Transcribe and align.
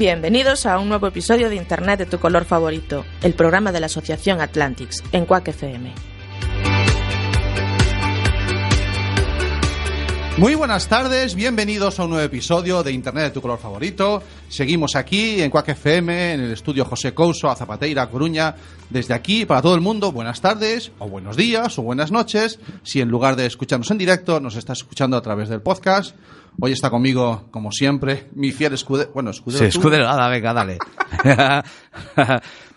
Bienvenidos 0.00 0.64
a 0.64 0.78
un 0.78 0.88
nuevo 0.88 1.08
episodio 1.08 1.50
de 1.50 1.56
Internet 1.56 1.98
de 1.98 2.06
tu 2.06 2.18
color 2.18 2.46
favorito, 2.46 3.04
el 3.22 3.34
programa 3.34 3.70
de 3.70 3.80
la 3.80 3.84
Asociación 3.84 4.40
Atlantics, 4.40 5.04
en 5.12 5.26
Quack 5.26 5.48
FM. 5.48 5.92
Muy 10.38 10.54
buenas 10.54 10.88
tardes, 10.88 11.34
bienvenidos 11.34 12.00
a 12.00 12.04
un 12.04 12.12
nuevo 12.12 12.24
episodio 12.24 12.82
de 12.82 12.92
Internet 12.92 13.24
de 13.24 13.30
tu 13.32 13.42
color 13.42 13.58
favorito. 13.58 14.22
Seguimos 14.48 14.96
aquí 14.96 15.42
en 15.42 15.50
Quack 15.50 15.68
FM, 15.68 16.32
en 16.32 16.40
el 16.40 16.52
estudio 16.52 16.86
José 16.86 17.12
Couso, 17.12 17.50
a 17.50 17.54
Zapateira, 17.54 18.08
Coruña. 18.08 18.54
Desde 18.88 19.12
aquí, 19.12 19.44
para 19.44 19.60
todo 19.60 19.74
el 19.74 19.82
mundo, 19.82 20.12
buenas 20.12 20.40
tardes, 20.40 20.92
o 20.98 21.10
buenos 21.10 21.36
días, 21.36 21.78
o 21.78 21.82
buenas 21.82 22.10
noches. 22.10 22.58
Si 22.84 23.02
en 23.02 23.10
lugar 23.10 23.36
de 23.36 23.44
escucharnos 23.44 23.90
en 23.90 23.98
directo, 23.98 24.40
nos 24.40 24.56
estás 24.56 24.78
escuchando 24.78 25.18
a 25.18 25.20
través 25.20 25.50
del 25.50 25.60
podcast. 25.60 26.16
Hoy 26.60 26.72
está 26.72 26.90
conmigo, 26.90 27.48
como 27.50 27.72
siempre, 27.72 28.28
mi 28.34 28.52
fiel 28.52 28.74
escudero. 28.74 29.10
Bueno, 29.14 29.30
escudero. 29.30 29.58
Sí, 29.60 29.64
escudero, 29.66 30.04
nada, 30.04 30.28
venga, 30.28 30.52
dale. 30.52 30.78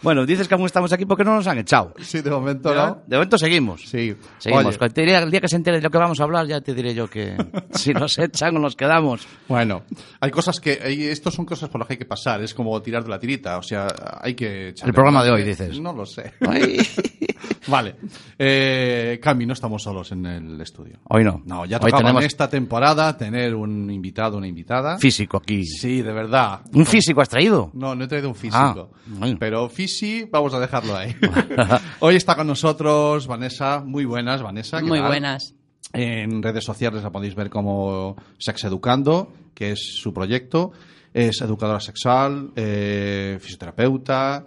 bueno, 0.02 0.26
dices 0.26 0.48
que 0.48 0.53
aún 0.53 0.66
estamos 0.66 0.92
aquí 0.94 1.06
porque 1.06 1.23
no 1.23 1.36
nos 1.36 1.48
han 1.48 1.58
echado. 1.58 1.94
Sí, 2.00 2.22
de 2.22 2.30
momento 2.30 2.70
Pero 2.70 2.86
no. 2.88 3.02
De 3.06 3.16
momento 3.17 3.38
seguimos. 3.38 3.81
Sí. 3.81 4.16
Seguimos. 4.39 4.66
Oye, 4.66 4.78
Cuando 4.78 4.94
te 4.94 5.02
diré- 5.06 5.22
el 5.22 5.31
día 5.31 5.42
que 5.42 5.48
se 5.48 5.56
entere 5.56 5.78
de 5.78 5.84
lo 5.84 5.89
que 5.89 5.98
vamos 5.98 6.20
a 6.20 6.23
hablar, 6.23 6.48
ya 6.48 6.61
te 6.61 6.73
diré 6.73 6.94
yo 6.94 7.09
que 7.09 7.36
si 7.72 7.94
nos 7.94 8.17
echan 8.20 8.56
o 8.58 8.59
nos 8.59 8.76
quedamos. 8.76 9.28
Bueno, 9.48 9.84
hay 10.20 10.31
cosas 10.31 10.59
que. 10.59 10.80
Estos 11.11 11.34
son 11.34 11.45
cosas 11.45 11.70
por 11.70 11.80
las 11.80 11.88
que 11.88 11.94
hay 11.94 11.98
que 12.00 12.06
pasar. 12.06 12.42
Es 12.42 12.54
como 12.54 12.81
tirar 12.81 13.04
de 13.04 13.09
la 13.09 13.20
tirita. 13.20 13.58
O 13.58 13.64
sea, 13.64 13.88
hay 14.22 14.34
que. 14.34 14.70
echarle 14.70 14.89
El 14.89 14.94
programa 14.94 15.23
de 15.23 15.31
hoy, 15.31 15.44
dices. 15.44 15.80
No 15.80 15.94
lo 15.94 16.06
sé. 16.06 16.34
Vale. 17.67 17.95
Eh, 18.38 19.20
Cami, 19.22 19.45
no 19.45 19.54
estamos 19.54 19.81
solos 19.84 20.11
en 20.11 20.26
el 20.26 20.59
estudio. 20.61 21.00
Hoy 21.09 21.23
no. 21.23 21.42
No, 21.45 21.66
ya 21.66 21.80
Hoy 21.81 21.92
tenemos 21.92 22.22
en 22.22 22.28
esta 22.28 22.50
temporada 22.50 23.17
tener 23.17 23.56
un 23.56 23.73
invitado, 23.90 24.38
una 24.38 24.48
invitada. 24.48 24.98
físico 24.98 25.38
aquí. 25.38 25.66
Sí, 25.66 26.02
de 26.02 26.14
verdad. 26.14 26.62
¿Un 26.74 26.86
físico 26.86 27.22
has 27.22 27.30
traído? 27.30 27.72
No, 27.74 27.96
no 27.96 28.06
he 28.06 28.08
traído 28.08 28.30
un 28.30 28.36
físico. 28.36 28.58
Ah, 28.58 28.88
bueno. 29.08 29.38
Pero 29.40 29.70
fisi, 29.70 30.26
vamos 30.32 30.54
a 30.54 30.60
dejarlo 30.60 30.96
ahí. 30.96 31.16
Hoy 32.00 32.16
está 32.16 32.36
con 32.36 32.48
nosotros 32.48 33.28
Vanessa. 33.28 33.82
Muy 33.86 34.06
buenas, 34.06 34.42
Vanessa. 34.42 34.80
¿qué 34.80 34.86
Muy 34.86 35.00
tal? 35.00 35.08
buenas. 35.08 35.56
En 35.92 36.42
redes 36.42 36.64
sociales 36.64 37.04
la 37.04 37.12
podéis 37.12 37.36
ver 37.36 37.50
como 37.50 38.16
Sex 38.38 38.64
Educando, 38.64 39.32
que 39.54 39.72
es 39.72 39.98
su 40.02 40.14
proyecto. 40.14 40.72
Es 41.14 41.42
educadora 41.42 41.80
sexual, 41.80 42.52
eh, 42.56 43.38
fisioterapeuta, 43.40 44.44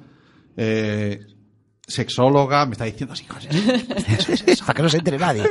eh, 0.57 1.21
sexóloga. 1.87 2.67
Me 2.67 2.73
está 2.73 2.85
diciendo 2.87 3.13
así 3.13 3.25
cosas. 3.25 3.55
Para 4.67 4.75
que 4.75 4.83
no 4.83 4.89
se 4.89 4.99
entere 4.99 5.19
nadie. 5.19 5.45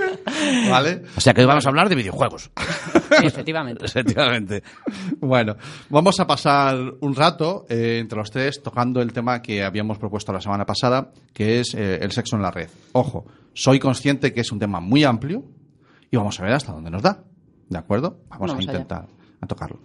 ¿Vale? 0.70 1.04
O 1.16 1.22
sea 1.22 1.34
que 1.34 1.42
hoy 1.42 1.48
vamos 1.48 1.66
a 1.66 1.70
hablar 1.70 1.90
de 1.90 1.96
videojuegos. 1.96 2.52
Sí, 3.20 3.26
efectivamente. 3.26 3.86
Efectivamente. 3.86 4.64
Bueno, 5.20 5.56
vamos 5.90 6.20
a 6.20 6.28
pasar 6.28 6.78
un 7.00 7.16
rato 7.16 7.66
eh, 7.70 8.00
entre 8.02 8.18
los 8.18 8.32
tres 8.32 8.62
tocando 8.62 9.02
el 9.02 9.14
tema 9.14 9.42
que 9.42 9.64
habíamos 9.64 9.98
propuesto 9.98 10.34
la 10.34 10.42
semana 10.42 10.66
pasada, 10.66 11.12
que 11.34 11.60
es 11.60 11.74
eh, 11.74 12.00
el 12.02 12.12
sexo 12.12 12.36
en 12.36 12.42
la 12.42 12.52
red. 12.52 12.70
Ojo, 12.94 13.26
soy 13.54 13.80
consciente 13.80 14.34
que 14.34 14.42
es 14.42 14.52
un 14.52 14.60
tema 14.60 14.80
muy 14.80 15.04
amplio 15.04 15.44
y 16.12 16.18
vamos 16.18 16.40
a 16.40 16.44
ver 16.44 16.54
hasta 16.54 16.72
dónde 16.72 16.90
nos 16.92 17.02
da. 17.02 17.24
¿De 17.70 17.78
acuerdo? 17.78 18.20
Vamos, 18.30 18.52
Vamos 18.52 18.52
a 18.68 18.70
allá. 18.70 18.80
intentar 18.80 19.08
a 19.42 19.48
tocarlo. 19.48 19.80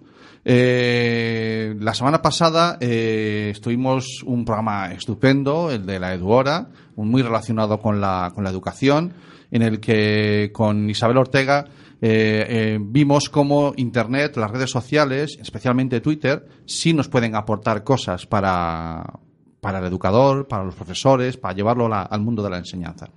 Eh, 0.45 1.75
la 1.81 1.93
semana 1.95 2.23
pasada 2.23 2.79
eh, 2.81 3.49
estuvimos 3.53 4.23
un 4.25 4.45
programa 4.45 4.93
estupendo, 4.93 5.71
el 5.71 5.85
de 5.85 6.01
la 6.01 6.15
Eduora, 6.15 6.69
un 6.97 7.11
muy 7.11 7.23
relacionado 7.23 7.79
con 7.79 8.01
la, 8.01 8.33
con 8.35 8.45
la 8.45 8.51
educación, 8.51 9.13
en 9.51 9.63
el 9.63 9.81
que 9.81 10.51
con 10.53 10.89
Isabel 10.89 11.19
Ortega 11.19 11.67
eh, 12.03 12.47
eh, 12.49 12.79
vimos 12.81 13.29
cómo 13.29 13.75
Internet, 13.77 14.37
las 14.37 14.51
redes 14.51 14.71
sociales, 14.71 15.39
especialmente 15.41 16.01
Twitter, 16.01 16.47
sí 16.65 16.95
nos 16.95 17.09
pueden 17.09 17.35
aportar 17.35 17.85
cosas 17.85 18.27
para, 18.27 19.21
para 19.61 19.81
el 19.81 19.85
educador, 19.85 20.49
para 20.49 20.65
los 20.65 20.75
profesores, 20.75 21.37
para 21.37 21.55
llevarlo 21.55 21.93
al 21.93 22.21
mundo 22.21 22.43
de 22.43 22.51
la 22.51 22.59
enseñanza. 22.59 23.11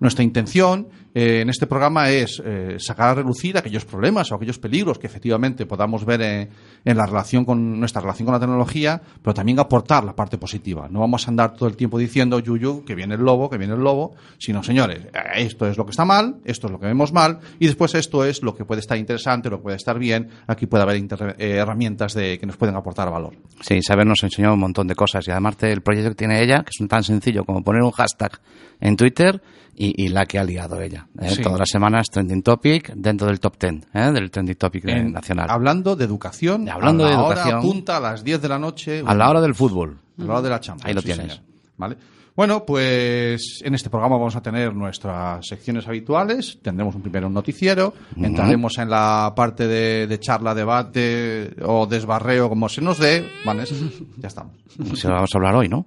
Nuestra 0.00 0.24
intención 0.24 0.88
eh, 1.14 1.40
en 1.40 1.50
este 1.50 1.66
programa 1.66 2.08
es 2.10 2.40
eh, 2.44 2.76
sacar 2.78 3.08
a 3.08 3.14
relucir 3.14 3.58
aquellos 3.58 3.84
problemas 3.84 4.30
o 4.30 4.36
aquellos 4.36 4.58
peligros 4.58 4.98
que 4.98 5.06
efectivamente 5.06 5.66
podamos 5.66 6.04
ver 6.04 6.20
en 6.20 6.96
la 6.96 7.06
relación 7.06 7.44
con 7.44 7.78
nuestra 7.80 8.00
relación 8.00 8.26
con 8.26 8.34
la 8.34 8.40
tecnología, 8.40 9.00
pero 9.22 9.34
también 9.34 9.58
aportar 9.58 10.04
la 10.04 10.14
parte 10.14 10.38
positiva. 10.38 10.88
No 10.88 11.00
vamos 11.00 11.26
a 11.26 11.30
andar 11.30 11.54
todo 11.54 11.68
el 11.68 11.76
tiempo 11.76 11.98
diciendo 11.98 12.38
yuyu 12.38 12.84
que 12.84 12.94
viene 12.94 13.14
el 13.14 13.22
lobo, 13.22 13.50
que 13.50 13.58
viene 13.58 13.74
el 13.74 13.80
lobo, 13.80 14.14
sino 14.38 14.62
señores, 14.62 15.06
eh, 15.06 15.10
esto 15.36 15.66
es 15.66 15.76
lo 15.76 15.84
que 15.84 15.90
está 15.90 16.04
mal, 16.04 16.36
esto 16.44 16.66
es 16.68 16.72
lo 16.72 16.78
que 16.78 16.86
vemos 16.86 17.12
mal 17.12 17.38
y 17.58 17.66
después 17.66 17.94
esto 17.94 18.24
es 18.24 18.42
lo 18.42 18.54
que 18.54 18.64
puede 18.64 18.80
estar 18.80 18.96
interesante, 18.96 19.50
lo 19.50 19.58
que 19.58 19.62
puede 19.64 19.76
estar 19.76 19.98
bien. 19.98 20.28
Aquí 20.46 20.66
puede 20.66 20.84
haber 20.84 20.96
eh, 20.96 21.56
herramientas 21.56 22.14
que 22.14 22.46
nos 22.46 22.56
pueden 22.56 22.76
aportar 22.76 23.10
valor. 23.10 23.34
Sí, 23.60 23.74
Isabel 23.74 24.06
nos 24.06 24.22
enseñó 24.22 24.54
un 24.54 24.60
montón 24.60 24.86
de 24.86 24.94
cosas 24.94 25.26
y 25.26 25.30
además 25.30 25.56
el 25.62 25.82
proyecto 25.82 26.10
que 26.10 26.16
tiene 26.16 26.42
ella, 26.42 26.62
que 26.62 26.70
es 26.70 26.88
tan 26.88 27.02
sencillo 27.02 27.44
como 27.44 27.62
poner 27.62 27.82
un 27.82 27.90
hashtag 27.90 28.40
en 28.80 28.96
Twitter 28.96 29.42
y, 29.74 30.04
y 30.04 30.08
la 30.08 30.26
que 30.26 30.38
ha 30.38 30.44
liado 30.44 30.80
ella. 30.80 30.99
¿Eh? 31.20 31.30
Sí. 31.30 31.42
Todas 31.42 31.58
las 31.60 31.68
semanas 31.70 32.06
trending 32.10 32.42
topic 32.42 32.92
dentro 32.94 33.26
del 33.26 33.40
top 33.40 33.56
10 33.58 33.74
¿eh? 33.94 34.12
del 34.12 34.30
trending 34.30 34.56
topic 34.56 34.84
En- 34.88 35.12
nacional. 35.12 35.46
Hablando 35.50 35.96
de 35.96 36.04
educación, 36.04 36.66
Y 36.66 36.70
hablando 36.70 37.04
a 37.04 37.10
la 37.10 37.16
de 37.16 37.22
hora 37.22 37.34
educación. 37.42 37.60
punta 37.62 37.96
a 37.96 38.00
las 38.00 38.24
10 38.24 38.42
de 38.42 38.48
la 38.48 38.58
noche. 38.58 39.02
A 39.06 39.14
la 39.14 39.28
hora 39.30 39.40
del 39.40 39.54
fútbol. 39.54 39.98
A 40.18 40.22
la 40.24 40.32
hora 40.32 40.42
de 40.42 40.50
la 40.50 40.60
chamba. 40.60 40.84
Ahí 40.86 40.94
lo 40.94 41.00
sí, 41.00 41.06
tienes. 41.06 41.32
señor. 41.32 41.46
¿Vale? 41.76 41.96
Bueno, 42.36 42.64
pues 42.64 43.60
en 43.62 43.74
este 43.74 43.90
programa 43.90 44.16
vamos 44.16 44.34
a 44.36 44.40
tener 44.40 44.72
nuestras 44.74 45.46
secciones 45.46 45.86
habituales. 45.86 46.58
Tendremos 46.62 46.94
un 46.94 47.02
primero 47.02 47.26
un 47.26 47.34
noticiero. 47.34 47.92
Entraremos 48.16 48.78
en 48.78 48.88
la 48.88 49.32
parte 49.36 49.66
de, 49.66 50.06
de 50.06 50.20
charla, 50.20 50.54
debate 50.54 51.50
o 51.62 51.86
desbarreo, 51.86 52.48
como 52.48 52.68
se 52.68 52.80
nos 52.80 52.98
dé. 52.98 53.28
Vanessa, 53.44 53.74
ya 54.16 54.28
estamos. 54.28 54.52
Se 54.94 55.08
lo 55.08 55.14
vamos 55.14 55.30
a 55.34 55.38
hablar 55.38 55.56
hoy, 55.56 55.68
¿no? 55.68 55.86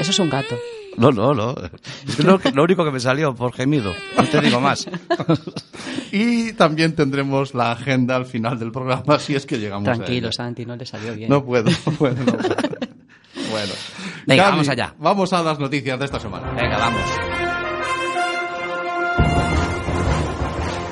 Eso 0.00 0.10
es 0.10 0.18
un 0.18 0.30
gato. 0.30 0.56
No, 0.98 1.10
no, 1.12 1.32
no. 1.34 1.54
Es 2.06 2.18
lo, 2.24 2.40
lo 2.54 2.64
único 2.64 2.84
que 2.84 2.90
me 2.90 3.00
salió 3.00 3.34
por 3.34 3.52
gemido. 3.52 3.92
No 4.16 4.24
te 4.24 4.40
digo 4.40 4.60
más. 4.60 4.88
Y 6.12 6.52
también 6.54 6.94
tendremos 6.94 7.54
la 7.54 7.72
agenda 7.72 8.16
al 8.16 8.26
final 8.26 8.58
del 8.58 8.72
programa, 8.72 9.18
si 9.18 9.34
es 9.34 9.46
que 9.46 9.58
llegamos 9.58 9.88
a 9.88 9.92
Tranquilo, 9.92 10.28
ella. 10.28 10.32
Santi, 10.32 10.64
no 10.66 10.74
le 10.76 10.86
salió 10.86 11.14
bien. 11.14 11.28
No 11.30 11.44
puedo, 11.44 11.70
no 11.70 11.92
puedo, 11.92 12.14
no 12.16 12.32
puedo. 12.32 12.54
Bueno. 13.50 13.72
Venga, 14.26 14.42
Gaby, 14.44 14.52
vamos 14.52 14.68
allá. 14.68 14.94
Vamos 14.98 15.32
a 15.32 15.42
las 15.42 15.58
noticias 15.58 15.98
de 15.98 16.04
esta 16.04 16.18
semana. 16.18 16.50
Venga, 16.52 16.78
vamos. 16.78 17.02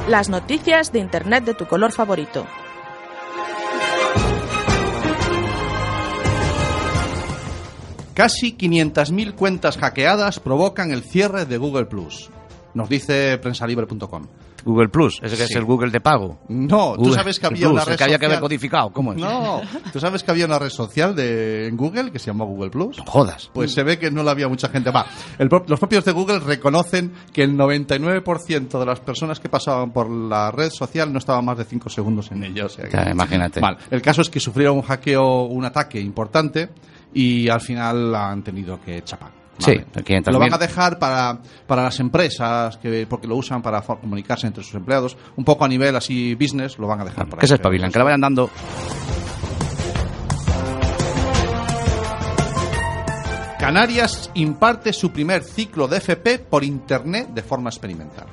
Las 0.09 0.28
noticias 0.28 0.93
de 0.93 1.00
Internet 1.00 1.44
de 1.44 1.55
tu 1.55 1.67
color 1.67 1.93
favorito. 1.93 2.47
Casi 8.16 8.56
500.000 8.56 9.34
cuentas 9.34 9.77
hackeadas 9.77 10.41
provocan 10.41 10.91
el 10.91 11.03
cierre 11.03 11.44
de 11.44 11.59
Google 11.59 11.84
Plus. 11.84 12.31
Nos 12.72 12.88
dice 12.88 13.37
prensalibre.com. 13.37 14.22
Google 14.65 14.88
Plus, 14.88 15.21
ese 15.22 15.37
que 15.37 15.44
es 15.44 15.54
el 15.54 15.65
Google 15.65 15.91
de 15.91 16.00
pago. 16.00 16.38
No, 16.49 16.97
tú 16.97 17.12
sabes 17.12 17.38
que 17.38 17.46
había 17.46 17.61
Plus, 17.69 17.73
una 17.73 17.85
red 17.85 17.96
que 17.96 18.05
había 18.05 18.19
que 18.19 18.25
haber 18.26 18.40
codificado. 18.40 18.90
¿Cómo 18.90 19.12
es? 19.12 19.19
No, 19.19 19.61
tú 19.93 20.00
sabes 20.00 20.25
que 20.25 20.31
había 20.31 20.46
una 20.46 20.58
red 20.58 20.70
social 20.70 21.14
de 21.14 21.69
en 21.69 21.76
Google 21.76 22.11
que 22.11 22.19
se 22.19 22.29
llama 22.29 22.46
Google 22.46 22.70
Plus. 22.70 22.96
No 22.99 23.05
jodas. 23.05 23.50
Pues 23.52 23.73
se 23.75 23.82
ve 23.85 23.99
que 23.99 24.11
no 24.11 24.23
la 24.25 24.31
había 24.32 24.49
mucha 24.49 24.69
gente. 24.70 24.90
Va, 24.90 25.05
el 25.38 25.49
los 25.69 25.79
propios 25.79 26.05
de 26.06 26.12
Google 26.12 26.40
reconocen 26.40 27.12
que 27.35 27.43
el 27.44 27.52
99% 27.56 28.79
de 28.81 28.87
las 28.87 28.99
personas 29.00 29.38
que 29.40 29.49
pasaban 29.50 29.93
por 29.93 30.11
la 30.11 30.50
red 30.50 30.70
social 30.70 31.12
no 31.12 31.19
estaban 31.19 31.44
más 31.44 31.58
de 31.58 31.64
5 31.64 31.88
segundos 31.90 32.32
en 32.32 32.43
ella. 32.43 32.64
o 32.64 32.69
sea 32.70 32.87
que- 32.87 32.96
Ya, 32.96 33.11
imagínate. 33.11 33.61
Vale, 33.61 33.76
el 33.90 34.00
caso 34.02 34.23
es 34.23 34.31
que 34.31 34.40
sufrieron 34.40 34.76
un 34.79 34.82
hackeo, 34.82 35.43
un 35.44 35.64
ataque 35.64 36.00
importante 36.00 36.70
y 37.16 37.48
al 37.48 37.62
final 37.62 38.14
han 38.14 38.42
tenido 38.42 38.78
que 38.78 39.02
chapar. 39.02 39.30
Sí, 39.56 39.72
500.000. 39.72 40.32
Lo 40.32 40.38
van 40.38 40.52
a 40.52 40.58
dejar 40.58 40.98
para, 40.98 41.38
para 41.66 41.84
las 41.84 41.98
empresas, 41.98 42.76
que, 42.76 43.06
porque 43.08 43.26
lo 43.26 43.36
usan 43.36 43.62
para 43.62 43.80
comunicarse 43.80 44.46
entre 44.46 44.62
sus 44.62 44.74
empleados. 44.74 45.16
Un 45.36 45.44
poco 45.44 45.64
a 45.64 45.68
nivel 45.68 45.96
así 45.96 46.34
business, 46.34 46.78
lo 46.78 46.86
van 46.86 47.00
a 47.00 47.04
dejar 47.06 47.26
para 47.26 47.40
Que 47.40 47.46
se 47.46 47.54
espabilan, 47.54 47.90
que 47.90 47.98
la 47.98 48.04
vayan 48.04 48.20
dando. 48.20 48.50
Canarias 53.58 54.30
imparte 54.34 54.92
su 54.92 55.10
primer 55.10 55.42
ciclo 55.42 55.88
de 55.88 55.96
FP 55.96 56.40
por 56.40 56.64
Internet 56.64 57.30
de 57.30 57.42
forma 57.42 57.70
experimental. 57.70 58.26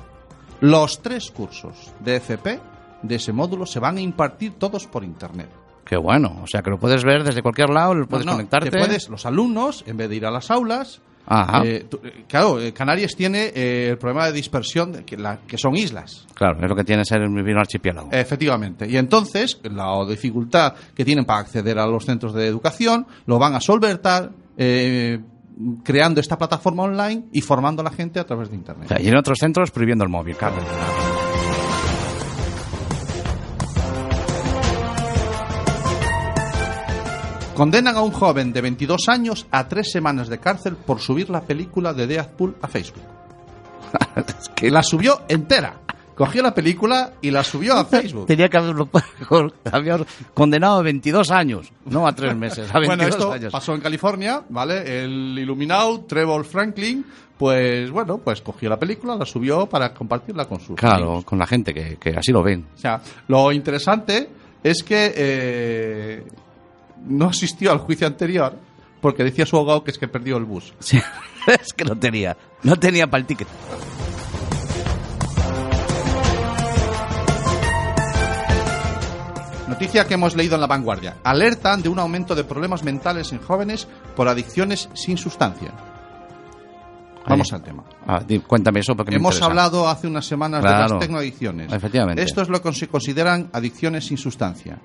Los 0.60 1.00
tres 1.00 1.30
cursos 1.30 1.90
de 2.00 2.16
FP 2.16 2.60
de 3.02 3.14
ese 3.14 3.32
módulo 3.32 3.64
se 3.64 3.80
van 3.80 3.96
a 3.96 4.02
impartir 4.02 4.52
todos 4.58 4.86
por 4.86 5.04
Internet. 5.04 5.63
Qué 5.84 5.96
bueno. 5.96 6.40
O 6.42 6.46
sea, 6.46 6.62
que 6.62 6.70
lo 6.70 6.78
puedes 6.78 7.04
ver 7.04 7.22
desde 7.24 7.42
cualquier 7.42 7.70
lado, 7.70 7.94
lo 7.94 8.06
puedes 8.06 8.24
No, 8.26 8.32
no, 8.32 8.36
conectarte. 8.38 8.70
te 8.70 8.78
puedes, 8.78 9.08
los 9.08 9.26
alumnos, 9.26 9.84
en 9.86 9.96
vez 9.96 10.08
de 10.08 10.16
ir 10.16 10.26
a 10.26 10.30
las 10.30 10.50
aulas, 10.50 11.00
Ajá. 11.26 11.62
eh, 11.64 11.86
tú- 11.88 12.00
eh, 12.04 12.24
claro, 12.28 12.60
eh, 12.60 12.72
Canarias 12.72 13.14
tiene 13.16 13.52
eh, 13.54 13.88
el 13.90 13.98
problema 13.98 14.26
de 14.26 14.32
dispersión, 14.32 14.92
de 14.92 15.04
que, 15.04 15.16
la- 15.16 15.38
que 15.46 15.56
son 15.58 15.74
islas. 15.76 16.26
Claro, 16.34 16.58
es 16.62 16.68
lo 16.68 16.76
que 16.76 16.84
tiene 16.84 17.04
ser 17.04 17.20
vivir 17.28 17.54
un 17.54 17.60
archipiélago. 17.60 18.08
Efectivamente. 18.12 18.86
Y 18.88 18.96
entonces, 18.96 19.58
la 19.64 20.04
dificultad 20.08 20.74
que 20.94 21.04
tienen 21.04 21.24
para 21.24 21.40
acceder 21.40 21.78
a 21.78 21.86
los 21.86 22.04
centros 22.04 22.34
de 22.34 22.46
educación 22.46 23.06
lo 23.26 23.38
van 23.38 23.54
a 23.54 23.60
solventar 23.60 24.30
eh, 24.56 25.18
creando 25.84 26.20
esta 26.20 26.36
plataforma 26.36 26.82
online 26.84 27.24
y 27.32 27.40
formando 27.40 27.80
a 27.80 27.84
la 27.84 27.90
gente 27.92 28.18
a 28.20 28.24
través 28.24 28.50
de 28.50 28.56
Internet. 28.56 28.86
O 28.86 28.88
sea, 28.88 29.00
y 29.00 29.08
en 29.08 29.16
otros 29.16 29.38
centros 29.38 29.70
prohibiendo 29.70 30.04
el 30.04 30.10
móvil. 30.10 30.36
Condenan 37.54 37.96
a 37.96 38.02
un 38.02 38.10
joven 38.10 38.52
de 38.52 38.60
22 38.60 39.08
años 39.08 39.46
a 39.50 39.68
tres 39.68 39.90
semanas 39.92 40.28
de 40.28 40.38
cárcel 40.38 40.74
por 40.76 41.00
subir 41.00 41.30
la 41.30 41.40
película 41.42 41.92
de 41.92 42.06
Deadpool 42.06 42.56
a 42.60 42.68
Facebook. 42.68 43.02
Es 44.40 44.48
que 44.50 44.70
La 44.70 44.82
subió 44.82 45.22
entera. 45.28 45.80
Cogió 46.16 46.42
la 46.42 46.54
película 46.54 47.12
y 47.20 47.30
la 47.32 47.42
subió 47.42 47.74
a 47.76 47.84
Facebook. 47.84 48.26
Tenía 48.26 48.48
que 48.48 48.56
haberlo 48.56 48.88
había 49.72 49.98
condenado 50.32 50.78
a 50.78 50.82
22 50.82 51.30
años, 51.32 51.72
no 51.86 52.06
a 52.06 52.14
3 52.14 52.36
meses, 52.36 52.70
a 52.72 52.78
22 52.78 52.86
Bueno, 52.86 53.02
esto 53.04 53.32
años. 53.32 53.52
pasó 53.52 53.74
en 53.74 53.80
California, 53.80 54.42
¿vale? 54.48 55.04
El 55.04 55.36
iluminado 55.36 56.02
Trevor 56.02 56.44
Franklin, 56.44 57.04
pues 57.36 57.90
bueno, 57.90 58.18
pues 58.18 58.40
cogió 58.42 58.68
la 58.68 58.78
película, 58.78 59.16
la 59.16 59.26
subió 59.26 59.66
para 59.66 59.92
compartirla 59.92 60.44
con 60.44 60.60
sus 60.60 60.76
Claro, 60.76 61.04
amigos. 61.06 61.24
con 61.24 61.38
la 61.38 61.46
gente 61.48 61.74
que, 61.74 61.96
que 61.96 62.10
así 62.10 62.30
lo 62.30 62.44
ven. 62.44 62.64
O 62.76 62.78
sea, 62.78 63.00
lo 63.26 63.50
interesante 63.50 64.28
es 64.62 64.84
que 64.84 65.12
eh, 65.16 66.24
no 67.06 67.26
asistió 67.28 67.72
al 67.72 67.78
juicio 67.78 68.06
anterior 68.06 68.58
porque 69.00 69.24
decía 69.24 69.46
su 69.46 69.56
abogado 69.56 69.84
que 69.84 69.90
es 69.90 69.98
que 69.98 70.08
perdió 70.08 70.36
el 70.36 70.44
bus. 70.44 70.72
Sí, 70.78 70.98
es 71.46 71.72
que 71.72 71.84
no 71.84 71.96
tenía, 71.96 72.36
no 72.62 72.76
tenía 72.76 73.06
para 73.06 73.20
el 73.20 73.26
ticket. 73.26 73.48
Noticia 79.68 80.06
que 80.06 80.14
hemos 80.14 80.36
leído 80.36 80.54
en 80.54 80.60
La 80.60 80.66
Vanguardia. 80.66 81.16
Alertan 81.24 81.82
de 81.82 81.88
un 81.88 81.98
aumento 81.98 82.34
de 82.34 82.44
problemas 82.44 82.84
mentales 82.84 83.32
en 83.32 83.40
jóvenes 83.40 83.88
por 84.14 84.28
adicciones 84.28 84.88
sin 84.94 85.16
sustancia. 85.18 85.72
Vamos 87.26 87.52
Ahí. 87.52 87.56
al 87.56 87.62
tema. 87.62 87.84
Ah, 88.06 88.22
cuéntame 88.46 88.80
eso 88.80 88.94
porque 88.94 89.16
Hemos 89.16 89.40
hablado 89.40 89.88
hace 89.88 90.06
unas 90.06 90.26
semanas 90.26 90.62
de 90.62 90.68
las 90.68 90.98
tecnoadicciones. 90.98 91.72
Efectivamente. 91.72 92.22
Esto 92.22 92.42
es 92.42 92.48
lo 92.48 92.60
que 92.60 92.72
se 92.72 92.88
consideran 92.88 93.48
adicciones 93.52 94.06
sin 94.06 94.18
sustancia. 94.18 94.78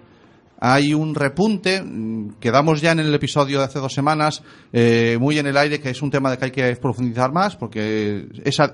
Hay 0.61 0.93
un 0.93 1.15
repunte 1.15 1.81
mm, 1.81 2.35
que 2.39 2.51
damos 2.51 2.81
ya 2.81 2.91
en 2.91 2.99
el 2.99 3.13
episodio 3.13 3.59
de 3.59 3.65
hace 3.65 3.79
dos 3.79 3.93
semanas, 3.93 4.43
eh, 4.73 5.17
muy 5.19 5.39
en 5.39 5.47
el 5.47 5.55
aire, 5.55 5.79
que 5.79 5.89
es 5.89 6.01
un 6.01 6.11
tema 6.11 6.31
de 6.31 6.37
que 6.37 6.45
hay 6.45 6.51
que 6.51 6.75
profundizar 6.75 7.31
más, 7.31 7.55
porque 7.55 8.27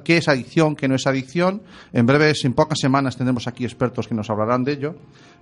¿qué 0.03 0.17
es 0.17 0.27
adicción? 0.27 0.75
¿Qué 0.75 0.87
no 0.87 0.95
es 0.95 1.05
adicción? 1.05 1.61
En 1.93 2.05
breves, 2.05 2.43
en 2.45 2.53
pocas 2.53 2.79
semanas, 2.79 3.17
tendremos 3.17 3.47
aquí 3.47 3.65
expertos 3.65 4.07
que 4.07 4.15
nos 4.15 4.29
hablarán 4.29 4.63
de 4.63 4.71
ello. 4.73 4.95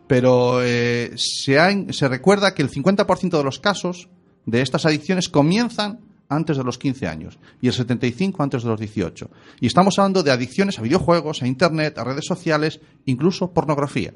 Pero 0.07 0.61
eh, 0.61 1.13
se, 1.15 1.93
se 1.93 2.07
recuerda 2.09 2.53
que 2.53 2.61
el 2.61 2.69
50% 2.69 3.37
de 3.37 3.43
los 3.43 3.59
casos 3.59 4.09
de 4.45 4.61
estas 4.61 4.85
adicciones 4.85 5.29
comienzan 5.29 6.01
antes 6.27 6.57
de 6.57 6.63
los 6.63 6.77
15 6.77 7.07
años 7.07 7.39
y 7.61 7.67
el 7.67 7.73
75 7.73 8.43
antes 8.43 8.63
de 8.63 8.69
los 8.69 8.79
18. 8.79 9.29
Y 9.61 9.67
estamos 9.67 9.97
hablando 9.97 10.23
de 10.23 10.31
adicciones 10.31 10.79
a 10.79 10.81
videojuegos, 10.81 11.41
a 11.41 11.47
Internet, 11.47 11.97
a 11.97 12.03
redes 12.03 12.25
sociales, 12.25 12.81
incluso 13.05 13.53
pornografía. 13.53 14.13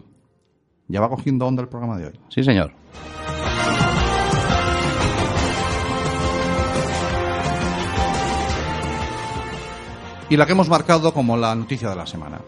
Ya 0.88 1.01
va 1.01 1.10
cogiendo 1.10 1.45
onda 1.45 1.62
el 1.62 1.68
programa 1.68 1.98
de 1.98 2.07
hoy. 2.07 2.19
Sí, 2.30 2.44
señor. 2.44 2.72
Y 10.30 10.36
la 10.36 10.45
que 10.45 10.51
hemos 10.51 10.69
marcado 10.69 11.13
como 11.13 11.38
la 11.38 11.56
noticia 11.56 11.89
de 11.89 11.95
la 11.95 12.06
semana. 12.06 12.42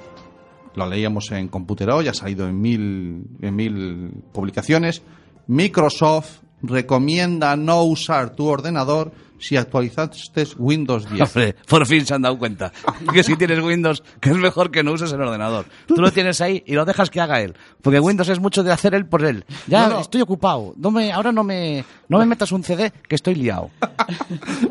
Lo 0.76 0.86
leíamos 0.86 1.32
en 1.32 1.48
Computer 1.48 1.90
Hoy, 1.90 2.08
ha 2.08 2.14
salido 2.14 2.48
en 2.48 2.60
mil, 2.60 3.26
en 3.42 3.56
mil 3.56 4.12
publicaciones. 4.34 5.02
Microsoft 5.48 6.40
recomienda 6.62 7.56
no 7.56 7.84
usar 7.84 8.36
tu 8.36 8.48
ordenador 8.48 9.12
si 9.40 9.58
actualizaste 9.58 10.46
Windows 10.58 11.10
10. 11.10 11.22
Hombre, 11.22 11.56
por 11.68 11.86
fin 11.86 12.06
se 12.06 12.14
han 12.14 12.22
dado 12.22 12.38
cuenta 12.38 12.72
que 13.14 13.24
si 13.24 13.36
tienes 13.36 13.60
Windows, 13.64 14.04
que 14.20 14.30
es 14.30 14.36
mejor 14.36 14.70
que 14.72 14.84
no 14.84 14.92
uses 14.94 15.12
el 15.12 15.22
ordenador. 15.22 15.66
Tú 15.88 15.96
lo 15.96 16.12
tienes 16.12 16.42
ahí 16.42 16.64
y 16.66 16.74
lo 16.74 16.86
dejas 16.86 17.10
que 17.10 17.22
haga 17.22 17.42
él. 17.42 17.56
Porque 17.82 18.00
Windows 18.00 18.30
es 18.30 18.40
mucho 18.40 18.64
de 18.64 18.72
hacer 18.72 18.94
él 18.94 19.06
por 19.06 19.24
él. 19.26 19.46
Ya 19.68 19.88
No, 19.88 19.96
no. 19.96 20.00
estoy 20.02 20.22
ocupado. 20.22 20.74
No 20.78 20.92
me, 20.92 21.12
ahora 21.12 21.32
no 21.32 21.44
me, 21.44 21.84
no 22.08 22.20
me 22.20 22.26
metas 22.26 22.52
un 22.52 22.64
CD 22.64 22.92
que 23.08 23.16
estoy 23.16 23.36
liado. 23.36 23.70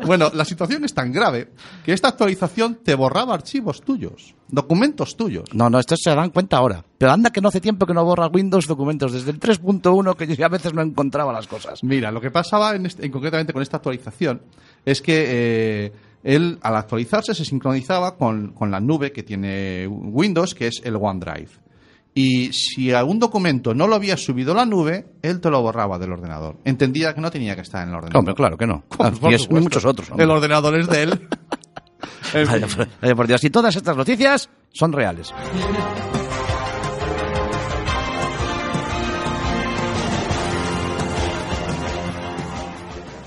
Bueno, 0.05 0.31
la 0.33 0.45
situación 0.45 0.83
es 0.85 0.93
tan 0.93 1.11
grave 1.11 1.49
que 1.85 1.93
esta 1.93 2.07
actualización 2.09 2.75
te 2.83 2.95
borraba 2.95 3.33
archivos 3.33 3.81
tuyos, 3.81 4.33
documentos 4.49 5.15
tuyos. 5.15 5.45
No, 5.53 5.69
no, 5.69 5.79
esto 5.79 5.95
se 5.97 6.09
dan 6.13 6.29
cuenta 6.31 6.57
ahora. 6.57 6.83
Pero 6.97 7.11
anda 7.11 7.29
que 7.31 7.41
no 7.41 7.49
hace 7.49 7.61
tiempo 7.61 7.85
que 7.85 7.93
no 7.93 8.03
borra 8.03 8.27
Windows 8.27 8.67
documentos. 8.67 9.13
Desde 9.13 9.31
el 9.31 9.39
3.1 9.39 10.15
que 10.15 10.35
yo 10.35 10.45
a 10.45 10.49
veces 10.49 10.73
no 10.73 10.81
encontraba 10.81 11.31
las 11.33 11.47
cosas. 11.47 11.83
Mira, 11.83 12.11
lo 12.11 12.19
que 12.21 12.31
pasaba 12.31 12.75
en 12.75 12.85
este- 12.85 13.05
en 13.05 13.11
concretamente 13.11 13.53
con 13.53 13.61
esta 13.61 13.77
actualización 13.77 14.41
es 14.85 15.01
que 15.01 15.25
eh, 15.27 15.91
él, 16.23 16.59
al 16.61 16.75
actualizarse, 16.75 17.33
se 17.33 17.45
sincronizaba 17.45 18.17
con, 18.17 18.49
con 18.53 18.71
la 18.71 18.79
nube 18.79 19.11
que 19.11 19.23
tiene 19.23 19.87
Windows, 19.87 20.53
que 20.55 20.67
es 20.67 20.81
el 20.83 20.95
OneDrive. 20.95 21.49
Y 22.15 22.51
si 22.51 22.91
algún 22.91 23.19
documento 23.19 23.73
no 23.75 23.87
lo 23.87 23.95
había 23.95 24.17
subido 24.17 24.51
a 24.51 24.55
la 24.55 24.65
nube, 24.65 25.05
él 25.21 25.39
te 25.39 25.49
lo 25.51 25.61
borraba 25.61 25.99
del 25.99 26.11
ordenador. 26.11 26.57
Entendía 26.65 27.13
que 27.13 27.21
no 27.21 27.29
tenía 27.31 27.55
que 27.55 27.61
estar 27.61 27.83
en 27.83 27.89
el 27.89 27.95
ordenador. 27.95 28.17
Hombre, 28.19 28.33
claro 28.33 28.57
que 28.57 28.65
no. 28.67 28.83
Por 29.21 29.31
y 29.31 29.35
es 29.35 29.49
muchos 29.49 29.85
otros. 29.85 30.09
hombre. 30.09 30.25
El 30.25 30.31
ordenador 30.31 30.77
es 30.77 30.87
de 30.89 31.03
él. 31.03 31.27
En 32.33 32.45
Vaya, 32.47 32.67
por- 32.67 32.87
vaya 33.01 33.15
por 33.15 33.27
Dios. 33.27 33.43
Y 33.43 33.49
todas 33.49 33.75
estas 33.75 33.95
noticias 33.97 34.49
son 34.71 34.91
reales. 34.93 35.33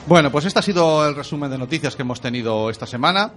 Bueno, 0.06 0.30
pues 0.30 0.44
este 0.44 0.58
ha 0.58 0.62
sido 0.62 1.08
el 1.08 1.14
resumen 1.14 1.50
de 1.50 1.56
noticias 1.58 1.94
que 1.96 2.02
hemos 2.02 2.20
tenido 2.20 2.68
esta 2.70 2.86
semana. 2.86 3.32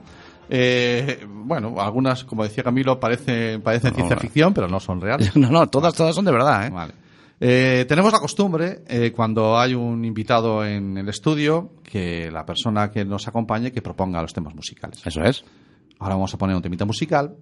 Eh, 0.49 1.25
bueno, 1.27 1.75
algunas, 1.79 2.23
como 2.23 2.43
decía 2.43 2.63
Camilo, 2.63 2.99
parecen, 2.99 3.61
parecen 3.61 3.91
No, 3.91 3.95
ciencia 3.95 4.17
ficción, 4.17 4.53
pero 4.53 4.67
no 4.67 4.79
son 4.79 4.99
reales. 4.99 5.35
No, 5.35 5.49
no, 5.49 5.67
todas, 5.67 5.93
todas 5.93 6.13
son 6.15 6.25
de 6.25 6.31
verdad, 6.31 6.67
¿eh? 6.67 6.69
Vale. 6.69 6.93
Eh, 7.39 7.85
tenemos 7.87 8.11
la 8.13 8.19
costumbre, 8.19 8.83
eh, 8.87 9.11
cuando 9.11 9.57
hay 9.57 9.73
un 9.73 10.05
invitado 10.05 10.65
en 10.65 10.97
el 10.97 11.09
estudio, 11.09 11.73
que 11.83 12.31
la 12.31 12.45
persona 12.45 12.91
que 12.91 13.03
nos 13.05 13.27
acompañe 13.27 13.71
que 13.71 13.81
proponga 13.81 14.21
los 14.21 14.33
temas 14.33 14.55
musicales. 14.55 15.01
Eso 15.05 15.21
es. 15.23 15.43
Ahora 15.99 16.15
vamos 16.15 16.33
a 16.33 16.37
poner 16.37 16.55
un 16.55 16.61
temita 16.61 16.85
musical 16.85 17.35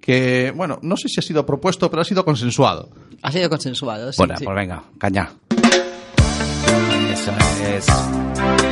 que, 0.00 0.52
bueno, 0.56 0.78
no 0.82 0.96
sé 0.96 1.08
si 1.08 1.20
ha 1.20 1.22
sido 1.22 1.46
propuesto, 1.46 1.90
pero 1.90 2.02
ha 2.02 2.04
sido 2.04 2.24
consensuado. 2.24 2.90
Ha 3.22 3.30
sido 3.30 3.48
consensuado. 3.48 4.12
sí, 4.12 4.16
Bueno, 4.18 4.36
sí. 4.36 4.44
pues 4.44 4.56
venga, 4.56 4.82
caña. 4.98 5.30
Eso 7.12 7.32
es. 7.76 8.71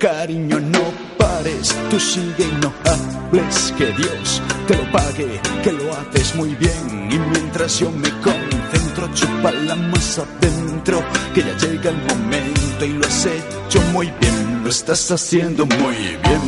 cariño, 0.00 0.58
no 0.58 0.80
pares, 1.18 1.76
tú 1.90 2.00
sigue 2.00 2.44
y 2.44 2.52
no 2.62 2.72
hables, 2.90 3.72
que 3.76 3.86
Dios 3.92 4.42
te 4.66 4.74
lo 4.74 4.90
pague, 4.90 5.40
que 5.62 5.72
lo 5.72 5.92
haces 5.92 6.34
muy 6.36 6.54
bien. 6.54 7.08
Y 7.12 7.18
mientras 7.18 7.78
yo 7.78 7.90
me 7.92 8.08
concentro, 8.22 9.08
chupala 9.14 9.76
más 9.76 10.18
adentro, 10.18 11.04
que 11.34 11.42
ya 11.42 11.54
llega 11.58 11.90
el 11.90 11.98
momento 11.98 12.84
y 12.86 12.92
lo 12.94 13.06
has 13.06 13.26
hecho 13.26 13.80
muy 13.92 14.06
bien, 14.20 14.62
lo 14.64 14.70
estás 14.70 15.10
haciendo 15.10 15.66
muy 15.66 15.96
bien, 15.96 16.44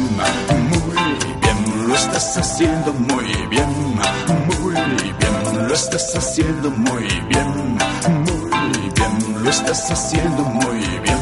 muy 0.71 0.97
bien, 1.43 1.89
lo 1.89 1.95
estás 1.95 2.39
haciendo 2.39 2.93
muy 2.95 3.27
bien, 3.51 3.71
muy 4.49 4.75
bien, 4.75 5.69
lo 5.69 5.75
estás 5.75 6.17
haciendo 6.17 6.71
muy 6.71 7.05
bien, 7.29 7.49
muy 8.25 8.91
bien, 8.97 9.45
lo 9.45 9.51
estás 9.51 9.91
haciendo 9.91 10.43
muy 10.43 10.79
bien. 11.03 11.22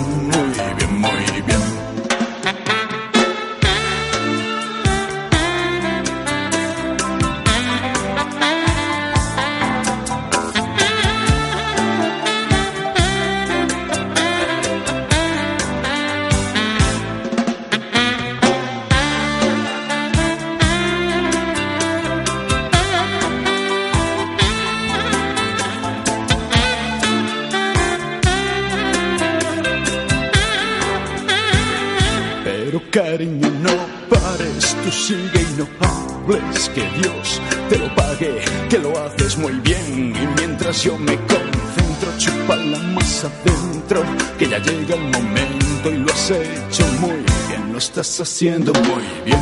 Cariño, 32.91 33.51
no 33.63 33.71
pares, 34.09 34.77
tú 34.85 34.91
sigue 34.91 35.41
y 35.41 35.59
no 35.59 35.67
hables, 35.87 36.69
que 36.71 36.83
Dios 37.01 37.41
te 37.69 37.79
lo 37.79 37.95
pague, 37.95 38.41
que 38.69 38.79
lo 38.79 38.99
haces 39.01 39.37
muy 39.39 39.53
bien. 39.61 40.15
Y 40.17 40.41
mientras 40.41 40.83
yo 40.83 40.99
me 40.99 41.17
concentro, 41.17 42.11
chupa 42.19 42.57
la 42.57 42.79
más 42.79 43.25
adentro, 43.25 44.03
que 44.39 44.49
ya 44.49 44.59
llega 44.59 44.95
el 44.95 45.03
momento 45.03 45.91
y 45.91 45.97
lo 45.99 46.13
has 46.13 46.31
hecho 46.31 46.87
muy 47.01 47.11
bien, 47.49 47.73
lo 47.73 47.79
estás 47.79 48.21
haciendo 48.21 48.73
muy 48.73 49.03
bien, 49.25 49.39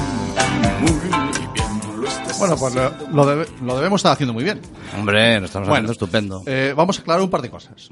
muy 0.81 0.93
bien, 1.09 2.00
lo 2.00 2.07
estás 2.09 2.38
Bueno, 2.38 2.57
pues 2.57 2.75
lo, 2.75 2.93
lo 3.12 3.26
debe- 3.26 3.49
lo 3.62 3.76
debemos 3.76 4.00
estar 4.00 4.12
haciendo 4.12 4.33
muy 4.33 4.45
bien. 4.45 4.61
Hombre, 4.97 5.40
lo 5.40 5.47
estamos 5.47 5.69
Bueno, 5.69 5.88
haciendo 5.88 5.93
estupendo. 5.93 6.43
Eh, 6.47 6.73
vamos 6.76 6.99
a 6.99 7.02
aclarar 7.02 7.23
un 7.23 7.31
par 7.31 7.43
de 7.43 7.50
cosas. 7.50 7.88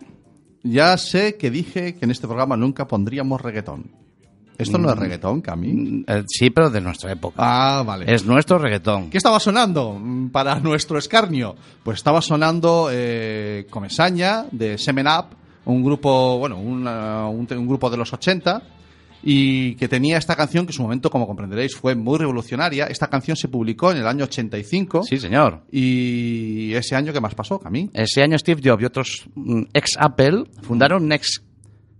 Ya 0.62 0.96
sé 0.98 1.36
que 1.36 1.50
dije 1.50 1.94
que 1.94 2.04
en 2.04 2.10
este 2.10 2.26
programa 2.26 2.56
nunca 2.56 2.86
pondríamos 2.88 3.40
reggaetón. 3.40 3.90
¿Esto 4.58 4.78
no 4.78 4.90
es 4.90 4.96
reggaetón, 4.98 5.40
Cami? 5.40 6.04
Eh, 6.06 6.22
sí, 6.26 6.50
pero 6.50 6.70
de 6.70 6.80
nuestra 6.80 7.12
época. 7.12 7.34
Ah, 7.38 7.82
vale. 7.86 8.12
Es 8.12 8.24
nuestro 8.24 8.58
reggaetón. 8.58 9.10
¿Qué 9.10 9.18
estaba 9.18 9.38
sonando 9.40 9.98
mm, 10.00 10.28
para 10.30 10.58
nuestro 10.60 10.98
escarnio? 10.98 11.56
Pues 11.82 11.96
estaba 11.98 12.20
sonando 12.22 12.88
eh, 12.92 13.66
Comesaña 13.70 14.46
de 14.50 14.78
Semen 14.78 15.06
Up, 15.06 15.26
un 15.66 15.82
grupo, 15.84 16.38
bueno, 16.38 16.58
una- 16.58 17.28
un, 17.28 17.46
un 17.50 17.66
grupo 17.66 17.90
de 17.90 17.96
los 17.96 18.12
80 18.12 18.62
y 19.28 19.74
que 19.74 19.88
tenía 19.88 20.18
esta 20.18 20.36
canción 20.36 20.66
que 20.66 20.70
en 20.70 20.76
su 20.76 20.82
momento, 20.82 21.10
como 21.10 21.26
comprenderéis, 21.26 21.74
fue 21.74 21.96
muy 21.96 22.16
revolucionaria. 22.18 22.86
Esta 22.86 23.08
canción 23.08 23.36
se 23.36 23.48
publicó 23.48 23.90
en 23.90 23.96
el 23.98 24.06
año 24.06 24.24
85 24.24 25.02
Sí, 25.02 25.16
señor. 25.18 25.62
y 25.72 26.72
ese 26.74 26.94
año, 26.94 27.12
¿qué 27.12 27.20
más 27.20 27.34
pasó, 27.34 27.58
Cami? 27.58 27.90
Ese 27.92 28.22
año 28.22 28.38
Steve 28.38 28.60
Jobs 28.64 28.82
y 28.82 28.84
otros 28.86 29.28
mm, 29.34 29.62
ex 29.72 29.96
Apple 29.98 30.44
fundaron 30.62 31.08
Next. 31.08 31.42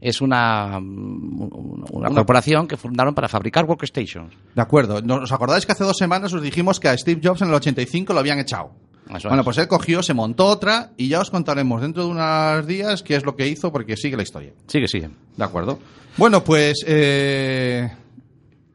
Es 0.09 0.21
una, 0.21 0.79
mm, 0.79 1.43
una, 1.43 1.85
Una- 1.91 2.11
corporación 2.11 2.69
que 2.69 2.77
fundaron 2.77 3.13
para 3.13 3.27
fabricar 3.29 3.65
workstations. 3.65 4.33
De 4.55 4.63
acuerdo. 4.63 5.03
¿No- 5.03 5.17
¿Os 5.17 5.33
acordáis 5.33 5.67
que 5.67 5.73
hace 5.73 5.83
dos 5.83 5.97
semanas 5.97 6.33
os 6.33 6.43
dijimos 6.43 6.79
que 6.79 6.89
a 6.89 6.97
Steve 6.97 7.21
Jobs 7.25 7.43
en 7.43 7.49
el 7.49 7.55
85 7.55 8.13
lo 8.13 8.21
habían 8.21 8.39
echado? 8.39 8.71
Eso 9.13 9.29
bueno, 9.29 9.41
es. 9.41 9.45
pues 9.45 9.59
él 9.59 9.67
cogió, 9.67 10.05
se 10.05 10.15
montó 10.15 10.47
otra 10.47 10.93
y 10.97 11.09
ya 11.09 11.21
os 11.21 11.31
contaremos 11.31 11.83
dentro 11.83 12.05
de 12.05 12.11
unos 12.11 12.67
días 12.69 13.03
qué 13.03 13.17
es 13.17 13.25
lo 13.25 13.35
que 13.35 13.49
hizo 13.49 13.73
porque 13.73 13.97
sigue 13.97 14.17
la 14.17 14.23
historia. 14.23 14.53
Sigue, 14.69 14.87
sigue. 14.87 15.11
De 15.37 15.45
acuerdo. 15.45 15.81
Bueno, 16.17 16.45
pues 16.45 16.85
eh, 16.87 17.91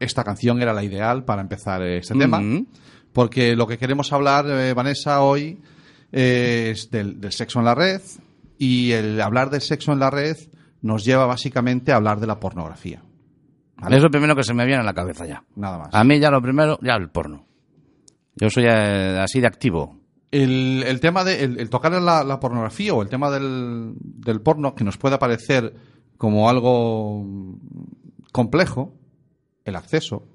esta 0.00 0.24
canción 0.24 0.60
era 0.60 0.74
la 0.74 0.84
ideal 0.84 1.24
para 1.24 1.40
empezar 1.40 1.82
este 1.82 2.14
tema, 2.14 2.42
porque 3.14 3.56
lo 3.56 3.66
que 3.66 3.78
queremos 3.78 4.12
hablar, 4.12 4.44
eh, 4.50 4.74
Vanessa, 4.74 5.22
hoy 5.22 5.58
eh, 6.12 6.72
es 6.74 6.90
del, 6.90 7.20
del 7.22 7.32
sexo 7.32 7.58
en 7.58 7.64
la 7.64 7.74
red 7.74 8.02
y 8.58 8.92
el 8.92 9.18
hablar 9.20 9.48
del 9.48 9.62
sexo 9.62 9.92
en 9.92 9.98
la 9.98 10.10
red 10.10 10.36
nos 10.82 11.04
lleva 11.04 11.26
básicamente 11.26 11.92
a 11.92 11.96
hablar 11.96 12.20
de 12.20 12.26
la 12.26 12.38
pornografía. 12.38 13.02
¿vale? 13.76 13.96
Es 13.96 14.02
lo 14.02 14.10
primero 14.10 14.36
que 14.36 14.44
se 14.44 14.54
me 14.54 14.66
viene 14.66 14.80
a 14.82 14.84
la 14.84 14.94
cabeza 14.94 15.26
ya. 15.26 15.44
Nada 15.56 15.78
más. 15.78 15.94
A 15.94 16.04
mí 16.04 16.18
ya 16.18 16.30
lo 16.30 16.42
primero, 16.42 16.78
ya 16.82 16.94
el 16.94 17.10
porno. 17.10 17.46
Yo 18.36 18.50
soy 18.50 18.64
eh, 18.64 19.18
así 19.20 19.40
de 19.40 19.46
activo. 19.46 19.98
El, 20.30 20.82
el 20.86 21.00
tema 21.00 21.24
de 21.24 21.44
el, 21.44 21.60
el 21.60 21.68
tocar 21.70 21.92
la, 21.92 22.24
la 22.24 22.40
pornografía 22.40 22.94
o 22.94 23.02
el 23.02 23.08
tema 23.08 23.30
del, 23.30 23.94
del 24.00 24.40
porno 24.40 24.74
que 24.74 24.84
nos 24.84 24.96
pueda 24.96 25.18
parecer 25.18 25.74
como 26.16 26.48
algo 26.48 27.26
complejo, 28.32 28.94
el 29.64 29.76
acceso, 29.76 30.26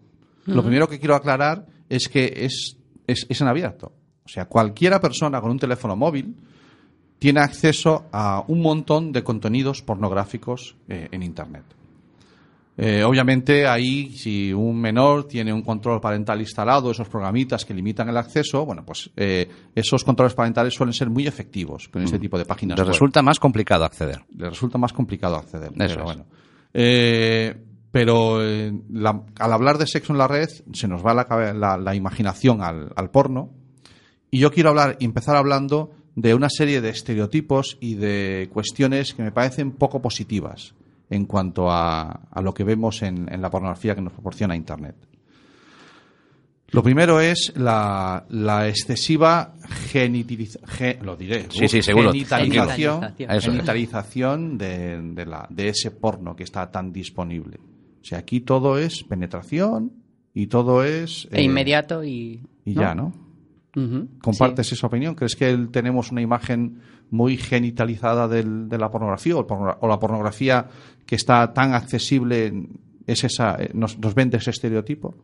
lo 0.45 0.61
primero 0.61 0.87
que 0.87 0.99
quiero 0.99 1.15
aclarar 1.15 1.65
es 1.89 2.07
que 2.07 2.31
es, 2.45 2.77
es, 3.05 3.25
es 3.27 3.41
en 3.41 3.47
abierto. 3.47 3.93
O 4.23 4.29
sea, 4.29 4.45
cualquiera 4.45 4.99
persona 4.99 5.41
con 5.41 5.51
un 5.51 5.59
teléfono 5.59 5.95
móvil 5.95 6.35
tiene 7.19 7.39
acceso 7.39 8.05
a 8.11 8.43
un 8.47 8.61
montón 8.61 9.11
de 9.11 9.23
contenidos 9.23 9.81
pornográficos 9.81 10.75
eh, 10.87 11.07
en 11.11 11.23
Internet. 11.23 11.63
Eh, 12.79 13.03
obviamente 13.03 13.65
ahí 13.67 14.11
si 14.15 14.53
un 14.53 14.79
menor 14.79 15.23
tiene 15.27 15.51
un 15.51 15.63
control 15.63 15.99
parental 15.99 16.39
instalado, 16.41 16.91
esos 16.91 17.09
programitas 17.09 17.65
que 17.65 17.73
limitan 17.73 18.07
el 18.09 18.17
acceso, 18.17 18.67
bueno, 18.67 18.85
pues 18.85 19.09
eh, 19.15 19.49
esos 19.73 20.03
controles 20.03 20.35
parentales 20.35 20.75
suelen 20.75 20.93
ser 20.93 21.09
muy 21.09 21.25
efectivos 21.25 21.87
con 21.89 22.03
este 22.03 22.19
tipo 22.19 22.37
de 22.37 22.45
páginas. 22.45 22.77
Web. 22.77 22.87
resulta 22.89 23.23
más 23.23 23.39
complicado 23.39 23.83
acceder. 23.83 24.19
Le 24.37 24.49
resulta 24.51 24.77
más 24.77 24.93
complicado 24.93 25.37
acceder. 25.37 25.69
Eso 25.69 25.75
pero 25.77 25.99
es. 26.01 26.03
bueno. 26.05 26.25
Eh, 26.71 27.63
pero 27.89 28.39
la- 28.91 29.23
al 29.39 29.53
hablar 29.53 29.79
de 29.79 29.87
sexo 29.87 30.13
en 30.13 30.19
la 30.19 30.27
red 30.27 30.49
se 30.73 30.87
nos 30.87 31.03
va 31.03 31.15
la, 31.15 31.53
la- 31.55 31.77
la 31.77 31.95
imaginación 31.95 32.61
al, 32.61 32.91
al 32.95 33.09
porno 33.09 33.49
y 34.29 34.37
yo 34.37 34.51
quiero 34.51 34.69
hablar 34.69 34.97
y 34.99 35.05
empezar 35.05 35.35
hablando 35.35 35.93
de 36.17 36.33
una 36.33 36.49
serie 36.49 36.81
de 36.81 36.89
estereotipos 36.89 37.77
y 37.79 37.93
de 37.93 38.49
cuestiones 38.51 39.13
que 39.13 39.21
me 39.21 39.31
parecen 39.31 39.71
poco 39.71 40.01
positivas 40.01 40.73
en 41.11 41.25
cuanto 41.25 41.69
a, 41.69 42.09
a 42.31 42.41
lo 42.41 42.55
que 42.55 42.63
vemos 42.63 43.03
en, 43.03 43.31
en 43.31 43.39
la 43.39 43.51
pornografía 43.51 43.93
que 43.93 44.01
nos 44.01 44.13
proporciona 44.13 44.55
Internet. 44.55 44.95
Lo 46.69 46.81
primero 46.81 47.21
es 47.21 47.53
la, 47.55 48.25
la 48.29 48.67
excesiva 48.67 49.53
genitalización, 49.91 51.05
lo 51.05 51.15
diré, 51.15 51.45
Sí, 51.51 51.67
sí, 51.67 51.83
seguro. 51.83 52.11
genitalización, 52.11 53.01
Genitalización. 53.01 53.29
Eso 53.29 53.37
es. 53.37 53.45
genitalización 53.45 54.57
de, 54.57 55.01
de 55.13 55.25
la, 55.27 55.47
de 55.51 55.69
ese 55.69 55.91
porno 55.91 56.35
que 56.35 56.43
está 56.43 56.69
tan 56.71 56.91
disponible. 56.91 57.57
O 58.01 58.03
sea, 58.03 58.17
aquí 58.17 58.41
todo 58.41 58.79
es 58.79 59.03
penetración 59.03 59.93
y 60.33 60.47
todo 60.47 60.83
es... 60.83 61.27
E 61.31 61.39
eh, 61.39 61.43
inmediato 61.43 62.03
y... 62.03 62.41
Y 62.65 62.73
ya, 62.73 62.95
¿no? 62.95 63.13
¿Compartes 64.21 64.67
sí. 64.67 64.75
esa 64.75 64.87
opinión? 64.87 65.13
¿Crees 65.15 65.35
que 65.35 65.55
tenemos 65.71 66.11
una 66.11 66.21
imagen 66.21 66.79
muy 67.11 67.37
genitalizada 67.37 68.27
del- 68.27 68.67
de 68.69 68.77
la 68.77 68.89
pornografía 68.89 69.35
o, 69.35 69.39
el 69.41 69.45
porno- 69.45 69.77
o 69.79 69.87
la 69.87 69.99
pornografía 69.99 70.65
que 71.05 71.15
está 71.15 71.53
tan 71.53 71.73
accesible 71.73 72.51
es 73.05 73.23
esa, 73.23 73.55
eh, 73.61 73.69
nos, 73.73 73.97
nos 73.99 74.13
vende 74.15 74.37
ese 74.37 74.49
estereotipo? 74.49 75.15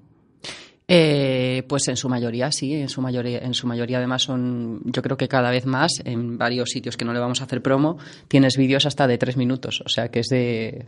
Eh, 0.88 1.64
pues 1.68 1.88
en 1.88 1.96
su 1.96 2.10
mayoría 2.10 2.52
sí, 2.52 2.74
en 2.74 2.90
su 2.90 3.02
mayoría, 3.02 3.40
en 3.40 3.54
su 3.54 3.68
mayoría 3.68 3.98
además 4.00 4.24
son, 4.24 4.82
yo 4.86 5.02
creo 5.02 5.16
que 5.16 5.30
cada 5.30 5.50
vez 5.50 5.66
más, 5.66 6.02
en 6.04 6.38
varios 6.38 6.70
sitios 6.72 6.98
que 6.98 7.06
no 7.06 7.14
le 7.14 7.20
vamos 7.20 7.40
a 7.40 7.46
hacer 7.46 7.62
promo, 7.62 7.98
tienes 8.28 8.58
vídeos 8.58 8.86
hasta 8.86 9.08
de 9.08 9.18
tres 9.18 9.38
minutos, 9.38 9.82
o 9.86 9.90
sea 9.90 10.10
que 10.10 10.20
es 10.20 10.28
de 10.28 10.86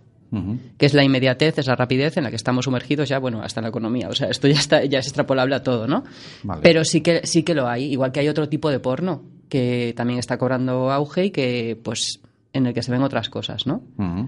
Que 0.77 0.85
es 0.85 0.93
la 0.93 1.03
inmediatez, 1.03 1.57
es 1.59 1.67
la 1.67 1.75
rapidez 1.75 2.17
en 2.17 2.23
la 2.25 2.29
que 2.29 2.35
estamos 2.35 2.65
sumergidos 2.65 3.07
ya, 3.07 3.19
bueno, 3.19 3.41
hasta 3.41 3.61
en 3.61 3.63
la 3.63 3.69
economía, 3.69 4.09
o 4.09 4.13
sea, 4.15 4.27
esto 4.29 4.47
ya 4.49 4.55
está, 4.59 4.83
ya 4.83 4.99
es 4.99 5.05
extrapolable 5.07 5.55
a 5.55 5.63
todo, 5.63 5.87
¿no? 5.87 6.03
Vale. 6.43 6.61
Pero 6.61 6.83
sí 6.83 6.99
que 7.01 7.21
sí 7.25 7.43
que 7.43 7.53
lo 7.55 7.67
hay, 7.69 7.85
igual 7.85 8.11
que 8.11 8.19
hay 8.19 8.27
otro 8.27 8.49
tipo 8.49 8.69
de 8.69 8.79
porno 8.79 9.23
que 9.47 9.93
también 9.95 10.19
está 10.19 10.37
cobrando 10.37 10.91
auge 10.91 11.25
y 11.25 11.31
que 11.31 11.79
pues 11.81 12.19
en 12.51 12.65
el 12.65 12.73
que 12.73 12.81
se 12.81 12.91
ven 12.91 13.01
otras 13.03 13.29
cosas, 13.29 13.67
¿no? 13.67 13.81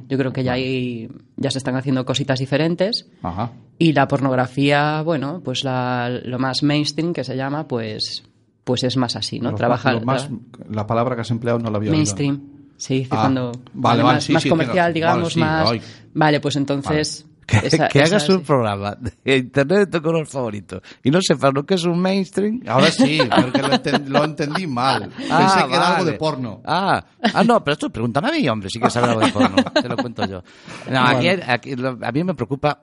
Yo 0.10 0.18
creo 0.18 0.32
que 0.34 0.44
ya 0.44 0.54
hay, 0.54 1.10
ya 1.38 1.50
se 1.50 1.58
están 1.58 1.75
haciendo 1.77 2.06
cositas 2.06 2.39
diferentes 2.39 3.08
Ajá. 3.24 3.51
y 3.80 3.94
la 3.94 4.08
pornografía, 4.08 5.01
bueno, 5.01 5.42
pues 5.44 5.63
la- 5.63 6.10
lo 6.24 6.38
más 6.38 6.62
mainstream 6.63 7.13
que 7.13 7.24
se 7.24 7.36
llama, 7.38 7.68
pues, 7.68 8.24
pues 8.66 8.84
es 8.84 8.98
más 8.98 9.16
así, 9.16 9.39
¿no? 9.39 9.56
Trabaja 9.56 10.00
más- 10.01 10.30
la 10.70 10.86
palabra 10.86 11.16
que 11.16 11.22
has 11.22 11.32
empleado 11.32 11.60
no 11.60 11.72
la 11.72 11.77
había 11.77 11.89
oído. 11.89 11.98
mainstream. 11.98 12.42
Se 12.77 12.93
dice 12.93 13.10
Ah, 13.12 13.22
cuando 13.22 13.51
vale, 13.74 14.03
vale, 14.03 14.15
más, 14.15 14.24
sí, 14.24 14.34
más 14.34 14.43
sí, 14.43 14.50
comercial, 14.50 14.93
digamos, 14.93 15.24
Vale, 15.24 15.34
sí, 15.34 15.39
más. 15.39 15.72
ay. 15.72 15.81
Vale, 16.13 16.39
pues 16.39 16.55
entonces. 16.55 17.25
Que, 17.48 17.60
esa- 17.65 17.88
que 17.88 18.01
esa 18.01 18.17
hagas 18.17 18.27
un 18.27 18.39
sí. 18.39 18.43
programa 18.46 18.98
de 19.24 19.38
internet 19.38 19.89
de 19.89 20.00
tu 20.00 20.03
color 20.03 20.27
favorito 20.27 20.81
y 21.01 21.10
no 21.10 21.19
sepas 21.22 21.53
lo 21.53 21.65
que 21.65 21.75
es 21.75 21.86
un 21.86 21.98
mainstream. 21.98 22.62
Ahora 22.67 22.91
sí, 22.91 23.19
porque 23.41 23.62
lo, 23.62 23.69
enten- 23.69 24.05
lo 24.07 24.25
entendí 24.25 24.67
mal. 24.67 25.10
Ah, 25.31 25.38
Pensé 25.55 25.67
que 25.69 25.74
era 25.75 25.96
algo 25.96 26.03
de 26.03 26.13
porno. 26.17 26.62
Ah, 26.65 27.05
ah, 27.34 27.43
no, 27.46 27.63
pero 27.63 27.72
esto 27.75 27.89
pregúntame 27.89 28.27
a 28.27 28.31
mí, 28.34 28.50
hombre, 28.50 28.69
sí 28.69 28.81
que 28.81 28.89
sabe 28.89 29.07
algo 29.07 29.22
de 29.22 29.31
porno. 29.31 29.55
Te 29.81 29.88
lo 29.88 29.96
cuento 29.96 30.25
yo. 30.27 30.43
No, 30.91 31.00
aquí, 31.05 31.29
aquí 31.29 31.75
lo- 31.77 31.98
a 32.01 32.12
mí 32.12 32.22
me 32.25 32.34
preocupa 32.36 32.81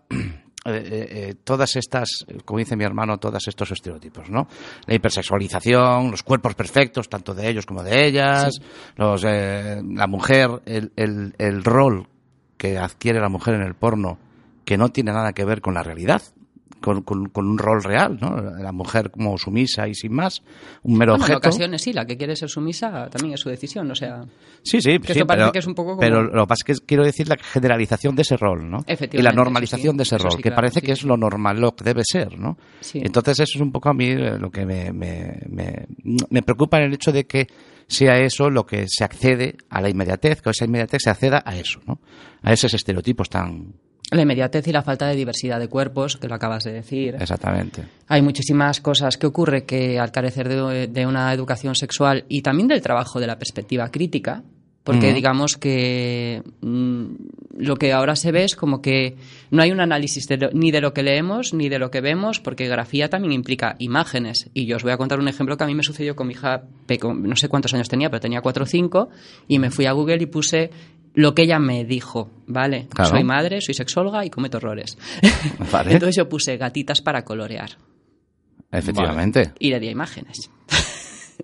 eh, 0.66 0.70
eh, 0.76 1.08
eh, 1.10 1.34
todas 1.44 1.76
estas, 1.76 2.24
como 2.44 2.58
dice 2.58 2.76
mi 2.76 2.84
hermano, 2.84 3.18
todos 3.18 3.46
estos 3.48 3.70
estereotipos, 3.70 4.30
¿no? 4.30 4.48
La 4.86 4.94
hipersexualización, 4.94 6.10
los 6.10 6.22
cuerpos 6.22 6.54
perfectos, 6.54 7.08
tanto 7.08 7.34
de 7.34 7.48
ellos 7.48 7.66
como 7.66 7.82
de 7.82 8.06
ellas, 8.06 8.60
los, 8.96 9.22
eh, 9.26 9.82
la 9.84 10.06
mujer, 10.06 10.62
el, 10.64 10.92
el, 10.96 11.34
el 11.38 11.64
rol 11.64 12.08
que 12.56 12.78
adquiere 12.78 13.20
la 13.20 13.28
mujer 13.28 13.54
en 13.54 13.62
el 13.62 13.74
porno, 13.74 14.18
que 14.64 14.78
no 14.78 14.88
tiene 14.88 15.12
nada 15.12 15.32
que 15.34 15.44
ver 15.44 15.60
con 15.60 15.74
la 15.74 15.82
realidad. 15.82 16.22
Con, 16.84 17.00
con- 17.02 17.30
con 17.30 17.48
un 17.48 17.56
rol 17.56 17.82
real, 17.82 18.18
¿no? 18.20 18.36
La 18.58 18.70
mujer 18.70 19.10
como 19.10 19.38
sumisa 19.38 19.88
y 19.88 19.94
sin 19.94 20.12
más, 20.12 20.42
un 20.82 20.98
mero 20.98 21.12
Bueno, 21.12 21.24
en 21.26 21.32
objeto. 21.32 21.48
ocasiones 21.48 21.80
sí, 21.80 21.94
la 21.94 22.04
que 22.04 22.18
quiere 22.18 22.36
ser 22.36 22.50
sumisa 22.50 23.08
también 23.08 23.32
es 23.34 23.40
su 23.40 23.48
decisión, 23.48 23.90
o 23.90 23.94
sea. 23.94 24.22
Sí, 24.62 24.82
sí, 24.82 24.98
Que 24.98 25.14
sí, 25.14 25.20
esto 25.20 25.26
parece 25.26 25.44
pero, 25.44 25.52
que 25.52 25.58
es 25.60 25.66
un 25.66 25.74
poco 25.74 25.90
como- 25.90 26.00
pero 26.00 26.22
lo 26.22 26.42
que 26.42 26.46
pasa 26.48 26.64
es 26.68 26.80
que 26.80 26.86
quiero 26.86 27.04
decir 27.04 27.26
la 27.28 27.36
generalización 27.38 28.14
de 28.14 28.22
ese 28.22 28.36
rol, 28.36 28.68
¿no? 28.70 28.78
Efectivamente, 28.86 29.16
Y 29.18 29.22
la 29.22 29.32
normalización 29.32 29.92
sí, 29.92 29.96
de 29.96 30.02
ese 30.02 30.18
rol, 30.18 30.30
sí, 30.32 30.36
que 30.36 30.42
claro, 30.42 30.56
parece 30.56 30.82
que 30.82 30.92
es 30.92 31.04
lo 31.04 31.16
normal, 31.16 31.58
lo 31.58 31.74
que 31.74 31.84
debe 31.84 32.02
ser, 32.04 32.38
¿no? 32.38 32.58
Sí. 32.80 33.00
Entonces 33.02 33.40
eso 33.40 33.52
es 33.56 33.60
un 33.62 33.72
poco 33.72 33.88
a 33.88 33.94
mí 33.94 34.08
eh, 34.10 34.38
lo 34.38 34.50
que 34.50 34.66
me, 34.66 34.92
me, 34.92 35.38
me, 35.48 35.86
me 36.28 36.42
preocupa 36.42 36.76
en 36.78 36.84
el 36.84 36.92
hecho 36.94 37.12
de 37.12 37.24
que 37.24 37.46
sea 37.86 38.18
eso 38.18 38.50
lo 38.50 38.66
que 38.66 38.84
se 38.88 39.04
accede 39.04 39.56
a 39.70 39.80
la 39.80 39.88
inmediatez, 39.88 40.42
que 40.42 40.50
esa 40.50 40.66
inmediatez 40.66 41.00
se 41.04 41.10
acceda 41.10 41.42
a 41.46 41.56
eso, 41.56 41.80
¿no? 41.86 41.98
A 42.42 42.52
esos 42.52 42.74
estereotipos 42.74 43.30
tan... 43.30 43.72
La 44.14 44.22
inmediatez 44.22 44.66
y 44.68 44.72
la 44.72 44.82
falta 44.82 45.06
de 45.08 45.16
diversidad 45.16 45.58
de 45.58 45.68
cuerpos, 45.68 46.16
que 46.16 46.28
lo 46.28 46.34
acabas 46.34 46.64
de 46.64 46.72
decir. 46.72 47.16
Exactamente. 47.18 47.82
Hay 48.08 48.22
muchísimas 48.22 48.80
cosas 48.80 49.16
que 49.16 49.26
ocurre 49.26 49.64
que 49.64 49.98
al 49.98 50.12
carecer 50.12 50.48
de, 50.48 50.86
de 50.86 51.06
una 51.06 51.32
educación 51.32 51.74
sexual 51.74 52.24
y 52.28 52.42
también 52.42 52.68
del 52.68 52.80
trabajo 52.82 53.20
de 53.20 53.26
la 53.26 53.38
perspectiva 53.38 53.90
crítica, 53.90 54.42
Porque 54.84 55.14
digamos 55.14 55.56
que 55.56 56.42
mm, 56.60 57.04
lo 57.56 57.76
que 57.76 57.94
ahora 57.94 58.16
se 58.16 58.32
ve 58.32 58.44
es 58.44 58.54
como 58.54 58.82
que 58.82 59.16
no 59.50 59.62
hay 59.62 59.72
un 59.72 59.80
análisis 59.80 60.26
de 60.28 60.36
lo- 60.36 60.50
ni 60.52 60.70
de 60.72 60.82
lo 60.82 60.92
que 60.92 61.02
leemos 61.02 61.54
ni 61.54 61.70
de 61.70 61.78
lo 61.78 61.90
que 61.90 62.02
vemos, 62.02 62.38
porque 62.38 62.68
grafía 62.68 63.08
también 63.08 63.32
implica 63.32 63.76
imágenes. 63.78 64.50
Y 64.52 64.66
yo 64.66 64.76
os 64.76 64.82
voy 64.82 64.92
a 64.92 64.98
contar 64.98 65.18
un 65.20 65.28
ejemplo 65.28 65.56
que 65.56 65.64
a 65.64 65.66
mí 65.66 65.74
me 65.74 65.82
sucedió 65.82 66.14
con 66.14 66.26
mi 66.26 66.34
hija, 66.34 66.64
no 67.02 67.36
sé 67.36 67.48
cuántos 67.48 67.72
años 67.72 67.88
tenía, 67.88 68.10
pero 68.10 68.20
tenía 68.20 68.42
4 68.42 68.64
o 68.64 68.66
5, 68.66 69.08
y 69.48 69.58
me 69.58 69.70
fui 69.70 69.86
a 69.86 69.92
Google 69.92 70.22
y 70.22 70.26
puse 70.26 70.70
lo 71.14 71.34
que 71.34 71.42
ella 71.42 71.58
me 71.58 71.84
dijo, 71.84 72.30
¿vale? 72.46 72.88
Claro. 72.92 73.10
Soy 73.10 73.24
madre, 73.24 73.60
soy 73.60 73.74
sexóloga 73.74 74.24
y 74.24 74.30
cometo 74.30 74.58
errores. 74.58 74.98
Vale. 75.72 75.92
Entonces 75.92 76.16
yo 76.16 76.28
puse 76.28 76.56
gatitas 76.56 77.00
para 77.00 77.24
colorear 77.24 77.70
Efectivamente. 78.70 79.52
y 79.58 79.70
le 79.70 79.80
di 79.80 79.88
imágenes. 79.88 80.50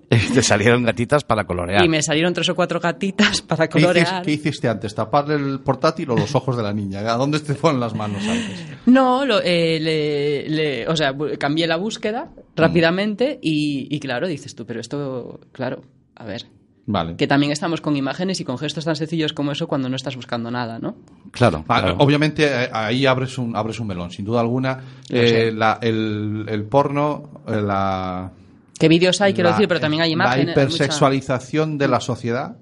Te 0.08 0.42
salieron 0.42 0.82
gatitas 0.82 1.22
para 1.22 1.44
colorear. 1.44 1.84
Y 1.84 1.88
me 1.88 2.02
salieron 2.02 2.32
tres 2.34 2.48
o 2.48 2.56
cuatro 2.56 2.80
gatitas 2.80 3.42
para 3.42 3.68
¿Qué, 3.68 3.78
hiciste, 3.78 3.94
colorear. 3.94 4.22
qué 4.24 4.32
hiciste 4.32 4.68
antes? 4.68 4.92
¿Taparle 4.94 5.34
el 5.36 5.60
portátil 5.60 6.10
o 6.10 6.16
los 6.16 6.34
ojos 6.34 6.56
de 6.56 6.64
la 6.64 6.72
niña? 6.72 7.00
¿A 7.00 7.16
dónde 7.16 7.38
te 7.38 7.54
fueron 7.54 7.78
las 7.78 7.94
manos 7.94 8.22
antes? 8.26 8.60
No, 8.86 9.24
lo- 9.24 9.40
eh, 9.40 9.78
le, 9.80 10.48
le- 10.48 10.88
o 10.88 10.96
sea, 10.96 11.14
cambié 11.38 11.68
la 11.68 11.76
búsqueda 11.76 12.28
rápidamente 12.56 13.38
y, 13.40 13.86
y 13.94 14.00
claro, 14.00 14.26
dices 14.26 14.56
tú, 14.56 14.66
pero 14.66 14.80
esto, 14.80 15.40
claro, 15.52 15.82
a 16.16 16.24
ver, 16.24 16.46
Vale. 16.92 17.16
que 17.16 17.26
también 17.26 17.52
estamos 17.52 17.80
con 17.80 17.96
imágenes 17.96 18.40
y 18.40 18.44
con 18.44 18.58
gestos 18.58 18.84
tan 18.84 18.96
sencillos 18.96 19.32
como 19.32 19.52
eso 19.52 19.66
cuando 19.68 19.88
no 19.88 19.96
estás 19.96 20.16
buscando 20.16 20.50
nada, 20.50 20.78
¿no? 20.78 20.96
Claro, 21.30 21.64
Ah, 21.68 21.80
claro. 21.82 21.96
Obviamente 22.00 22.44
eh, 22.46 22.68
ahí 22.72 23.06
abres 23.06 23.38
un, 23.38 23.54
abres 23.56 23.78
un 23.80 23.86
melón, 23.86 24.10
sin 24.10 24.24
duda 24.24 24.40
alguna. 24.40 24.80
Eh, 25.08 25.52
la- 25.54 25.78
el, 25.80 26.46
el 26.48 26.64
porno, 26.64 27.42
eh, 27.46 27.60
la, 27.62 28.32
¿Qué 28.78 28.88
vídeos 28.88 29.20
hay, 29.20 29.34
quiero 29.34 29.50
la- 29.50 29.54
decir? 29.56 29.68
Pero 29.68 29.78
también 29.80 30.02
hay 30.02 30.12
imágenes. 30.12 30.46
La 30.46 30.52
mucha- 30.62 30.62
hipersexualización 30.74 31.78
de 31.78 31.88
la 31.88 32.00
sociedad, 32.00 32.56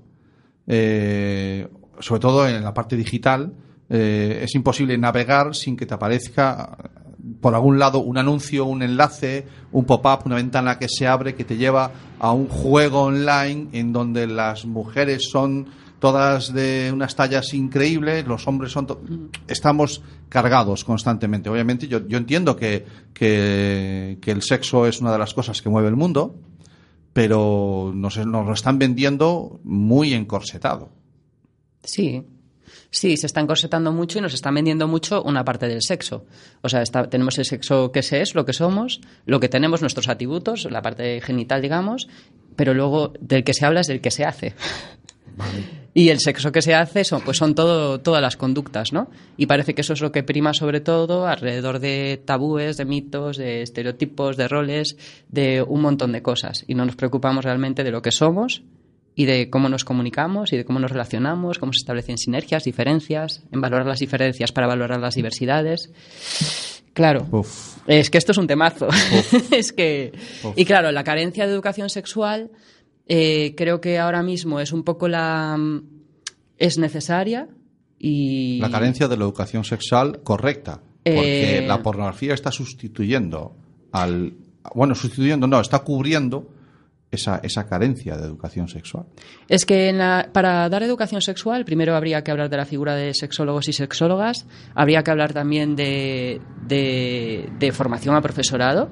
eh, 0.67 1.69
sobre 2.01 2.21
todo 2.21 2.49
en 2.49 2.63
la 2.63 2.75
parte 2.75 2.97
digital, 2.97 3.53
eh, 3.89 4.41
es 4.43 4.55
imposible 4.55 4.99
navegar 4.99 5.55
sin 5.55 5.77
que 5.77 5.87
te 5.87 5.95
aparezca 5.95 6.77
por 7.41 7.55
algún 7.55 7.79
lado 7.79 8.01
un 8.01 8.19
anuncio, 8.19 8.65
un 8.65 8.83
enlace, 8.83 9.47
un 9.73 9.85
pop-up, 9.85 10.21
una 10.27 10.37
ventana 10.37 10.79
que 10.79 10.89
se 10.89 11.07
abre 11.07 11.35
que 11.35 11.45
te 11.45 11.57
lleva 11.57 11.91
a 12.19 12.33
un 12.33 12.49
juego 12.49 13.03
online 13.03 13.69
en 13.73 13.93
donde 13.93 14.27
las 14.27 14.65
mujeres 14.65 15.29
son 15.31 15.67
todas 15.99 16.53
de 16.53 16.91
unas 16.93 17.17
tallas 17.17 17.53
increíbles, 17.55 18.27
los 18.27 18.47
hombres 18.47 18.73
son... 18.73 18.87
Estamos 19.49 20.03
cargados 20.29 20.85
constantemente. 20.85 21.51
Obviamente 21.51 21.89
yo, 21.89 22.07
yo 22.07 22.19
entiendo 22.19 22.57
que, 22.57 22.85
que, 23.13 24.19
que 24.21 24.31
el 24.31 24.43
sexo 24.43 24.87
es 24.87 25.01
una 25.01 25.13
de 25.13 25.19
las 25.19 25.35
cosas 25.35 25.61
que 25.61 25.69
mueve 25.69 25.89
el 25.89 25.97
mundo, 25.97 26.37
pero 27.13 27.93
nos, 27.95 28.17
nos 28.19 28.47
lo 28.47 28.53
están 28.53 28.79
vendiendo 28.79 29.61
muy 29.65 30.15
encorsetado. 30.15 30.91
Sí. 31.83 32.25
Sí, 32.91 33.17
se 33.19 33.27
está 33.27 33.41
encorsetando 33.41 33.93
mucho 33.93 34.19
y 34.19 34.23
nos 34.23 34.33
están 34.33 34.55
vendiendo 34.55 34.89
mucho 34.89 35.23
una 35.23 35.45
parte 35.45 35.69
del 35.69 35.83
sexo. 35.83 36.25
O 36.63 36.69
sea, 36.71 36.81
está- 36.83 37.09
tenemos 37.11 37.37
el 37.39 37.45
sexo 37.45 37.93
que 37.93 38.03
se 38.03 38.23
es, 38.23 38.35
lo 38.35 38.47
que 38.47 38.55
somos, 38.55 39.01
lo 39.27 39.41
que 39.41 39.49
tenemos, 39.51 39.83
nuestros 39.83 40.09
atributos, 40.09 40.67
la 40.71 40.81
parte 40.81 41.21
genital, 41.21 41.61
digamos, 41.61 42.09
pero 42.57 42.73
luego 42.73 43.13
del 43.21 43.45
que 43.45 43.53
se 43.53 43.67
habla 43.67 43.81
es 43.81 43.89
del 43.89 44.01
que 44.01 44.11
se 44.11 44.25
hace. 44.25 44.55
Y 45.95 46.11
el 46.11 46.21
sexo 46.21 46.51
que 46.53 46.63
se 46.63 46.75
hace 46.75 47.05
son, 47.05 47.23
pues 47.23 47.37
son 47.39 47.55
todo, 47.55 48.01
todas 48.01 48.23
las 48.23 48.37
conductas, 48.37 48.93
¿no? 48.93 49.11
Y 49.37 49.47
parece 49.47 49.75
que 49.75 49.81
eso 49.83 49.93
es 49.93 50.01
lo 50.01 50.13
que 50.13 50.23
prima 50.23 50.55
sobre 50.55 50.81
todo 50.81 51.27
alrededor 51.27 51.81
de 51.81 52.23
tabúes, 52.25 52.77
de 52.77 52.85
mitos, 52.85 53.37
de 53.37 53.63
estereotipos, 53.63 54.37
de 54.37 54.49
roles, 54.49 54.97
de 55.29 55.63
un 55.63 55.81
montón 55.83 56.13
de 56.13 56.23
cosas. 56.23 56.65
Y 56.69 56.75
no 56.75 56.85
nos 56.85 56.97
preocupamos 56.97 57.45
realmente 57.45 57.85
de 57.85 57.91
lo 57.91 58.03
que 58.03 58.13
somos 58.13 58.63
y 59.19 59.25
de 59.25 59.51
cómo 59.51 59.69
nos 59.69 59.85
comunicamos 59.85 60.53
y 60.53 60.57
de 60.57 60.65
cómo 60.65 60.79
nos 60.79 60.93
relacionamos, 60.93 61.59
cómo 61.59 61.73
se 61.73 61.79
establecen 61.79 62.19
sinergias, 62.19 62.63
diferencias, 62.63 63.43
en 63.51 63.61
valorar 63.61 63.85
las 63.85 63.99
diferencias 63.99 64.53
para 64.53 64.69
valorar 64.69 65.01
las 65.01 65.17
diversidades. 65.17 65.91
Claro. 66.93 67.27
Uf. 67.33 67.79
Es 67.89 68.11
que 68.11 68.19
esto 68.19 68.31
es 68.31 68.39
un 68.39 68.47
temazo. 68.47 68.87
es 69.51 69.73
que. 69.73 70.13
Uf. 70.45 70.53
Y 70.57 70.65
claro, 70.65 70.93
la 70.93 71.03
carencia 71.03 71.49
de 71.49 71.53
educación 71.53 71.91
sexual 71.91 72.53
eh, 73.09 73.55
creo 73.57 73.81
que 73.81 73.99
ahora 73.99 74.23
mismo 74.23 74.61
es 74.61 74.73
un 74.73 74.85
poco 74.85 75.09
la. 75.09 75.59
es 76.57 76.79
necesaria 76.79 77.49
y. 77.99 78.61
La 78.61 78.71
carencia 78.71 79.09
de 79.09 79.17
la 79.17 79.25
educación 79.25 79.65
sexual 79.65 80.21
correcta. 80.23 80.81
Porque 81.03 81.59
Eh. 81.59 81.67
la 81.67 81.83
pornografía 81.83 82.35
está 82.35 82.53
sustituyendo 82.53 83.57
al. 83.91 84.35
Bueno, 84.77 84.95
sustituyendo, 84.95 85.49
no, 85.49 85.61
está 85.61 85.81
cubriendo 85.81 86.53
esa, 87.11 87.41
esa 87.43 87.67
carencia 87.67 88.17
de 88.17 88.25
educación 88.27 88.69
sexual. 88.69 89.07
Es 89.49 89.65
que 89.65 89.89
en 89.89 89.99
la- 89.99 90.29
para 90.33 90.69
dar 90.69 90.83
educación 90.83 91.21
sexual, 91.23 91.65
primero 91.65 91.95
habría 91.97 92.23
que 92.23 92.31
hablar 92.31 92.51
de 92.51 92.57
la 92.59 92.67
figura 92.67 92.95
de 92.95 93.15
sexólogos 93.15 93.69
y 93.69 93.73
sexólogas, 93.73 94.47
habría 94.75 95.03
que 95.03 95.11
hablar 95.11 95.33
también 95.33 95.75
de, 95.77 96.41
de, 96.67 97.49
de 97.59 97.73
formación 97.73 98.15
a 98.15 98.21
profesorado, 98.21 98.91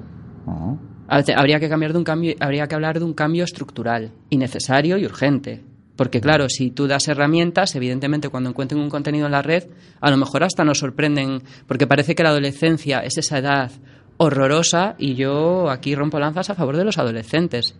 habría 1.07 1.59
que, 1.59 1.69
cambiar 1.69 1.93
de 1.93 1.97
un 1.99 2.03
cambio, 2.03 2.35
habría 2.39 2.67
que 2.67 2.75
hablar 2.75 2.99
de 2.99 3.05
un 3.05 3.13
cambio 3.13 3.43
estructural 3.43 4.11
y 4.29 4.37
necesario 4.37 4.97
y 4.97 5.05
urgente. 5.05 5.63
Porque 5.95 6.21
claro, 6.21 6.47
si 6.47 6.69
tú 6.69 6.85
das 6.87 7.07
herramientas, 7.07 7.75
evidentemente 7.75 8.29
cuando 8.29 8.51
encuentren 8.51 8.79
un 8.79 8.89
contenido 8.89 9.25
en 9.25 9.31
la 9.31 9.41
red, 9.41 9.63
a 9.99 10.11
lo 10.11 10.17
mejor 10.17 10.43
hasta 10.43 10.63
nos 10.63 10.77
sorprenden, 10.77 11.41
porque 11.65 11.87
parece 11.87 12.13
que 12.13 12.21
la 12.21 12.29
adolescencia 12.29 12.99
es 12.99 13.17
esa 13.17 13.39
edad 13.39 13.71
horrorosa 14.17 14.95
y 14.97 15.15
yo 15.15 15.69
aquí 15.69 15.95
rompo 15.95 16.19
lanzas 16.19 16.49
a 16.49 16.55
favor 16.55 16.75
de 16.77 16.83
los 16.85 16.97
adolescentes. 16.97 17.75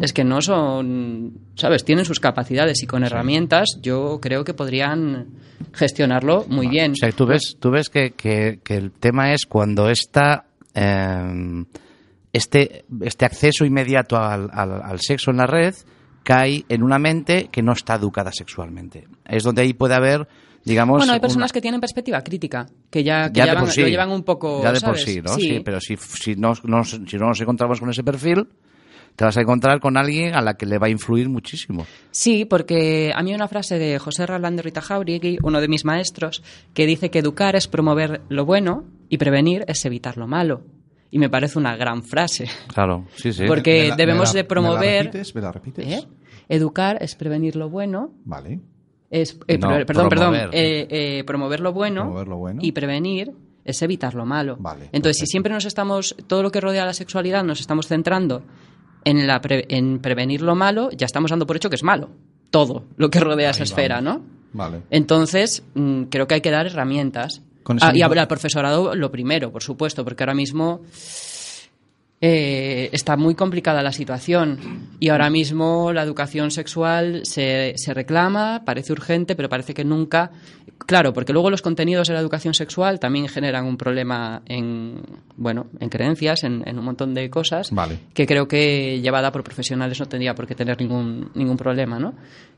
Es 0.00 0.12
que 0.14 0.24
no 0.24 0.40
son, 0.40 1.34
¿sabes? 1.54 1.84
Tienen 1.84 2.04
sus 2.06 2.18
capacidades 2.18 2.82
y 2.82 2.86
con 2.86 3.04
herramientas 3.04 3.78
yo 3.82 4.20
creo 4.22 4.42
que 4.42 4.54
podrían 4.54 5.26
gestionarlo 5.74 6.46
muy 6.48 6.68
bien. 6.68 6.92
O 6.92 6.96
sea, 6.96 7.12
tú 7.12 7.26
ves, 7.26 7.56
tú 7.60 7.70
ves 7.70 7.90
que, 7.90 8.12
que- 8.12 8.60
que 8.64 8.76
el 8.76 8.90
tema 8.92 9.32
es 9.34 9.44
cuando 9.44 9.90
esta, 9.90 10.46
eh, 10.74 11.64
este, 12.32 12.84
este 13.02 13.24
acceso 13.26 13.64
inmediato 13.66 14.16
al, 14.16 14.48
al- 14.52 14.80
al 14.82 15.00
sexo 15.00 15.30
en 15.30 15.38
la 15.38 15.46
red 15.46 15.74
cae 16.22 16.64
en 16.68 16.82
una 16.82 16.98
mente 16.98 17.48
que 17.52 17.62
no 17.62 17.72
está 17.72 17.96
educada 17.96 18.32
sexualmente. 18.32 19.06
Es 19.26 19.42
donde 19.42 19.62
ahí 19.62 19.74
puede 19.74 19.94
haber, 19.94 20.26
digamos... 20.66 20.98
Bueno, 20.98 21.12
hay 21.14 21.20
personas 21.20 21.50
una- 21.50 21.54
que 21.54 21.60
tienen 21.62 21.80
perspectiva 21.80 22.20
crítica, 22.22 22.66
que 22.90 23.02
ya, 23.02 23.30
que 23.32 23.38
ya 23.38 23.46
ya 23.46 23.50
de 23.52 23.54
van- 23.54 23.64
por 23.64 23.72
sí. 23.72 23.80
lo 23.80 23.88
llevan 23.88 24.10
un 24.10 24.22
poco. 24.22 24.62
Ya 24.62 24.72
de 24.72 24.80
por 24.82 24.98
sí, 24.98 25.22
¿no? 25.22 25.34
Sí, 25.34 25.60
pero 25.64 25.80
si, 25.80 25.96
si, 25.96 26.34
no, 26.36 26.52
no- 26.64 26.84
si 26.84 27.16
no 27.16 27.28
nos 27.28 27.40
encontramos 27.40 27.80
con 27.80 27.88
ese 27.88 28.04
perfil, 28.04 28.48
te 29.14 29.24
vas 29.24 29.36
a 29.38 29.40
encontrar 29.40 29.80
con 29.80 29.96
alguien 29.96 30.34
a 30.34 30.42
la 30.42 30.54
que 30.58 30.66
le 30.66 30.76
va 30.78 30.88
a 30.88 30.90
influir 30.90 31.30
muchísimo. 31.30 31.86
Sí, 32.10 32.44
porque 32.44 33.12
a 33.16 33.22
mí 33.22 33.30
hay 33.30 33.34
una 33.36 33.48
frase 33.48 33.78
de 33.78 33.98
José 33.98 34.26
Rolando 34.26 34.60
Rita 34.62 34.82
Jauregui, 34.82 35.38
uno 35.42 35.62
de 35.62 35.68
mis 35.68 35.86
maestros, 35.86 36.42
que 36.74 36.84
dice 36.84 37.10
que 37.10 37.20
educar 37.20 37.56
es 37.56 37.66
promover 37.66 38.20
lo 38.28 38.44
bueno 38.44 38.84
y 39.08 39.16
prevenir 39.16 39.64
es 39.68 39.82
evitar 39.86 40.18
lo 40.18 40.26
malo. 40.26 40.64
Y 41.10 41.18
me 41.18 41.30
parece 41.30 41.58
una 41.58 41.76
gran 41.76 42.02
frase. 42.02 42.46
Claro, 42.74 43.06
sí, 43.14 43.32
sí. 43.32 43.44
Porque 43.46 43.82
¿Me 43.84 43.88
la- 43.90 43.96
debemos 43.96 44.34
me 44.34 44.34
la- 44.34 44.42
de 44.42 44.48
promover- 44.48 44.80
¿Me 44.80 44.96
la 44.96 45.02
repites? 45.04 45.34
¿Me 45.34 45.40
la 45.40 45.52
repites? 45.52 45.86
¿Eh? 45.86 46.06
Educar 46.48 46.98
es 47.00 47.14
prevenir 47.14 47.56
lo 47.56 47.70
bueno, 47.70 48.10
Vale. 48.24 48.60
Es 49.10 49.38
eh, 49.46 49.58
No, 49.58 49.68
perdón, 49.68 50.08
perdón, 50.08 50.08
promover. 50.08 50.50
eh, 50.52 50.86
eh, 51.18 51.24
promover 51.24 51.60
lo 51.60 51.72
bueno, 51.72 52.02
Promover 52.02 52.28
lo 52.28 52.36
bueno. 52.36 52.60
y 52.62 52.72
prevenir 52.72 53.32
es 53.64 53.82
evitar 53.82 54.14
lo 54.14 54.24
malo. 54.26 54.56
Vale, 54.60 54.88
Entonces, 54.92 55.18
si 55.20 55.26
siempre 55.26 55.52
nos 55.52 55.64
estamos, 55.64 56.14
todo 56.28 56.42
lo 56.42 56.50
que 56.50 56.60
rodea 56.60 56.84
la 56.84 56.92
sexualidad, 56.94 57.42
nos 57.44 57.60
estamos 57.60 57.86
centrando 57.88 58.42
en, 59.04 59.26
la 59.26 59.40
pre- 59.40 59.66
en 59.68 59.98
prevenir 60.00 60.42
lo 60.42 60.54
malo, 60.54 60.90
ya 60.92 61.06
estamos 61.06 61.30
dando 61.30 61.46
por 61.46 61.56
hecho 61.56 61.68
que 61.70 61.76
es 61.76 61.82
malo. 61.82 62.10
Todo 62.50 62.84
lo 62.96 63.10
que 63.10 63.18
rodea 63.20 63.50
esa 63.50 63.64
esfera. 63.64 64.00
¿no? 64.00 64.22
Vale. 64.52 64.82
Entonces, 64.90 65.64
mm, 65.74 66.04
creo 66.04 66.26
que 66.28 66.34
hay 66.34 66.40
que 66.40 66.50
dar 66.52 66.66
herramientas. 66.66 67.42
Ah, 67.80 67.90
y 67.92 68.00
al 68.02 68.28
profesorado 68.28 68.94
lo 68.94 69.10
primero, 69.10 69.50
por 69.50 69.62
supuesto, 69.64 70.04
porque 70.04 70.22
ahora 70.22 70.34
mismo 70.34 70.82
eh, 72.20 72.88
está 72.92 73.16
muy 73.16 73.34
complicada 73.34 73.82
la 73.82 73.92
situación. 73.92 74.58
Y 75.00 75.10
ahora 75.10 75.28
mismo 75.28 75.92
la 75.92 76.02
educación 76.02 76.50
sexual 76.50 77.20
se, 77.24 77.74
se 77.76 77.92
reclama, 77.94 78.62
parece 78.64 78.92
urgente, 78.92 79.36
pero 79.36 79.48
parece 79.48 79.74
que 79.74 79.84
nunca. 79.84 80.30
Claro, 80.86 81.12
porque 81.12 81.32
luego 81.32 81.50
los 81.50 81.62
contenidos 81.62 82.08
de 82.08 82.14
la 82.14 82.20
educación 82.20 82.54
sexual 82.54 83.00
también 83.00 83.28
generan 83.28 83.66
un 83.66 83.76
problema 83.76 84.42
en, 84.46 85.02
bueno, 85.36 85.66
en 85.80 85.88
creencias, 85.88 86.44
en, 86.44 86.62
en 86.66 86.78
un 86.78 86.84
montón 86.84 87.14
de 87.14 87.28
cosas, 87.30 87.70
Vale. 87.70 87.98
que 88.14 88.26
creo 88.26 88.46
que 88.46 89.00
llevada 89.00 89.32
por 89.32 89.42
profesionales 89.42 89.98
no 89.98 90.06
tendría 90.06 90.34
por 90.34 90.46
qué 90.46 90.54
tener 90.54 90.78
ningún, 90.80 91.30
ningún 91.34 91.56
problema, 91.56 91.98
¿no? 91.98 92.14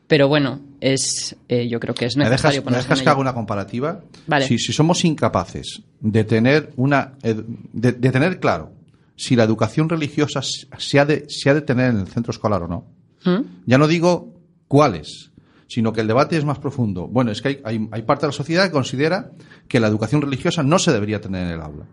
Pero 0.07 0.27
bueno, 0.27 0.59
es, 0.81 1.35
eh, 1.47 1.67
yo 1.69 1.79
creo 1.79 1.93
que 1.93 2.05
es 2.05 2.17
¿Me 2.17 2.23
necesario 2.25 2.61
dejas, 2.61 2.71
me 2.71 2.77
dejas 2.77 2.99
en 2.99 3.03
que 3.03 3.09
haga 3.09 3.19
una 3.19 3.33
comparativa? 3.33 4.01
Vale. 4.27 4.45
Si, 4.45 4.57
si 4.57 4.73
somos 4.73 5.05
incapaces 5.05 5.81
de 5.99 6.23
tener 6.23 6.71
una 6.77 7.13
de, 7.21 7.91
de 7.91 8.11
tener 8.11 8.39
claro 8.39 8.78
si 9.19 9.35
la 9.35 9.43
educación 9.43 9.89
religiosa 9.89 10.41
se 10.41 10.97
ha, 10.99 11.05
de, 11.05 11.25
se 11.27 11.49
ha 11.49 11.53
de 11.53 11.59
tener 11.61 11.89
en 11.91 11.99
el 11.99 12.07
centro 12.07 12.31
escolar 12.31 12.63
o 12.63 12.67
no. 12.69 12.85
¿Mm? 13.25 13.41
Ya 13.65 13.77
no 13.77 13.85
digo 13.87 14.33
cuáles, 14.69 15.31
sino 15.67 15.91
que 15.91 15.99
el 15.99 16.07
debate 16.07 16.37
es 16.37 16.45
más 16.45 16.57
profundo. 16.57 17.05
Bueno, 17.07 17.29
es 17.31 17.41
que 17.41 17.49
hay, 17.49 17.59
hay- 17.65 17.89
hay 17.91 18.01
parte 18.03 18.21
de 18.21 18.27
la 18.29 18.33
sociedad 18.37 18.63
que 18.65 18.71
considera 18.71 19.31
que 19.67 19.81
la 19.81 19.87
educación 19.87 20.21
religiosa 20.21 20.63
no 20.63 20.79
se 20.79 20.93
debería 20.93 21.19
tener 21.19 21.47
en 21.47 21.53
el 21.53 21.61
aula. 21.61 21.85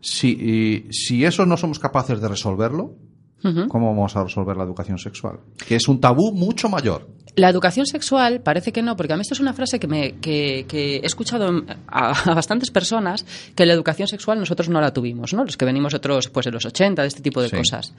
Si, 0.00 0.30
y- 0.32 0.92
si 0.92 1.24
eso 1.24 1.46
no 1.46 1.56
somos 1.56 1.78
capaces 1.78 2.20
de 2.20 2.26
resolverlo, 2.28 2.96
¿cómo 3.68 3.88
vamos 3.88 4.16
a 4.16 4.24
resolver 4.24 4.56
la 4.56 4.64
educación 4.64 4.98
sexual? 4.98 5.38
Que 5.66 5.76
es 5.76 5.86
un 5.88 6.00
tabú 6.00 6.32
mucho 6.32 6.68
mayor. 6.68 7.06
La 7.36 7.48
educación 7.48 7.84
sexual 7.84 8.40
parece 8.42 8.70
que 8.72 8.80
no, 8.80 8.96
porque 8.96 9.12
a 9.12 9.16
mí 9.16 9.22
esto 9.22 9.34
es 9.34 9.40
una 9.40 9.52
frase 9.52 9.80
que, 9.80 9.88
me, 9.88 10.12
que, 10.20 10.66
que 10.68 10.96
he 10.98 11.06
escuchado 11.06 11.64
a, 11.88 12.10
a, 12.30 12.34
bastantes 12.34 12.70
personas 12.70 13.26
que 13.56 13.66
la 13.66 13.72
educación 13.72 14.06
sexual 14.06 14.38
nosotros 14.38 14.68
no 14.68 14.80
la 14.80 14.92
tuvimos, 14.92 15.34
¿no? 15.34 15.44
Los 15.44 15.56
que 15.56 15.64
venimos 15.64 15.94
otros, 15.94 16.28
pues 16.28 16.46
de 16.46 16.52
los 16.52 16.64
80, 16.64 17.02
de 17.02 17.08
este 17.08 17.22
tipo 17.22 17.42
de 17.42 17.48
Sí. 17.48 17.56
cosas. 17.56 17.92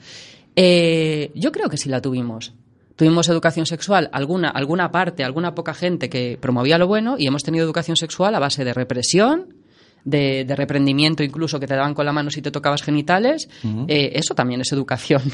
Eh, 0.56 1.30
yo 1.34 1.52
creo 1.52 1.68
que 1.68 1.76
sí 1.76 1.88
la 1.88 2.00
tuvimos. 2.00 2.54
Tuvimos 2.96 3.28
educación 3.28 3.66
sexual, 3.66 4.08
alguna, 4.12 4.48
alguna 4.48 4.90
parte, 4.90 5.22
alguna 5.22 5.54
poca 5.54 5.74
gente 5.74 6.08
que 6.08 6.38
promovía 6.40 6.78
lo 6.78 6.86
bueno, 6.86 7.16
y 7.18 7.26
hemos 7.26 7.42
tenido 7.42 7.62
educación 7.66 7.96
sexual 7.98 8.34
a 8.34 8.38
base 8.38 8.64
de 8.64 8.72
represión, 8.72 9.54
de, 10.06 10.44
de 10.46 10.56
reprendimiento 10.56 11.22
incluso 11.22 11.60
que 11.60 11.66
te 11.66 11.74
daban 11.76 11.92
con 11.92 12.06
la 12.06 12.12
mano 12.12 12.30
si 12.30 12.40
te 12.40 12.50
tocabas 12.50 12.82
genitales. 12.82 13.48
Eh, 13.88 14.12
eso 14.14 14.34
también 14.34 14.62
es 14.62 14.72
educación. 14.72 15.20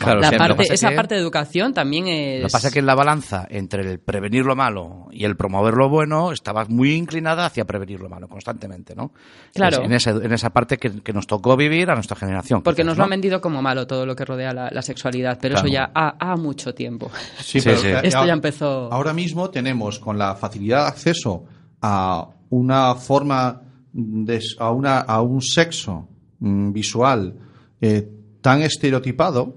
Claro, 0.00 0.20
La 0.20 0.28
lo 0.28 0.30
que 0.32 0.38
parte- 0.38 0.72
esa 0.74 0.88
que- 0.88 0.96
parte 0.96 1.14
de 1.14 1.20
educación 1.20 1.74
también 1.74 2.08
es... 2.08 2.40
Lo 2.40 2.46
que 2.46 2.52
pasa 2.52 2.68
es 2.68 2.72
que 2.72 2.78
en 2.78 2.86
la 2.86 2.94
balanza 2.94 3.46
entre 3.50 3.82
el 3.82 3.98
prevenir 4.00 4.46
lo 4.46 4.56
malo 4.56 5.08
y 5.10 5.26
el 5.26 5.36
promover 5.36 5.74
lo 5.74 5.90
bueno 5.90 6.32
estaba 6.32 6.64
muy 6.64 6.92
inclinada 6.94 7.44
hacia 7.44 7.66
prevenir 7.66 8.00
lo 8.00 8.08
malo 8.08 8.26
constantemente, 8.26 8.94
¿no? 8.96 9.12
Claro. 9.52 9.80
Es 9.80 9.84
En 9.84 9.92
esa, 9.92 10.10
en 10.12 10.32
esa 10.32 10.48
parte 10.54 10.78
que, 10.78 11.02
que 11.02 11.12
nos 11.12 11.26
tocó 11.26 11.54
vivir 11.54 11.90
a 11.90 11.94
nuestra 11.96 12.16
generación. 12.16 12.62
Porque 12.62 12.76
quizás, 12.80 12.86
nos 12.86 12.96
lo 12.96 13.04
han 13.04 13.10
vendido 13.10 13.42
como 13.42 13.60
malo 13.60 13.86
todo 13.86 14.06
lo 14.06 14.16
que 14.16 14.24
rodea 14.24 14.54
la, 14.54 14.70
la 14.72 14.80
sexualidad, 14.80 15.36
pero 15.38 15.56
Claro. 15.56 15.68
eso 15.68 15.74
ya 15.74 15.90
ha, 15.94 16.32
ha 16.32 16.34
mucho 16.36 16.72
tiempo. 16.74 17.10
Sí, 17.40 17.60
Sí, 17.60 17.68
pero 17.68 17.76
sí. 17.76 17.88
Esto 18.02 18.24
ya 18.24 18.32
empezó- 18.32 18.90
Ahora 18.90 19.12
mismo 19.12 19.50
tenemos 19.50 19.98
con 19.98 20.16
la 20.16 20.34
facilidad 20.34 20.84
de 20.84 20.88
acceso 20.88 21.44
a 21.82 22.26
una 22.48 22.94
forma 22.94 23.60
de, 23.92 24.40
a 24.58 24.70
una 24.70 25.00
a 25.00 25.20
un 25.22 25.42
sexo 25.42 26.08
mm, 26.38 26.72
visual 26.72 27.34
eh, 27.80 28.08
tan 28.40 28.62
estereotipado 28.62 29.56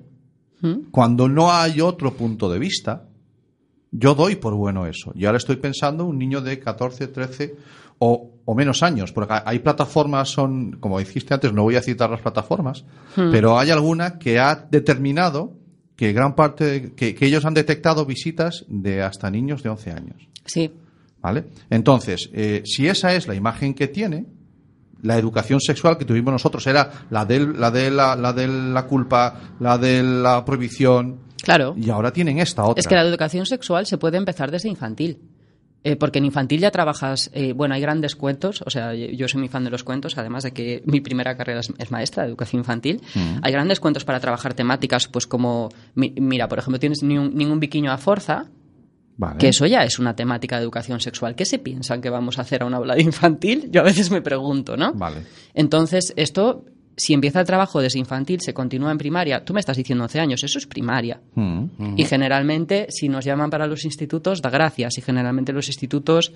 ¿Mm? 0.62 0.92
cuando 0.92 1.28
no 1.28 1.52
hay 1.52 1.82
otro 1.82 2.14
punto 2.14 2.50
de 2.52 2.60
vista. 2.60 3.08
Yo 3.92 4.16
doy 4.16 4.38
por 4.38 4.56
bueno 4.56 4.88
eso. 4.88 5.12
Y 5.14 5.26
ahora 5.26 5.38
estoy 5.38 5.58
pensando 5.58 6.06
un 6.06 6.18
niño 6.18 6.42
de 6.42 6.60
14, 6.60 7.08
13 7.08 7.56
o, 8.00 8.32
o 8.46 8.56
menos 8.56 8.82
años, 8.82 9.12
porque 9.12 9.36
hay 9.46 9.60
plataformas, 9.60 10.30
son, 10.30 10.78
como 10.80 10.98
dijiste 10.98 11.34
antes, 11.34 11.54
no 11.54 11.64
voy 11.64 11.76
a 11.76 11.82
citar 11.82 12.10
las 12.10 12.22
plataformas, 12.22 12.86
pero 13.16 13.60
hay 13.60 13.70
alguna 13.70 14.18
que 14.18 14.40
ha 14.40 14.56
determinado 14.56 15.54
que 15.96 16.12
gran 16.12 16.36
parte, 16.36 16.94
que, 16.96 17.14
que 17.14 17.26
ellos 17.26 17.46
han 17.46 17.54
detectado 17.54 18.06
visitas 18.06 18.66
de 18.68 19.04
hasta 19.04 19.30
niños 19.30 19.62
de 19.62 19.70
11 19.70 19.92
años. 19.92 20.28
Sí. 20.46 20.72
¿Vale? 21.24 21.46
Entonces, 21.70 22.30
eh, 22.34 22.62
si 22.66 22.88
esa 22.88 23.14
es 23.16 23.28
la 23.28 23.34
imagen 23.34 23.74
que 23.74 23.88
tiene, 23.88 24.26
la 25.02 25.18
educación 25.18 25.60
sexual 25.62 25.98
que 25.98 26.06
tuvimos 26.06 26.32
nosotros 26.34 26.68
era 26.68 27.08
la 27.10 27.26
de 27.26 27.40
la, 27.48 27.72
de 27.72 27.90
la, 27.90 28.16
la, 28.16 28.34
de 28.34 28.48
la 28.48 28.86
culpa, 28.86 29.40
la 29.60 29.78
de 29.78 30.04
la 30.04 30.44
prohibición, 30.46 31.20
Claro. 31.42 31.74
y 31.78 31.90
ahora 31.90 32.12
tienen 32.14 32.40
esta 32.40 32.64
otra. 32.66 32.80
Es 32.80 32.88
que 32.88 32.96
la 32.96 33.02
educación 33.02 33.46
sexual 33.46 33.86
se 33.86 33.98
puede 33.98 34.18
empezar 34.18 34.52
desde 34.52 34.70
infantil. 34.70 35.20
Eh, 35.86 35.98
porque 35.98 36.20
en 36.20 36.26
infantil 36.26 36.62
ya 36.62 36.72
trabajas, 36.72 37.30
eh, 37.34 37.52
bueno, 37.52 37.76
hay 37.76 37.82
grandes 37.82 38.16
cuentos, 38.16 38.64
o 38.66 38.70
sea, 38.70 38.94
yo 38.94 39.28
soy 39.28 39.40
muy 39.40 39.50
fan 39.50 39.66
de 39.66 39.70
los 39.70 39.84
cuentos, 39.84 40.18
además 40.18 40.44
de 40.44 40.52
que 40.54 40.82
mi 40.86 41.02
primera 41.02 41.36
carrera 41.36 41.60
es, 41.60 41.74
es 41.78 41.92
maestra 41.92 42.24
de 42.24 42.30
educación 42.30 42.62
infantil. 42.62 43.02
Hay 43.42 43.52
grandes 43.52 43.82
cuentos 43.82 44.06
para 44.06 44.22
trabajar 44.22 44.54
temáticas, 44.54 45.10
pues 45.10 45.28
como, 45.28 45.68
mi- 45.96 46.14
mira, 46.18 46.48
por 46.48 46.60
ejemplo, 46.60 46.80
tienes 46.80 47.04
ni 47.04 47.18
un- 47.18 47.36
ningún 47.36 47.60
biquiño 47.60 47.92
a 47.92 47.98
forza, 47.98 48.46
Vale. 49.16 49.38
que 49.38 49.50
eso 49.50 49.66
ya 49.66 49.84
es 49.84 50.00
una 50.00 50.16
temática 50.16 50.58
de 50.58 50.64
educación 50.64 51.00
sexual. 51.00 51.36
¿Qué 51.36 51.46
se 51.46 51.60
piensan 51.60 52.02
que 52.02 52.10
vamos 52.10 52.40
a 52.40 52.42
hacer 52.42 52.64
a 52.64 52.66
una 52.66 52.78
aula 52.78 52.96
de 52.96 53.04
infantil? 53.04 53.70
Yo 53.72 53.82
a 53.82 53.84
veces 53.84 54.10
me 54.12 54.22
pregunto, 54.22 54.76
¿no? 54.76 54.94
Vale. 54.94 55.24
Entonces, 55.54 56.14
esto, 56.16 56.66
si 56.98 57.14
empieza 57.14 57.40
el 57.40 57.46
trabajo 57.46 57.82
desde 57.82 58.00
infantil, 58.00 58.42
se 58.42 58.54
continúa 58.54 58.92
en 58.92 58.98
primaria, 58.98 59.46
tú 59.46 59.54
me 59.54 59.60
estás 59.60 59.78
diciendo 59.78 60.04
11 60.04 60.20
años, 60.20 60.44
eso 60.44 60.58
es 60.58 60.66
primaria. 60.66 61.22
Mm. 61.36 61.96
Y 61.96 62.06
generalmente, 62.06 62.88
si 62.90 63.08
nos 63.08 63.26
llaman 63.26 63.50
para 63.50 63.68
los 63.68 63.86
institutos, 63.86 64.42
da 64.42 64.50
gracias. 64.50 64.98
Y 64.98 65.02
generalmente 65.02 65.54
los 65.54 65.68
institutos, 65.68 66.34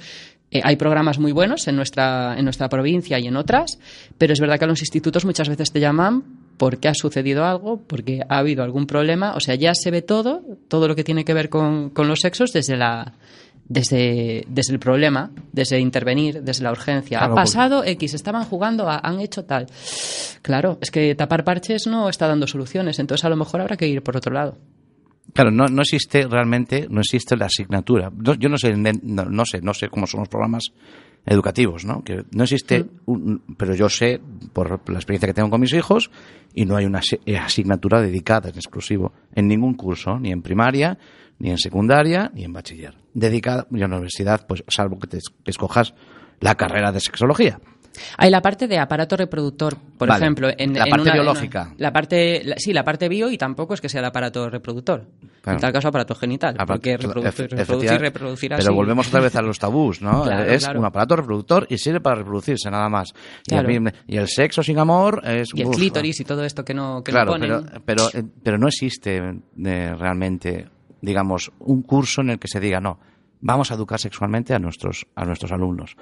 eh, 0.51 0.61
hay 0.63 0.75
programas 0.75 1.19
muy 1.19 1.31
buenos 1.31 1.67
en 1.67 1.75
nuestra, 1.75 2.37
en 2.37 2.43
nuestra 2.43 2.69
provincia 2.69 3.19
y 3.19 3.27
en 3.27 3.37
otras, 3.37 3.79
pero 4.17 4.33
es 4.33 4.39
verdad 4.39 4.59
que 4.59 4.67
los 4.67 4.81
institutos 4.81 5.25
muchas 5.25 5.49
veces 5.49 5.71
te 5.71 5.79
llaman 5.79 6.46
porque 6.57 6.87
ha 6.87 6.93
sucedido 6.95 7.45
algo, 7.45 7.81
porque 7.85 8.21
ha 8.27 8.39
habido 8.39 8.63
algún 8.63 8.87
problema. 8.87 9.35
O 9.35 9.39
sea, 9.39 9.55
ya 9.55 9.73
se 9.75 9.91
ve 9.91 10.01
todo, 10.01 10.41
todo 10.67 10.87
lo 10.87 10.95
que 10.95 11.03
tiene 11.03 11.23
que 11.23 11.33
ver 11.33 11.49
con, 11.49 11.89
con 11.91 12.07
los 12.07 12.19
sexos 12.19 12.51
desde 12.53 12.75
la. 12.77 13.13
Desde, 13.69 14.45
desde 14.47 14.71
el 14.71 14.79
problema, 14.79 15.29
desde 15.51 15.77
intervenir, 15.81 16.41
desde 16.41 16.63
la 16.63 16.71
urgencia. 16.71 17.17
Claro, 17.17 17.33
ha 17.33 17.35
porque- 17.35 17.47
pasado 17.51 17.83
X, 17.83 18.13
estaban 18.13 18.45
jugando, 18.45 18.89
a- 18.89 18.99
han 19.03 19.19
hecho 19.19 19.43
tal. 19.43 19.67
Claro, 20.41 20.77
es 20.79 20.89
que 20.89 21.13
tapar 21.15 21.43
parches 21.43 21.85
no 21.85 22.07
está 22.07 22.29
dando 22.29 22.47
soluciones, 22.47 22.97
entonces 22.99 23.25
a 23.25 23.29
lo 23.29 23.35
mejor 23.35 23.59
habrá 23.59 23.75
que 23.75 23.85
ir 23.85 24.01
por 24.03 24.15
otro 24.15 24.33
lado. 24.33 24.57
Claro, 25.33 25.51
no, 25.51 25.65
no 25.67 25.81
existe 25.81 26.25
realmente, 26.25 26.87
no 26.89 27.01
existe 27.01 27.35
la 27.35 27.47
asignatura. 27.47 28.09
No- 28.15 28.35
yo 28.35 28.47
no 28.47 28.57
sé, 28.57 28.73
no 28.73 29.43
sé, 29.45 29.59
no 29.61 29.73
sé 29.73 29.89
cómo 29.89 30.07
son 30.07 30.21
los 30.21 30.29
programas 30.29 30.67
educativos, 31.27 31.85
¿no? 31.85 32.03
Que 32.03 32.23
no 32.31 32.43
existe, 32.43 32.85
un- 33.05 33.43
pero 33.57 33.75
yo 33.75 33.89
sé 33.89 34.19
por 34.53 34.69
la 34.89 34.95
experiencia 34.97 35.27
que 35.27 35.33
tengo 35.33 35.49
con 35.49 35.61
mis 35.61 35.73
hijos 35.73 36.09
y 36.55 36.65
no 36.65 36.75
hay 36.77 36.85
una 36.85 37.01
eh, 37.25 37.37
asignatura 37.37 38.01
dedicada 38.01 38.49
en 38.49 38.55
exclusivo 38.55 39.13
en 39.35 39.47
ningún 39.47 39.75
curso, 39.75 40.17
ni 40.19 40.31
en 40.31 40.41
primaria, 40.41 40.97
ni 41.39 41.51
en 41.51 41.57
secundaria, 41.57 42.31
ni 42.33 42.43
en 42.45 42.53
bachiller. 42.53 42.95
Dedicada, 43.13 43.67
y 43.71 43.75
en 43.83 43.89
la 43.91 43.97
universidad, 43.97 44.47
pues 44.47 44.63
salvo 44.67 44.97
que 44.99 45.07
te 45.07 45.19
escojas 45.45 45.93
la 46.39 46.55
carrera 46.55 46.91
de 46.91 46.99
sexología. 46.99 47.59
Hay 48.17 48.29
la 48.29 48.41
parte 48.41 48.67
de 48.67 48.77
aparato 48.79 49.15
reproductor, 49.17 49.75
por 49.97 50.07
Vale. 50.07 50.23
ejemplo. 50.23 50.49
En, 50.57 50.73
La 50.73 50.83
en 50.85 50.89
parte 50.89 51.01
una- 51.03 51.11
en 51.11 51.15
biológica. 51.17 51.61
una- 51.67 51.75
la 51.77 51.93
parte, 51.93 52.41
la- 52.43 52.55
sí, 52.57 52.73
la 52.73 52.83
parte 52.83 53.09
bio 53.09 53.29
y 53.31 53.37
tampoco 53.37 53.73
es 53.73 53.81
que 53.81 53.89
sea 53.89 53.99
el 53.99 54.05
aparato 54.05 54.49
reproductor. 54.49 55.05
Claro. 55.41 55.57
En 55.57 55.61
tal 55.61 55.71
caso, 55.73 55.87
aparato 55.87 56.13
genital. 56.15 56.55
Porque 56.67 56.97
reproducir, 56.97 57.49
reproducir, 57.51 57.99
reproducir 57.99 58.53
así. 58.53 58.63
Pero 58.63 58.75
volvemos 58.75 59.07
otra 59.07 59.21
vez 59.21 59.35
a 59.35 59.41
los 59.41 59.57
tabús, 59.59 60.01
¿no? 60.01 60.23
Claro, 60.23 60.43
es 60.43 60.63
claro. 60.63 60.79
un 60.79 60.85
aparato 60.85 61.15
reproductor 61.15 61.65
y 61.69 61.77
sirve 61.77 62.01
para 62.01 62.15
reproducirse, 62.17 62.69
nada 62.69 62.89
más. 62.89 63.13
Y, 63.47 64.15
el 64.17 64.27
sexo 64.27 64.61
sin 64.63 64.77
amor 64.79 65.21
es... 65.25 65.49
Y 65.53 65.61
el 65.61 65.67
uf, 65.67 65.75
clítoris 65.77 66.19
y 66.19 66.25
todo 66.25 66.43
esto 66.43 66.65
que 66.65 66.73
no, 66.73 67.01
que 67.03 67.11
no 67.11 67.15
Claro, 67.15 67.31
ponen. 67.33 67.49
pero, 67.49 67.81
pero, 67.85 68.03
eh, 68.13 68.23
pero 68.43 68.57
no 68.57 68.67
existe 68.67 69.17
eh, 69.17 69.95
realmente, 69.97 70.67
digamos, 71.01 71.51
un 71.59 71.81
curso 71.83 72.21
en 72.21 72.31
el 72.31 72.39
que 72.39 72.47
se 72.47 72.59
diga, 72.59 72.79
no, 72.81 72.99
vamos 73.39 73.71
a 73.71 73.75
educar 73.75 73.99
sexualmente 73.99 74.53
a 74.53 74.59
nuestros, 74.59 75.05
a 75.15 75.23
nuestros 75.25 75.51
alumnos. 75.51 75.95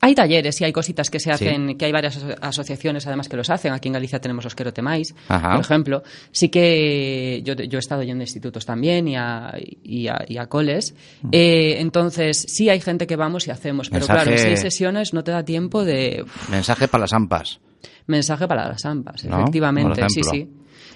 Hay 0.00 0.14
talleres 0.14 0.60
y 0.60 0.64
hay 0.64 0.72
cositas 0.72 1.10
que 1.10 1.18
se 1.18 1.24
Sí. 1.24 1.30
hacen, 1.46 1.76
que 1.78 1.84
hay 1.86 1.92
varias 1.92 2.16
aso- 2.18 2.36
asociaciones 2.40 3.06
además 3.06 3.28
que 3.28 3.36
los 3.36 3.48
hacen. 3.50 3.72
Aquí 3.72 3.88
en 3.88 3.94
Galicia 3.94 4.20
tenemos 4.20 4.44
Temais, 4.72 5.14
Ajá. 5.28 5.52
por 5.52 5.60
ejemplo. 5.60 6.02
Sí 6.32 6.48
que 6.50 7.40
yo, 7.44 7.54
yo 7.54 7.78
he 7.78 7.80
estado 7.80 8.02
yendo 8.02 8.22
a 8.22 8.24
institutos 8.24 8.66
también 8.66 9.08
y 9.08 9.16
a, 9.16 9.54
y 9.82 10.06
a, 10.08 10.24
y 10.28 10.36
a 10.36 10.46
coles. 10.46 10.94
Mm. 11.22 11.28
Eh, 11.32 11.76
entonces, 11.80 12.44
sí 12.46 12.68
hay 12.68 12.80
gente 12.80 13.06
que 13.06 13.16
vamos 13.16 13.46
y 13.48 13.50
hacemos. 13.50 13.88
Pero 13.88 14.00
Mensaje- 14.00 14.22
claro, 14.24 14.30
en 14.32 14.38
seis 14.38 14.60
sesiones 14.60 15.14
no 15.14 15.24
te 15.24 15.30
da 15.32 15.44
tiempo 15.44 15.84
de 15.84 16.24
Mensaje 16.50 16.88
para 16.88 17.02
las 17.02 17.12
AMPAs. 17.12 17.60
mensaje 18.06 18.46
para 18.46 18.68
las 18.68 18.84
AMPAs, 18.84 19.24
¿No? 19.24 19.40
efectivamente. 19.40 20.02
Sí, 20.10 20.22
sí. 20.22 20.48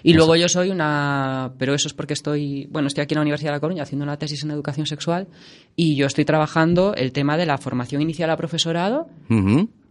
Y 0.02 0.14
luego 0.14 0.36
yo 0.36 0.48
soy 0.48 0.70
una, 0.70 1.52
pero 1.58 1.74
eso 1.74 1.88
es 1.88 1.94
porque 1.94 2.14
estoy, 2.14 2.66
bueno, 2.70 2.88
estoy 2.88 3.02
aquí 3.02 3.14
en 3.14 3.18
la 3.18 3.22
Universidad 3.22 3.50
de 3.50 3.56
La 3.56 3.60
Coruña 3.60 3.82
haciendo 3.82 4.04
una 4.04 4.16
tesis 4.16 4.42
en 4.44 4.50
educación 4.50 4.86
sexual 4.86 5.28
y 5.76 5.96
yo 5.96 6.06
estoy 6.06 6.24
trabajando 6.24 6.94
el 6.94 7.12
tema 7.12 7.36
de 7.36 7.46
la 7.46 7.58
formación 7.58 8.00
inicial 8.02 8.30
a 8.30 8.36
profesorado 8.36 9.08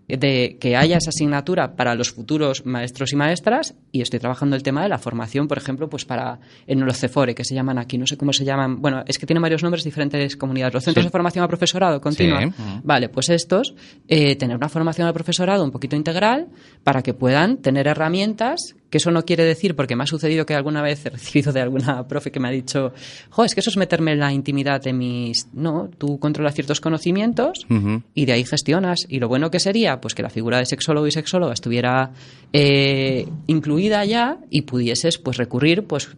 de 0.08 0.58
que 0.60 0.76
haya 0.76 0.98
esa 0.98 1.10
asignatura 1.10 1.76
para 1.76 1.94
los 1.94 2.12
futuros 2.12 2.66
maestros 2.66 3.14
y 3.14 3.16
maestras 3.16 3.76
y 3.92 4.02
estoy 4.02 4.20
trabajando 4.20 4.56
el 4.56 4.64
tema 4.64 4.82
de 4.82 4.90
la 4.90 4.98
formación, 4.98 5.48
por 5.48 5.60
ejemplo, 5.60 5.88
pues 5.88 6.04
para 6.04 6.40
en 6.66 6.84
los 6.84 6.98
CEFORE, 6.98 7.36
que 7.36 7.46
se 7.46 7.54
llaman 7.54 7.78
aquí, 7.78 8.00
no 8.00 8.08
sé 8.08 8.18
cómo 8.18 8.34
se 8.34 8.44
llaman, 8.44 8.82
bueno, 8.82 9.04
es 9.06 9.20
que 9.20 9.28
tienen 9.28 9.44
varios 9.44 9.62
nombres 9.62 9.84
diferentes 9.84 10.36
comunidades. 10.36 10.74
Los 10.74 10.84
centros 10.84 11.04
Sí. 11.04 11.08
de 11.08 11.12
formación 11.12 11.46
a 11.46 11.48
profesorado 11.48 12.02
continua. 12.02 12.42
Sí. 12.42 12.52
Vale, 12.84 13.10
pues 13.10 13.30
estos, 13.30 13.76
eh, 14.08 14.36
tener 14.36 14.58
una 14.58 14.68
formación 14.68 15.06
al 15.08 15.14
profesorado 15.14 15.64
un 15.64 15.70
poquito 15.70 15.96
integral 15.96 16.48
para 16.84 17.04
que 17.04 17.14
puedan 17.14 17.58
tener 17.58 17.86
herramientas, 17.88 18.76
que 18.90 18.98
eso 18.98 19.12
no 19.12 19.24
quiere 19.24 19.44
decir, 19.44 19.76
porque 19.76 19.96
me 19.96 20.04
ha 20.04 20.08
sucedido 20.08 20.46
que 20.46 20.56
alguna 20.56 20.82
vez 20.82 21.06
he 21.06 21.10
recibido 21.10 21.54
de 21.54 21.62
alguna 21.62 22.08
profe 22.08 22.32
que 22.32 22.40
me 22.40 22.48
ha 22.48 22.52
dicho, 22.52 22.94
jo, 23.30 23.44
es 23.44 23.54
que 23.54 23.60
eso 23.60 23.70
es 23.70 23.78
meterme 23.78 24.14
en 24.14 24.20
la 24.20 24.34
intimidad 24.34 24.82
de 24.82 24.94
mis... 24.94 25.48
No, 25.54 25.90
tú 25.98 26.20
controlas 26.20 26.56
ciertos 26.56 26.82
conocimientos 26.82 27.66
y 28.14 28.26
de 28.26 28.34
ahí 28.34 28.44
gestionas. 28.44 29.06
Y 29.08 29.20
lo 29.20 29.28
bueno 29.28 29.52
que 29.52 29.60
sería, 29.60 30.02
pues 30.02 30.16
que 30.16 30.24
la 30.24 30.30
figura 30.30 30.58
de 30.58 30.66
sexólogo 30.66 31.08
y 31.08 31.12
sexóloga 31.12 31.54
estuviera 31.54 32.12
eh, 32.54 33.28
incluida 33.48 34.04
ya 34.06 34.40
y 34.50 34.64
pudieses 34.64 35.18
pues 35.18 35.38
recurrir 35.38 35.86
pues 35.86 36.10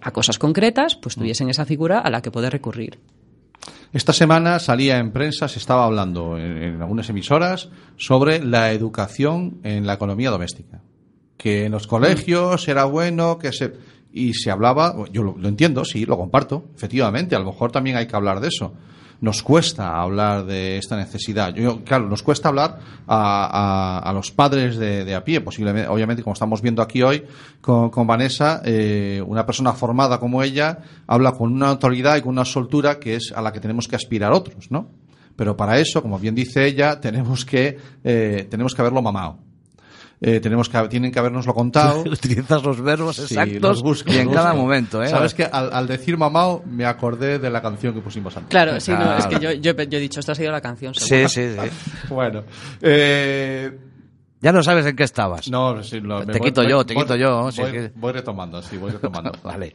a 0.00 0.10
cosas 0.12 0.38
concretas, 0.38 0.96
pues 0.96 1.16
tuviesen 1.16 1.48
esa 1.48 1.64
figura 1.64 2.00
a 2.00 2.10
la 2.10 2.22
que 2.22 2.30
poder 2.30 2.52
recurrir. 2.52 2.98
Esta 3.92 4.12
semana 4.12 4.58
salía 4.58 4.98
en 4.98 5.12
prensa, 5.12 5.48
se 5.48 5.58
estaba 5.58 5.84
hablando 5.84 6.38
en, 6.38 6.62
en 6.62 6.82
algunas 6.82 7.08
emisoras 7.08 7.70
sobre 7.96 8.44
la 8.44 8.72
educación 8.72 9.60
en 9.62 9.86
la 9.86 9.94
economía 9.94 10.30
doméstica. 10.30 10.82
Que 11.38 11.64
en 11.66 11.72
los 11.72 11.86
colegios 11.86 12.68
era 12.68 12.84
bueno, 12.84 13.38
que 13.38 13.52
se. 13.52 13.72
Y 14.12 14.34
se 14.34 14.50
hablaba, 14.50 14.94
yo 15.12 15.22
lo, 15.22 15.48
entiendo, 15.48 15.84
sí, 15.84 16.04
lo 16.04 16.16
comparto, 16.18 16.64
efectivamente, 16.74 17.36
a 17.36 17.38
lo 17.38 17.44
mejor 17.46 17.70
también 17.72 17.96
hay 17.96 18.06
que 18.06 18.16
hablar 18.16 18.40
de 18.40 18.48
eso. 18.48 18.74
nos 19.20 19.42
cuesta 19.42 20.00
hablar 20.00 20.46
de 20.46 20.78
esta 20.78 20.96
necesidad. 20.96 21.52
Yo, 21.52 21.82
claro, 21.84 22.08
nos 22.08 22.22
cuesta 22.22 22.48
hablar 22.50 22.78
a, 23.06 23.98
a- 23.98 23.98
a 23.98 24.12
los 24.12 24.30
padres 24.30 24.76
de, 24.78 25.04
de 25.04 25.14
a 25.16 25.24
pie, 25.24 25.40
posiblemente, 25.40 25.88
obviamente, 25.88 26.22
como 26.22 26.34
estamos 26.34 26.62
viendo 26.62 26.82
aquí 26.82 27.02
hoy 27.02 27.24
con, 27.60 27.90
con 27.90 28.06
Vanessa, 28.06 28.62
eh, 28.64 29.20
una 29.26 29.44
persona 29.44 29.72
formada 29.72 30.18
como 30.20 30.42
ella 30.44 30.78
habla 31.08 31.32
con 31.32 31.52
una 31.52 31.68
autoridad 31.70 32.16
y 32.16 32.20
con 32.22 32.30
una 32.30 32.44
soltura 32.44 33.00
que 33.00 33.16
es 33.16 33.32
a 33.34 33.42
la 33.42 33.52
que 33.52 33.58
tenemos 33.60 33.88
que 33.88 33.96
aspirar 33.96 34.32
otros, 34.32 34.70
¿no? 34.70 34.88
Pero 35.36 35.56
para 35.56 35.78
eso, 35.80 36.00
como 36.00 36.18
bien 36.20 36.34
dice 36.36 36.64
ella, 36.66 37.00
tenemos 37.00 37.44
que, 37.44 37.76
eh, 38.04 38.46
tenemos 38.48 38.72
que 38.74 38.82
haberlo 38.82 39.02
mamado. 39.02 39.38
Eh, 40.20 40.40
tenemos 40.40 40.68
que, 40.68 40.78
tienen 40.88 41.12
que 41.12 41.18
habernoslo 41.20 41.54
contado. 41.54 42.00
Utilizas 42.10 42.62
los 42.64 42.80
verbos 42.80 43.16
Sí, 43.16 43.22
exactos 43.22 43.60
los 43.60 43.82
busco, 43.82 44.10
y 44.12 44.16
en 44.16 44.26
los 44.26 44.34
cada 44.34 44.52
momento, 44.52 45.00
¿eh? 45.02 45.08
Sabes 45.08 45.32
que 45.32 45.44
al, 45.44 45.72
al 45.72 45.86
decir 45.86 46.16
mamao 46.16 46.64
me 46.66 46.84
acordé 46.86 47.38
de 47.38 47.48
la 47.50 47.62
canción 47.62 47.94
que 47.94 48.00
pusimos 48.00 48.36
antes. 48.36 48.50
Claro, 48.50 48.80
sí, 48.80 48.90
no, 48.90 49.16
es 49.16 49.26
que 49.26 49.36
Claro. 49.38 49.54
yo, 49.54 49.72
yo, 49.74 49.82
yo 49.84 49.98
he 49.98 50.00
dicho, 50.00 50.18
esto 50.18 50.32
ha 50.32 50.34
sido 50.34 50.50
la 50.50 50.60
canción. 50.60 50.92
Sí, 50.94 51.04
seguro. 51.28 51.28
sí, 51.28 51.70
sí. 51.70 51.96
Bueno, 52.10 52.42
eh, 52.82 53.78
Ya 54.40 54.50
no 54.52 54.62
sabes 54.62 54.86
en 54.86 54.96
qué 54.96 55.04
estabas. 55.04 55.48
no, 55.50 55.82
sí, 55.84 56.00
lo- 56.00 56.26
Te 56.26 56.40
quito 56.40 56.62
yo, 56.64 56.84
te 56.84 56.94
quito 56.96 57.14
yo, 57.14 57.52
si 57.52 57.60
Voy, 57.60 57.70
es 57.70 57.76
que- 57.92 57.98
voy 57.98 58.12
retomando, 58.12 58.60
sí, 58.62 58.76
voy 58.76 58.90
retomando. 58.92 59.30
Vale. 59.44 59.72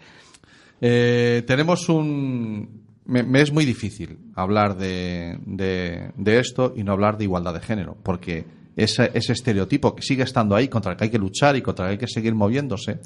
Eh, 0.81 1.43
tenemos 1.47 1.87
un. 1.89 2.83
Me, 3.05 3.23
me 3.23 3.41
es 3.41 3.51
muy 3.51 3.65
difícil 3.65 4.17
hablar 4.35 4.75
de, 4.77 5.37
de, 5.45 6.11
de 6.15 6.39
esto 6.39 6.73
y 6.75 6.83
no 6.83 6.93
hablar 6.93 7.17
de 7.17 7.25
igualdad 7.25 7.53
de 7.53 7.59
género, 7.61 7.97
porque 8.03 8.45
ese, 8.75 9.11
ese 9.13 9.33
estereotipo 9.33 9.95
que 9.95 10.01
sigue 10.01 10.23
estando 10.23 10.55
ahí, 10.55 10.67
contra 10.67 10.91
el 10.91 10.97
que 10.97 11.05
hay 11.05 11.09
que 11.09 11.19
luchar 11.19 11.55
y 11.55 11.61
contra 11.61 11.85
el 11.85 11.89
que 11.89 11.91
hay 11.93 12.07
que 12.07 12.13
seguir 12.13 12.33
moviéndose, 12.35 12.99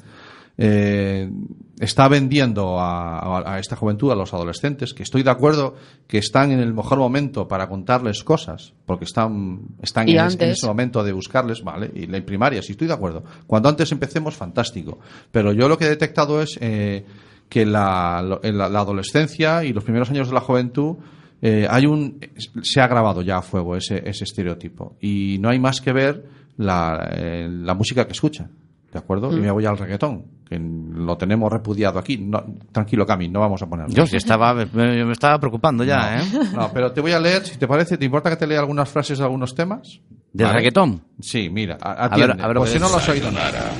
eh, 0.60 1.30
está 1.78 2.08
vendiendo 2.08 2.80
a, 2.80 3.18
a- 3.38 3.54
a 3.54 3.58
esta 3.60 3.76
juventud, 3.76 4.10
a 4.10 4.16
los 4.16 4.34
adolescentes, 4.34 4.92
que 4.92 5.04
estoy 5.04 5.22
de 5.22 5.30
acuerdo 5.30 5.76
que 6.08 6.18
están 6.18 6.50
en 6.50 6.58
el 6.58 6.74
mejor 6.74 6.98
momento 6.98 7.46
para 7.46 7.68
contarles 7.68 8.24
cosas, 8.24 8.72
porque 8.84 9.04
están, 9.04 9.60
están 9.82 10.08
en, 10.08 10.16
ese- 10.26 10.44
en 10.44 10.50
momento 10.66 11.04
de 11.04 11.12
buscarles, 11.12 11.62
¿vale? 11.62 11.90
Y 11.94 12.06
la 12.06 12.20
primaria, 12.22 12.60
sí 12.62 12.72
estoy 12.72 12.88
de 12.88 12.94
acuerdo. 12.94 13.22
Cuando 13.46 13.68
antes 13.68 13.92
empecemos, 13.92 14.34
fantástico. 14.34 14.98
Pero 15.30 15.52
yo 15.52 15.68
lo 15.68 15.78
que 15.78 15.84
he 15.84 15.88
detectado 15.90 16.42
es 16.42 16.58
eh, 16.60 17.04
que 17.48 17.64
la, 17.64 18.40
en 18.42 18.58
la, 18.58 18.68
la 18.68 18.80
adolescencia 18.80 19.62
y 19.62 19.72
los 19.72 19.84
primeros 19.84 20.10
años 20.10 20.26
de 20.28 20.34
la 20.34 20.40
juventud 20.40 20.96
eh, 21.42 21.66
hay 21.68 21.86
un 21.86 22.18
se 22.62 22.80
ha 22.80 22.86
grabado 22.88 23.22
ya 23.22 23.38
a 23.38 23.42
fuego 23.42 23.76
ese, 23.76 24.02
ese 24.08 24.24
estereotipo 24.24 24.96
y 25.00 25.38
no 25.40 25.48
hay 25.50 25.58
más 25.58 25.80
que 25.80 25.92
ver 25.92 26.24
la, 26.56 27.08
eh, 27.12 27.48
la 27.50 27.74
música 27.74 28.06
que 28.06 28.12
escucha. 28.12 28.48
¿De 28.92 28.98
acuerdo? 28.98 29.30
Y 29.36 29.40
me 29.40 29.50
voy 29.50 29.66
al 29.66 29.76
reggaetón, 29.76 30.24
que 30.48 30.58
lo 30.58 31.18
tenemos 31.18 31.52
repudiado 31.52 31.98
aquí. 31.98 32.16
No, 32.16 32.42
tranquilo, 32.72 33.04
Cami, 33.04 33.28
no 33.28 33.40
vamos 33.40 33.60
a 33.60 33.66
ponerlo. 33.66 33.92
Yo 33.94 34.06
sí 34.06 34.16
estaba, 34.16 34.54
me, 34.54 34.64
me 35.04 35.12
estaba 35.12 35.38
preocupando 35.38 35.84
ya, 35.84 36.16
no, 36.16 36.22
¿eh? 36.22 36.48
no, 36.54 36.72
pero 36.72 36.90
te 36.90 37.02
voy 37.02 37.12
a 37.12 37.20
leer, 37.20 37.44
si 37.44 37.58
te 37.58 37.68
parece, 37.68 37.98
¿te 37.98 38.06
importa 38.06 38.30
que 38.30 38.36
te 38.36 38.46
lea 38.46 38.58
algunas 38.60 38.88
frases 38.88 39.18
de 39.18 39.24
algunos 39.24 39.54
temas? 39.54 40.00
¿De 40.32 40.42
Vale. 40.44 40.56
reggaetón? 40.56 41.02
Sí, 41.20 41.50
mira, 41.50 41.76
a, 41.82 42.06
A 42.06 42.16
ver, 42.16 42.30
a 42.40 42.46
ver 42.46 42.56
lo 42.56 42.66
si 42.66 42.78
no 42.78 42.86
es. 42.86 42.92
lo 42.92 42.96
has 42.98 43.08
oído 43.10 43.30
nada. 43.30 43.70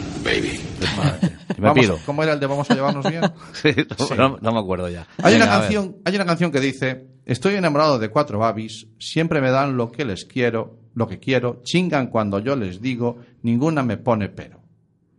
Me 1.56 1.68
Vamos, 1.68 1.78
pido. 1.80 1.98
¿Cómo 2.06 2.22
era 2.22 2.34
el 2.34 2.40
de 2.40 2.46
vamos 2.46 2.70
a 2.70 2.74
llevarnos 2.74 3.08
bien? 3.08 3.22
Sí, 3.54 3.70
no, 4.16 4.28
no- 4.28 4.38
no 4.40 4.52
me 4.52 4.58
acuerdo 4.60 4.88
ya. 4.88 5.06
Hay 5.22 5.34
una 5.36 5.46
Venga, 5.46 5.60
canción, 5.60 5.96
hay 6.04 6.14
una 6.14 6.26
canción 6.26 6.52
que 6.52 6.60
dice, 6.60 7.06
estoy 7.28 7.54
enamorado 7.54 7.98
de 7.98 8.08
cuatro 8.08 8.40
babis, 8.40 8.88
siempre 8.98 9.40
me 9.40 9.50
dan 9.50 9.76
lo 9.76 9.92
que 9.92 10.04
les 10.04 10.24
quiero, 10.24 10.78
lo 10.94 11.06
que 11.06 11.20
quiero, 11.20 11.60
chingan 11.62 12.08
cuando 12.08 12.40
yo 12.40 12.56
les 12.56 12.82
digo, 12.82 13.18
ninguna 13.42 13.84
me 13.84 13.98
pone 13.98 14.30
pero. 14.30 14.60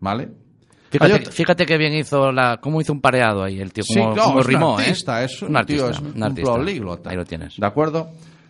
¿Vale? 0.02 0.30
Fíjate, 0.90 1.32
fíjate 1.32 1.66
que 1.68 1.78
bien 1.78 1.94
hizo 1.94 2.32
la, 2.32 2.58
cómo 2.60 2.82
hizo 2.82 2.92
un 2.92 3.00
pareado 3.00 3.44
ahí 3.44 3.62
el 3.62 3.72
tío, 3.72 3.84
Sí, 3.84 4.00
cómo, 4.00 4.16
no, 4.16 4.24
cómo 4.24 4.40
es 4.40 4.46
rimó, 4.48 4.74
un 4.74 4.82
artista, 4.82 5.22
¿eh? 5.22 5.26
es 5.26 5.42
un, 5.44 5.66
tío, 5.66 5.90
es 5.90 6.00
un, 6.00 6.24
artista. 6.24 6.52
políglota. 6.52 7.12
Ahí 7.12 7.16
lo 7.16 7.26
tienes. 7.26 7.58
¿De 7.58 7.66
acuerdo? 7.66 8.10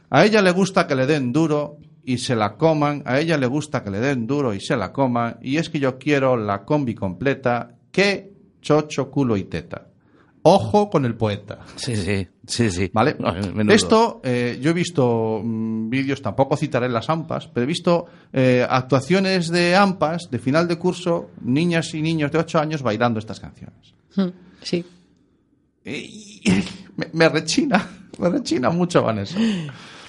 A 0.10 0.26
ella 0.26 0.42
le 0.42 0.52
gusta 0.52 0.88
que 0.88 0.96
le 0.96 1.06
den 1.06 1.34
duro 1.34 1.78
y 2.06 2.18
se 2.20 2.38
la 2.38 2.56
coman, 2.56 3.04
a 3.06 3.20
ella 3.20 3.38
le 3.38 3.46
gusta 3.46 3.84
que 3.84 3.92
le 3.92 4.00
den 4.00 4.26
duro 4.26 4.54
y 4.54 4.62
se 4.62 4.78
la 4.78 4.94
coman, 4.94 5.38
y 5.42 5.58
es 5.58 5.70
que 5.70 5.80
yo 5.80 6.00
quiero 6.00 6.38
la 6.38 6.64
combi 6.64 6.96
completa, 6.96 7.76
que 7.92 8.32
chocho, 8.62 9.12
culo 9.12 9.36
y 9.36 9.44
teta. 9.44 9.89
Ojo 10.42 10.90
con 10.90 11.06
el 11.06 11.16
poeta. 11.16 11.60
Sí, 11.76 11.96
sí, 11.98 12.28
sí, 12.48 12.72
sí. 12.72 12.90
¿Vale? 12.94 13.16
No, 13.20 13.34
menudo. 13.54 13.76
Esto, 13.76 14.22
eh, 14.24 14.58
yo 14.62 14.70
he 14.72 14.74
visto 14.74 15.42
mm, 15.44 15.90
vídeos, 15.90 16.22
tampoco 16.22 16.56
citaré 16.56 16.88
las 16.90 17.10
AMPAs, 17.10 17.48
pero 17.48 17.66
he 17.66 17.68
visto 17.68 18.06
eh, 18.32 18.66
actuaciones 18.68 19.50
de 19.50 19.76
AMPAs 19.76 20.30
de 20.32 20.40
final 20.40 20.68
de 20.68 20.78
curso, 20.78 21.32
niñas 21.42 21.94
y 21.94 22.02
niños 22.02 22.32
de 22.32 22.38
8 22.40 22.60
años 22.60 22.82
bailando 22.82 23.20
estas 23.20 23.40
canciones. 23.40 23.94
Hmm, 24.16 24.30
Sí. 24.62 24.86
Y- 25.86 26.42
me, 26.98 27.08
me 27.14 27.30
rechina, 27.30 27.88
me 28.18 28.30
rechina 28.30 28.70
mucho, 28.70 29.02
Vanessa. 29.04 29.38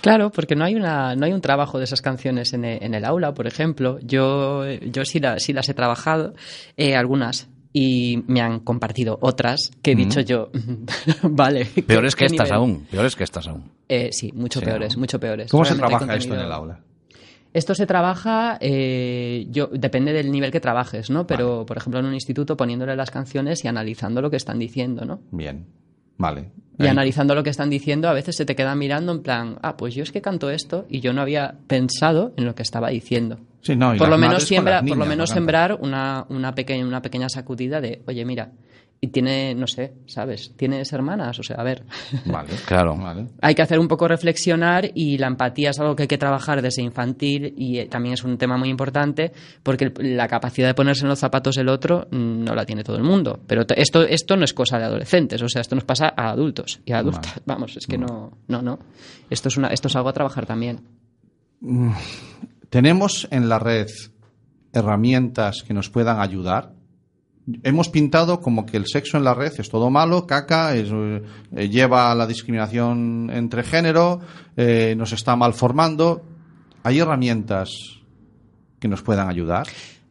Claro, 0.00 0.30
porque 0.30 0.56
no 0.56 0.64
hay 0.64 0.74
una, 0.74 1.14
no 1.14 1.26
hay 1.26 1.32
un 1.32 1.40
trabajo 1.40 1.78
de 1.78 1.84
esas 1.84 2.00
canciones 2.02 2.52
en 2.52 2.64
e- 2.64 2.78
en 2.84 2.94
el, 2.94 3.04
aula, 3.04 3.34
por 3.34 3.46
ejemplo. 3.46 3.98
Yo, 4.02 4.64
yo 4.66 5.04
sí, 5.04 5.20
la- 5.20 5.38
sí 5.38 5.52
las 5.52 5.68
he 5.68 5.74
trabajado, 5.74 6.34
eh, 6.76 6.96
algunas, 6.96 7.48
y 7.72 8.22
me 8.26 8.40
han 8.40 8.60
compartido 8.60 9.18
otras 9.22 9.70
que 9.82 9.92
he 9.92 9.94
dicho 9.94 10.20
yo, 10.20 10.50
vale. 11.22 11.66
¿qué- 11.74 11.82
Peores 11.82 12.16
que 12.16 12.26
estas 12.26 12.48
nivel? 12.48 12.58
aún, 12.58 12.86
peores 12.90 13.14
que 13.16 13.24
estas 13.24 13.46
aún. 13.46 13.70
Eh, 13.88 14.10
sí, 14.12 14.32
mucho 14.34 14.60
Sí, 14.60 14.66
peores, 14.66 14.96
mucho 14.96 15.20
peores. 15.20 15.50
¿Cómo 15.50 15.64
se 15.64 15.74
trabaja 15.74 16.14
esto 16.14 16.34
en 16.34 16.40
el 16.40 16.52
aula? 16.52 16.80
Esto 17.52 17.74
se 17.74 17.84
trabaja, 17.84 18.58
eh, 18.60 19.46
yo, 19.50 19.66
depende 19.72 20.12
del 20.12 20.30
nivel 20.30 20.52
que 20.52 20.60
trabajes, 20.60 21.10
¿no? 21.10 21.26
Pero, 21.26 21.66
por 21.66 21.76
ejemplo, 21.76 21.98
en 21.98 22.06
un 22.06 22.14
instituto 22.14 22.56
poniéndole 22.56 22.94
las 22.94 23.10
canciones 23.10 23.64
y 23.64 23.68
analizando 23.68 24.22
lo 24.22 24.30
que 24.30 24.36
están 24.36 24.60
diciendo, 24.60 25.04
¿no? 25.04 25.20
Bien, 25.32 25.66
vale. 26.16 26.52
Y 26.78 26.84
Ahí. 26.84 26.88
analizando 26.90 27.34
lo 27.34 27.42
que 27.42 27.50
están 27.50 27.68
diciendo, 27.68 28.08
a 28.08 28.12
veces 28.12 28.36
se 28.36 28.44
te 28.46 28.54
quedan 28.54 28.78
mirando 28.78 29.10
en 29.10 29.22
plan, 29.22 29.58
ah, 29.62 29.76
pues 29.76 29.94
yo 29.96 30.04
es 30.04 30.12
que 30.12 30.22
canto 30.22 30.48
esto 30.48 30.86
y 30.88 31.00
yo 31.00 31.12
no 31.12 31.22
había 31.22 31.56
pensado 31.66 32.32
en 32.36 32.44
lo 32.44 32.54
que 32.54 32.62
estaba 32.62 32.90
diciendo. 32.90 33.38
Sí, 33.62 33.76
no, 33.76 33.94
y 33.94 33.98
por 33.98 34.08
lo 34.08 34.18
menos 34.18 34.44
siembra, 34.44 34.82
por 34.82 34.96
lo 34.96 35.06
menos 35.06 35.30
¿no? 35.30 35.34
sembrar 35.34 35.78
una, 35.80 36.24
una 36.28 36.54
pequeña, 36.54 36.86
una 36.86 37.02
pequeña 37.02 37.28
sacudida 37.28 37.80
de, 37.80 38.02
oye, 38.06 38.24
mira, 38.24 38.50
y 39.02 39.08
tiene, 39.08 39.54
no 39.54 39.66
sé, 39.66 39.94
¿sabes? 40.06 40.52
¿Tienes 40.56 40.92
hermanas? 40.92 41.38
O 41.38 41.42
sea, 41.42 41.56
a 41.56 41.62
ver. 41.62 41.84
Vale, 42.26 42.50
Claro. 42.66 42.96
Vale. 42.96 43.28
hay 43.40 43.54
que 43.54 43.62
hacer 43.62 43.78
un 43.78 43.88
poco 43.88 44.06
reflexionar 44.06 44.90
y 44.94 45.16
la 45.16 45.26
empatía 45.26 45.70
es 45.70 45.80
algo 45.80 45.96
que 45.96 46.02
hay 46.02 46.08
que 46.08 46.18
trabajar 46.18 46.60
desde 46.60 46.82
infantil 46.82 47.54
y 47.56 47.78
eh, 47.78 47.86
también 47.86 48.14
es 48.14 48.24
un 48.24 48.36
tema 48.36 48.58
muy 48.58 48.68
importante 48.68 49.32
porque 49.62 49.90
la 50.00 50.28
capacidad 50.28 50.68
de 50.68 50.74
ponerse 50.74 51.04
en 51.04 51.08
los 51.08 51.18
zapatos 51.18 51.54
del 51.56 51.70
otro 51.70 52.08
mm, 52.10 52.44
no 52.44 52.54
la 52.54 52.66
tiene 52.66 52.84
todo 52.84 52.96
el 52.96 53.02
mundo. 53.02 53.40
Pero 53.46 53.64
esto, 53.74 54.02
esto 54.02 54.36
no 54.36 54.44
es 54.44 54.52
cosa 54.52 54.78
de 54.78 54.84
adolescentes, 54.84 55.40
o 55.40 55.48
sea, 55.48 55.62
esto 55.62 55.74
nos 55.74 55.84
pasa 55.84 56.12
a 56.14 56.30
adultos 56.30 56.80
y 56.84 56.92
a 56.92 56.98
adultas. 56.98 57.40
Vamos, 57.46 57.76
es 57.78 57.86
que 57.86 57.96
no, 57.96 58.38
no, 58.48 58.60
no. 58.60 58.78
Esto 59.30 59.48
es, 59.48 59.56
una, 59.56 59.68
esto 59.68 59.88
es 59.88 59.96
algo 59.96 60.10
a 60.10 60.12
trabajar 60.12 60.44
también. 60.44 60.80
¿Tenemos 62.70 63.26
en 63.32 63.48
la 63.48 63.58
red 63.58 63.88
herramientas 64.72 65.64
que 65.66 65.74
nos 65.74 65.90
puedan 65.90 66.20
ayudar? 66.20 66.72
Hemos 67.64 67.88
pintado 67.88 68.40
como 68.40 68.64
que 68.64 68.76
el 68.76 68.86
sexo 68.86 69.16
en 69.16 69.24
la 69.24 69.34
red 69.34 69.52
es 69.58 69.68
todo 69.68 69.90
malo, 69.90 70.24
caca, 70.24 70.76
eh, 70.76 71.22
lleva 71.68 72.12
a 72.12 72.14
la 72.14 72.28
discriminación 72.28 73.28
entre 73.32 73.64
género, 73.64 74.20
eh, 74.56 74.94
nos 74.96 75.12
está 75.12 75.34
mal 75.34 75.52
formando. 75.52 76.22
¿Hay 76.84 77.00
herramientas 77.00 77.70
que 78.78 78.86
nos 78.86 79.02
puedan 79.02 79.28
ayudar? 79.28 79.66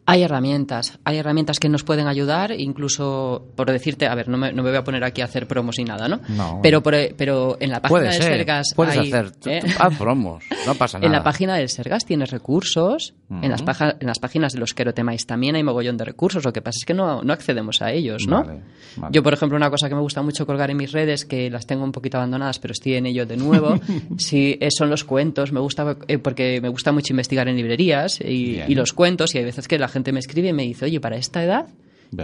Hay 0.09 0.23
herramientas, 0.23 0.99
hay 1.03 1.17
herramientas 1.17 1.59
que 1.59 1.69
nos 1.69 1.83
pueden 1.83 2.07
ayudar, 2.07 2.51
incluso 2.51 3.47
por 3.55 3.69
decirte, 3.71 4.07
a 4.07 4.15
ver, 4.15 4.27
no 4.27 4.37
me, 4.37 4.51
no 4.51 4.63
me 4.63 4.69
voy 4.69 4.77
a 4.77 4.83
poner 4.83 5.03
aquí 5.03 5.21
a 5.21 5.25
hacer 5.25 5.47
promos 5.47 5.77
ni 5.77 5.83
nada, 5.85 6.07
¿no? 6.07 6.19
No. 6.29 6.59
Pero, 6.63 6.81
por- 6.81 6.95
pero 7.15 7.57
en 7.59 7.69
la 7.69 7.81
página 7.81 7.89
Puede 7.99 8.05
del 8.11 8.13
ser, 8.21 8.33
Sergas 8.33 8.73
puedes 8.75 8.97
hay, 8.97 9.07
hacer. 9.11 9.31
¿eh? 9.45 9.61
Haz 9.79 9.97
promos, 9.97 10.43
no 10.65 10.75
pasa 10.75 10.97
nada. 10.97 11.05
En 11.07 11.11
la 11.11 11.23
página 11.23 11.55
del 11.55 11.69
Sergas 11.69 12.05
tienes 12.05 12.31
recursos, 12.31 13.13
en, 13.29 13.51
las 13.51 13.61
paja- 13.61 13.95
en 13.99 14.07
las 14.07 14.19
páginas 14.19 14.53
de 14.53 14.59
los 14.59 14.73
querotemáis 14.73 15.25
también 15.25 15.55
hay 15.55 15.63
mogollón 15.63 15.97
de 15.97 16.05
recursos, 16.05 16.43
lo 16.43 16.51
que 16.53 16.61
pasa 16.61 16.77
es 16.81 16.85
que 16.85 16.93
no, 16.93 17.21
no 17.21 17.33
accedemos 17.33 17.81
a 17.81 17.91
ellos, 17.91 18.25
¿no? 18.27 18.43
Vale, 18.43 18.61
vale. 18.97 19.13
Yo, 19.13 19.21
por 19.23 19.33
ejemplo, 19.33 19.55
una 19.57 19.69
cosa 19.69 19.89
que 19.89 19.95
me 19.95 20.01
gusta 20.01 20.21
mucho 20.21 20.45
colgar 20.45 20.71
en 20.71 20.77
mis 20.77 20.91
redes, 20.91 21.25
que 21.25 21.49
las 21.49 21.67
tengo 21.67 21.83
un 21.83 21.91
poquito 21.91 22.17
abandonadas, 22.17 22.59
pero 22.59 22.71
estoy 22.71 22.95
en 22.95 23.05
ello 23.05 23.25
de 23.25 23.37
nuevo, 23.37 23.79
sí, 24.17 24.57
son 24.69 24.89
los 24.89 25.03
cuentos, 25.03 25.51
me 25.51 25.59
gusta 25.59 25.97
eh, 26.07 26.17
porque 26.17 26.59
me 26.61 26.69
gusta 26.69 26.91
mucho 26.91 27.13
investigar 27.13 27.47
en 27.47 27.55
librerías 27.55 28.19
y, 28.21 28.61
y 28.67 28.75
los 28.75 28.93
cuentos, 28.93 29.35
y 29.35 29.39
hay 29.39 29.43
veces 29.45 29.67
que 29.67 29.77
la 29.77 29.87
gente 29.87 29.98
me 30.11 30.19
escribe 30.19 30.49
y 30.49 30.53
me 30.53 30.63
dice, 30.63 30.85
oye, 30.85 30.99
para 30.99 31.17
esta 31.17 31.43
edad 31.43 31.67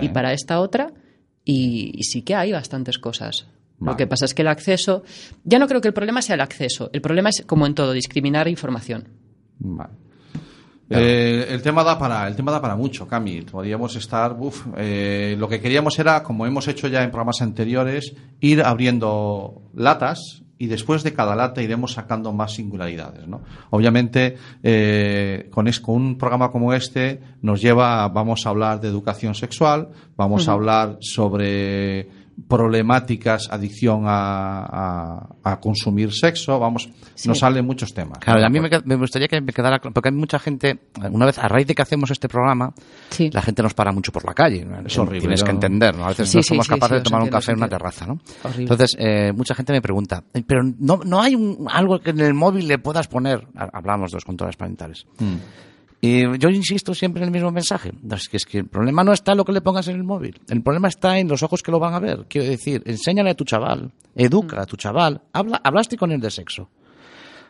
y 0.01 0.09
para 0.09 0.33
esta 0.33 0.59
otra, 0.59 0.91
y, 1.43 1.91
y 1.93 2.03
sí 2.03 2.23
que 2.23 2.35
hay 2.35 2.51
bastantes 2.51 2.97
cosas. 2.97 3.45
Lo 3.79 3.95
que 3.95 4.07
pasa 4.07 4.25
es 4.25 4.33
que 4.33 4.41
el 4.41 4.47
acceso, 4.47 5.03
ya 5.43 5.59
no 5.59 5.67
creo 5.67 5.81
que 5.81 5.89
el 5.89 5.93
problema 5.93 6.21
sea 6.21 6.35
el 6.35 6.41
acceso, 6.41 6.89
el 6.93 7.01
problema 7.01 7.29
es, 7.29 7.43
como 7.45 7.65
en 7.65 7.75
todo, 7.75 7.91
discriminar 7.91 8.47
información. 8.47 9.07
Vale. 9.59 9.93
Eh, 10.89 11.47
el 11.49 11.63
tema 11.63 11.83
da 11.83 11.97
para 11.97 12.27
el 12.27 12.35
tema 12.35 12.51
da 12.51 12.61
para 12.61 12.75
mucho, 12.75 13.07
Cami. 13.07 13.41
Podríamos 13.41 13.95
estar, 13.95 14.35
uf, 14.39 14.67
eh, 14.77 15.35
lo 15.37 15.47
que 15.49 15.59
queríamos 15.59 15.97
era, 15.97 16.21
como 16.21 16.45
hemos 16.45 16.67
hecho 16.67 16.87
ya 16.87 17.03
en 17.03 17.09
programas 17.09 17.41
anteriores, 17.41 18.13
ir 18.39 18.61
abriendo 18.61 19.63
latas 19.73 20.43
y 20.65 20.67
después 20.67 21.03
de 21.03 21.13
cada 21.13 21.35
lata 21.35 21.61
iremos 21.61 21.93
sacando 21.93 22.33
más 22.33 22.53
singularidades, 22.53 23.27
¿no? 23.27 23.41
Obviamente, 23.69 24.35
eh, 24.63 25.47
con, 25.51 25.67
es- 25.67 25.79
con 25.79 25.95
un 25.95 26.17
programa 26.17 26.51
como 26.51 26.73
este 26.73 27.19
nos 27.41 27.61
lleva, 27.61 28.07
vamos 28.09 28.45
a 28.45 28.49
hablar 28.49 28.81
de 28.81 28.87
educación 28.87 29.35
sexual, 29.35 29.89
vamos 30.17 30.47
a 30.47 30.53
hablar 30.53 30.97
sobre 31.01 32.07
problemáticas, 32.47 33.49
adicción 33.51 34.03
a, 34.05 34.65
a- 34.65 35.27
a 35.43 35.59
consumir 35.59 36.11
sexo, 36.13 36.59
vamos, 36.59 36.89
nos 37.25 37.39
salen 37.39 37.65
muchos 37.65 37.93
temas. 37.93 38.19
Claro, 38.19 38.45
a 38.45 38.49
mí 38.49 38.59
me, 38.59 38.69
me 38.83 38.95
gustaría 38.95 39.27
que 39.27 39.39
me 39.41 39.53
quedara 39.53 39.79
claro, 39.79 39.93
porque 39.93 40.09
hay 40.09 40.15
mucha 40.15 40.39
gente, 40.39 40.79
una 41.11 41.25
vez, 41.25 41.37
a 41.37 41.47
raíz 41.47 41.67
de 41.67 41.75
que 41.75 41.81
hacemos 41.81 42.11
este 42.11 42.27
programa, 42.27 42.73
Sí. 43.09 43.29
la 43.31 43.41
gente 43.41 43.61
nos 43.63 43.73
para 43.73 43.91
mucho 43.91 44.11
por 44.11 44.25
la 44.25 44.33
calle. 44.33 44.65
Es 44.85 44.97
horrible, 44.97 45.19
Tienes 45.21 45.43
que 45.43 45.51
entender, 45.51 45.95
¿no? 45.95 46.05
A 46.05 46.09
veces 46.09 46.29
Sí, 46.29 46.37
no 46.37 46.43
sí, 46.43 46.47
somos 46.49 46.65
sí, 46.65 46.69
capaces 46.71 46.97
sí, 46.97 46.99
de 46.99 47.03
tomar 47.03 47.21
un 47.23 47.29
café 47.29 47.51
en 47.51 47.57
una 47.57 47.69
terraza, 47.69 48.05
¿no? 48.05 48.19
Horrible. 48.43 48.63
Entonces, 48.63 48.95
eh, 48.99 49.31
mucha 49.35 49.55
gente 49.55 49.73
me 49.73 49.81
pregunta, 49.81 50.23
"Eh, 50.33 50.43
pero 50.45 50.61
no, 50.63 50.99
no 51.05 51.21
hay 51.21 51.35
un, 51.35 51.67
algo 51.71 51.99
que 51.99 52.09
en 52.11 52.19
el 52.19 52.33
móvil 52.33 52.67
le 52.67 52.77
puedas 52.79 53.07
poner, 53.07 53.47
Ha- 53.55 53.69
hablamos 53.73 54.11
de 54.11 54.17
los 54.17 54.25
controles 54.25 54.55
parentales. 54.57 55.05
Mm. 55.19 55.35
Y 56.01 56.37
yo 56.37 56.49
insisto 56.49 56.93
siempre 56.93 57.21
en 57.21 57.27
el 57.27 57.31
mismo 57.31 57.51
mensaje. 57.51 57.91
Es, 58.11 58.29
que, 58.29 58.37
es 58.37 58.45
que 58.45 58.59
el 58.59 58.67
problema 58.67 59.03
no 59.03 59.13
está 59.13 59.31
en 59.31 59.37
lo 59.37 59.45
que 59.45 59.53
le 59.53 59.61
pongas 59.61 59.87
en 59.87 59.95
el 59.95 60.03
móvil. 60.03 60.39
El 60.49 60.61
problema 60.61 60.87
está 60.87 61.17
en 61.17 61.27
los 61.27 61.41
ojos 61.41 61.63
que 61.63 61.71
lo 61.71 61.79
van 61.79 61.93
a 61.93 61.99
ver. 61.99 62.25
Quiero 62.29 62.47
decir, 62.47 62.83
enséñale 62.85 63.31
a 63.31 63.35
tu 63.35 63.43
chaval, 63.43 63.91
educa 64.15 64.61
a 64.61 64.65
tu 64.65 64.77
chaval, 64.77 65.21
habla, 65.33 65.61
hablaste 65.63 65.97
con 65.97 66.11
él 66.11 66.19
de 66.19 66.29
sexo. 66.29 66.69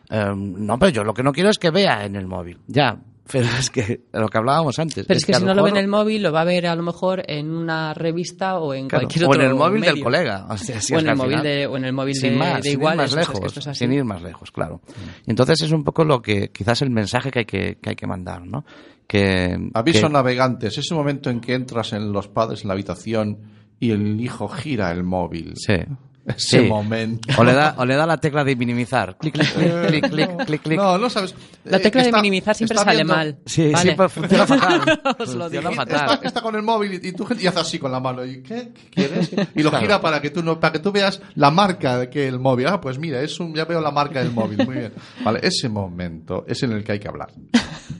Em, 0.08 0.64
no, 0.64 0.78
pero 0.78 0.90
yo 0.90 1.04
lo 1.04 1.12
que 1.12 1.22
no 1.22 1.32
quiero 1.32 1.50
es 1.50 1.58
que 1.58 1.70
vea 1.70 2.04
en 2.04 2.16
el 2.16 2.26
móvil. 2.26 2.58
Ya, 2.66 2.98
pero 3.30 3.46
es 3.58 3.70
que 3.70 4.02
lo 4.12 4.28
que 4.28 4.38
hablábamos 4.38 4.78
antes. 4.78 5.06
Pero 5.06 5.18
es 5.18 5.24
que, 5.26 5.34
si 5.34 5.44
no 5.44 5.54
lo 5.54 5.62
ve 5.62 5.70
en 5.70 5.76
el 5.76 5.88
móvil, 5.88 6.22
lo 6.22 6.32
va 6.32 6.42
a 6.42 6.44
ver 6.44 6.66
a 6.66 6.74
lo 6.76 6.82
mejor 6.82 7.22
en 7.26 7.50
una 7.50 7.92
revista 7.94 8.58
o 8.58 8.72
en 8.74 8.88
Claro, 8.88 9.02
cualquier 9.04 9.24
o 9.24 9.28
otro 9.30 9.42
en 9.42 9.48
el 9.48 9.54
móvil 9.54 9.80
del 9.82 10.00
colega. 10.02 10.46
O, 10.48 10.56
sea, 10.56 10.80
si 10.80 10.94
O 10.94 10.98
es 10.98 11.02
en 11.04 11.10
el 11.10 11.16
móvil 11.16 11.30
final- 11.38 11.44
de- 11.44 11.66
o 11.66 11.76
en 11.76 11.84
el 11.84 11.92
móvil 11.92 12.14
sin 12.14 12.30
de- 12.32 12.36
más, 12.38 12.62
de 12.62 12.70
sin 12.70 12.80
ir 12.80 12.84
más 12.86 12.94
o 12.94 12.96
sea, 12.96 13.04
es 13.06 13.14
lejos, 13.28 13.54
que 13.54 13.74
sin 13.74 13.92
ir 13.92 14.04
más 14.04 14.22
lejos, 14.22 14.50
claro. 14.50 14.80
Entonces 15.26 15.62
es 15.62 15.72
un 15.72 15.84
poco 15.84 16.04
lo 16.04 16.22
que 16.22 16.50
quizás 16.50 16.82
el 16.82 16.90
mensaje 16.90 17.30
que 17.30 17.38
hay 17.40 17.44
que, 17.44 17.78
que 17.80 17.90
hay 17.90 17.96
que 17.96 18.06
mandar, 18.06 18.46
¿no? 18.46 18.64
Que 19.06 19.56
Aviso 19.74 20.06
que- 20.08 20.12
navegantes, 20.12 20.78
ese 20.78 20.94
momento 20.94 21.30
en 21.30 21.40
que 21.40 21.54
entras 21.54 21.92
en 21.92 22.12
los 22.12 22.28
padres 22.28 22.62
en 22.62 22.68
la 22.68 22.74
habitación 22.74 23.38
y 23.78 23.90
el 23.90 24.20
hijo 24.20 24.48
gira 24.48 24.90
el 24.90 25.02
móvil. 25.04 25.52
Sí. 25.56 25.74
Ese 26.26 26.58
Sí. 26.60 26.68
momento. 26.68 27.28
O 27.38 27.44
le, 27.44 27.52
da, 27.52 27.74
o 27.78 27.84
le 27.84 27.94
da 27.94 28.04
la 28.04 28.16
tecla 28.18 28.42
de 28.42 28.56
minimizar. 28.56 29.16
Clic, 29.18 29.32
clic, 29.34 29.52
clic, 29.54 29.86
clic, 29.86 30.10
clic, 30.10 30.44
clic, 30.46 30.62
clic. 30.62 30.76
No, 30.78 30.98
no 30.98 31.08
sabes. 31.08 31.34
La 31.64 31.76
Eh, 31.76 31.80
tecla 31.80 32.02
de 32.02 32.12
minimizar 32.12 32.54
siempre 32.54 32.76
sale 32.78 32.94
viendo- 32.96 33.14
mal. 33.14 33.36
Sí, 33.46 33.70
Vale. 33.70 33.94
pues 33.94 34.12
funciona 34.12 34.46
fatal. 34.46 34.80
Os 35.18 35.34
lo 35.34 35.44
funciona 35.44 35.70
digo. 35.70 35.72
fatal. 35.82 36.10
Está, 36.14 36.26
está 36.26 36.40
con 36.40 36.54
el 36.56 36.62
móvil 36.62 37.00
y, 37.02 37.08
y 37.08 37.12
tú 37.12 37.26
y 37.38 37.46
hace 37.46 37.60
así 37.60 37.78
con 37.78 37.92
la 37.92 38.00
mano. 38.00 38.24
¿Y 38.24 38.42
qué, 38.42 38.72
¿Qué 38.74 38.90
quieres? 38.90 39.30
Y 39.54 39.62
lo 39.62 39.70
gira 39.72 40.00
para 40.00 40.20
que 40.20 40.30
tú 40.30 40.42
no, 40.42 40.58
para 40.58 40.72
que 40.72 40.78
tú 40.80 40.90
veas 40.90 41.20
la 41.36 41.50
marca 41.50 41.98
de 41.98 42.10
que 42.10 42.26
el 42.26 42.38
móvil. 42.40 42.66
Ah, 42.66 42.80
pues 42.80 42.98
mira, 42.98 43.20
es 43.20 43.38
un, 43.38 43.54
ya 43.54 43.64
veo 43.64 43.80
la 43.80 43.90
marca 43.92 44.18
del 44.20 44.32
móvil. 44.32 44.64
Muy 44.66 44.76
bien. 44.76 44.92
Vale, 45.24 45.40
ese 45.42 45.68
momento 45.68 46.44
es 46.48 46.60
en 46.64 46.72
el 46.72 46.82
que 46.82 46.92
hay 46.92 46.98
que 46.98 47.08
hablar. 47.08 47.30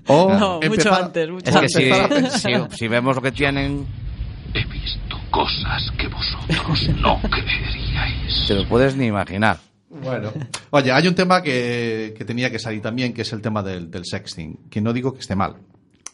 O 0.09 0.33
No, 0.39 0.55
mucho 0.57 0.67
empezar- 0.67 1.03
antes, 1.05 1.31
mucho 1.31 1.51
Es 1.51 1.57
que 1.61 1.69
si, 1.69 1.83
empezar 1.85 2.05
a 2.05 2.09
pensar- 2.09 2.71
si, 2.71 2.77
si 2.79 2.89
vemos 2.89 3.15
lo 3.15 3.23
que 3.23 3.31
tienen, 3.33 3.87
He 4.57 4.65
visto 4.65 5.17
cosas 5.31 5.93
que 5.99 6.09
vosotros 6.09 6.89
no 7.01 7.21
creeríais. 7.21 8.47
te 8.49 8.55
lo 8.55 8.67
puedes 8.67 8.97
ni 8.97 9.07
imaginar. 9.07 9.59
Bueno, 9.91 10.33
oye, 10.71 10.91
hay 10.93 11.07
un 11.07 11.15
tema 11.15 11.43
que, 11.43 12.15
que 12.17 12.25
tenía 12.25 12.51
que 12.51 12.59
salir 12.59 12.81
también, 12.81 13.13
que 13.13 13.23
es 13.23 13.33
el 13.33 13.43
tema 13.43 13.63
del, 13.63 13.91
del 13.91 14.05
sexting, 14.05 14.69
que 14.71 14.81
no 14.81 14.93
digo 14.93 15.13
que 15.13 15.21
esté 15.21 15.37
mal, 15.37 15.57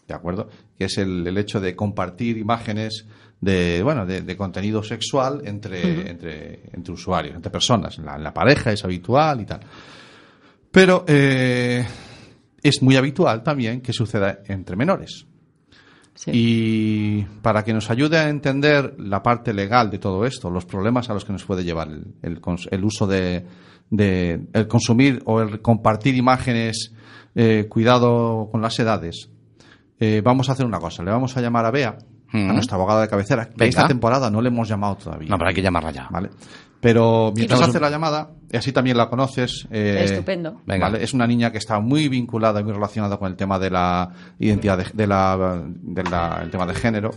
¿de 0.07 0.15
acuerdo? 0.15 0.49
Que 0.77 0.85
es 0.87 0.99
el, 0.99 1.27
el 1.27 1.39
hecho 1.39 1.61
de 1.61 1.75
compartir 1.75 2.37
imágenes 2.37 3.07
de, 3.41 3.83
bueno, 3.83 4.07
de, 4.07 4.23
de 4.23 4.37
contenido 4.37 4.83
sexual 4.83 5.43
entre, 5.45 6.11
entre, 6.11 6.61
entre 6.73 6.93
usuarios, 6.93 7.35
entre 7.35 7.51
personas. 7.51 7.99
En 7.99 8.05
la, 8.07 8.19
la 8.19 8.33
pareja 8.35 8.73
es 8.73 8.85
habitual 8.85 9.41
y 9.41 9.47
tal. 9.47 9.61
Pero 10.71 11.05
eh, 11.09 11.85
es 12.63 12.83
muy 12.83 12.97
habitual 12.97 13.43
también 13.43 13.81
que 13.81 13.93
suceda 13.93 14.41
entre 14.47 14.77
menores. 14.77 15.27
Sí. 16.15 16.31
Y 16.33 17.02
para 17.43 17.63
que 17.65 17.73
nos 17.73 17.91
ayude 17.91 18.19
a 18.19 18.29
entender 18.29 18.95
la 18.99 19.23
parte 19.23 19.53
legal 19.53 19.91
de 19.91 19.99
todo 19.99 20.25
esto, 20.25 20.51
los 20.51 20.65
problemas 20.65 21.09
a 21.11 21.15
los 21.15 21.25
que 21.25 21.33
nos 21.33 21.45
puede 21.45 21.65
llevar 21.65 21.89
el, 21.89 22.15
el 22.23 22.41
cons- 22.41 22.69
el 22.71 22.85
uso 22.85 23.07
de, 23.07 23.45
de- 23.91 24.47
el 24.53 24.69
consumir 24.69 25.23
o 25.27 25.41
el 25.41 25.61
compartir 25.61 26.15
imágenes, 26.17 26.93
eh, 27.35 27.67
cuidado 27.69 28.49
con 28.51 28.61
las 28.63 28.79
edades, 28.79 29.31
eh, 30.01 30.21
vamos 30.25 30.49
a 30.49 30.53
hacer 30.53 30.67
una 30.67 30.79
cosa. 30.81 31.03
Le 31.03 31.11
vamos 31.11 31.37
a 31.37 31.41
llamar 31.41 31.65
a 31.67 31.71
Bea, 31.71 31.89
a 31.91 32.37
Mm. 32.37 32.55
nuestra 32.55 32.77
abogada 32.77 33.03
de 33.03 33.09
cabecera, 33.09 33.45
que 33.47 33.55
Venga. 33.57 33.69
esta 33.69 33.87
temporada 33.89 34.31
no 34.31 34.41
le 34.41 34.49
hemos 34.49 34.67
llamado 34.67 34.97
todavía. 34.97 35.29
No, 35.29 35.37
pero 35.37 35.49
hay 35.51 35.55
que 35.55 35.61
llamarla 35.63 35.91
ya. 35.91 36.09
¿Vale? 36.11 36.31
Pero 36.83 37.33
mientras 37.37 37.61
Tenemos 37.61 37.69
hace 37.69 37.79
un- 37.79 37.83
la 37.85 37.91
llamada, 37.91 38.31
y 38.51 38.57
así 38.57 38.73
también 38.73 38.97
la 38.97 39.09
conoces. 39.09 39.69
eh, 39.71 40.01
Estupendo. 40.05 40.61
Venga. 40.67 40.87
¿vale? 40.89 41.05
Es 41.05 41.15
una 41.15 41.29
niña 41.29 41.53
que 41.53 41.59
está 41.59 41.79
muy 41.79 42.09
vinculada 42.09 42.61
y 42.61 42.65
muy 42.65 42.73
relacionada 42.73 43.17
con 43.19 43.31
el 43.31 43.37
tema 43.37 43.57
de 43.61 43.71
la 43.71 44.11
identidad 44.41 44.77
de, 44.79 44.87
de 44.93 45.07
la, 45.07 45.63
de 45.65 46.03
la- 46.03 46.41
el 46.43 46.51
tema 46.51 46.67
de 46.67 46.75
género. 46.75 47.11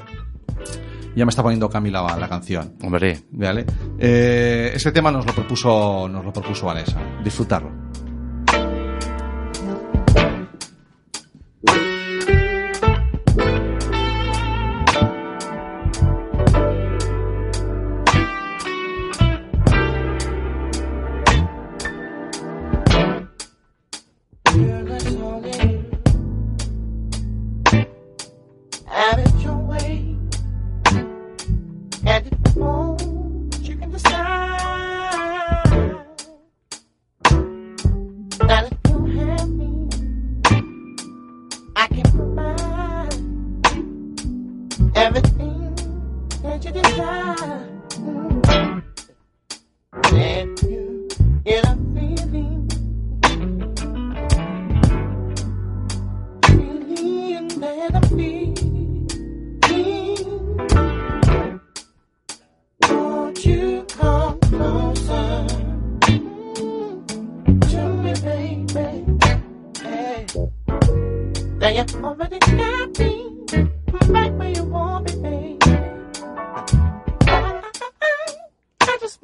Ya 1.15 1.25
me 1.25 1.29
está 1.29 1.41
poniendo 1.41 1.67
Camila 1.67 2.15
la 2.19 2.27
canción. 2.29 2.73
Hombre, 2.83 3.21
¿Vale? 3.31 3.65
Eh, 3.97 4.71
ese 4.75 4.91
tema 4.91 5.11
nos 5.11 5.25
lo 5.25 5.33
propuso, 5.33 6.07
nos 6.09 6.23
lo 6.23 6.31
propuso 6.31 6.67
Vanessa. 6.67 6.99
Disfrutarlo. 7.23 7.71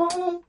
boom, 0.09 0.43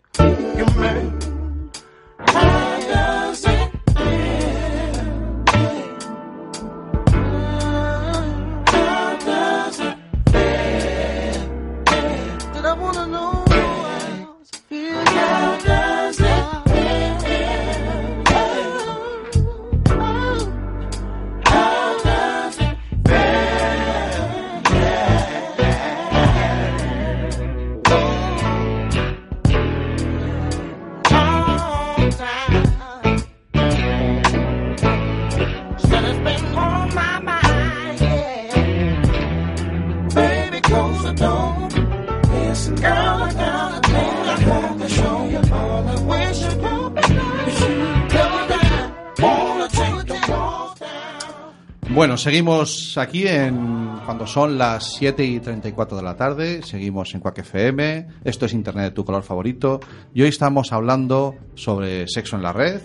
seguimos 52.22 52.96
aquí 52.98 53.26
en 53.26 53.98
cuando 54.04 54.26
son 54.26 54.56
las 54.56 54.94
7 54.94 55.24
y 55.24 55.40
34 55.40 55.96
de 55.96 56.02
la 56.02 56.16
tarde. 56.16 56.62
Seguimos 56.62 57.12
en 57.14 57.20
Quack 57.20 57.38
FM. 57.38 58.06
Esto 58.22 58.46
es 58.46 58.52
Internet 58.52 58.84
de 58.84 58.90
tu 58.92 59.04
color 59.04 59.24
favorito. 59.24 59.80
Y 60.14 60.22
hoy 60.22 60.28
estamos 60.28 60.72
hablando 60.72 61.34
sobre 61.54 62.06
sexo 62.06 62.36
en 62.36 62.42
la 62.42 62.52
red. 62.52 62.80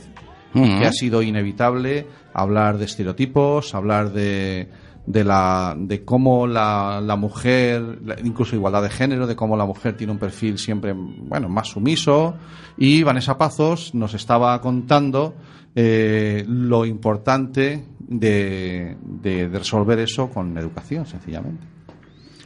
Ujú. 0.56 0.80
que 0.80 0.86
ha 0.86 0.94
sido 0.94 1.22
inevitable 1.22 2.08
hablar 2.34 2.78
de 2.78 2.86
estereotipos, 2.86 3.76
hablar 3.76 4.14
de, 4.14 4.70
de 5.06 5.24
la 5.26 5.76
de 5.78 6.06
cómo 6.06 6.48
la, 6.48 7.02
la 7.04 7.18
mujer 7.18 8.00
incluso 8.24 8.56
igualdad 8.56 8.82
de 8.82 8.90
género 8.90 9.28
de 9.28 9.36
cómo 9.36 9.58
la 9.58 9.66
mujer 9.66 9.98
tiene 9.98 10.14
un 10.14 10.20
perfil 10.20 10.58
siempre 10.58 10.94
bueno 10.94 11.50
más 11.50 11.68
sumiso 11.68 12.36
y 12.78 13.04
Vanessa 13.04 13.38
Pazos 13.38 13.94
nos 13.94 14.14
estaba 14.14 14.60
contando 14.62 15.36
eh, 15.80 16.44
lo 16.48 16.86
importante 16.86 17.84
de, 18.00 18.98
de- 19.22 19.48
de 19.50 19.60
resolver 19.60 20.00
eso 20.00 20.28
con 20.30 20.58
educación 20.58 21.06
sencillamente 21.06 21.68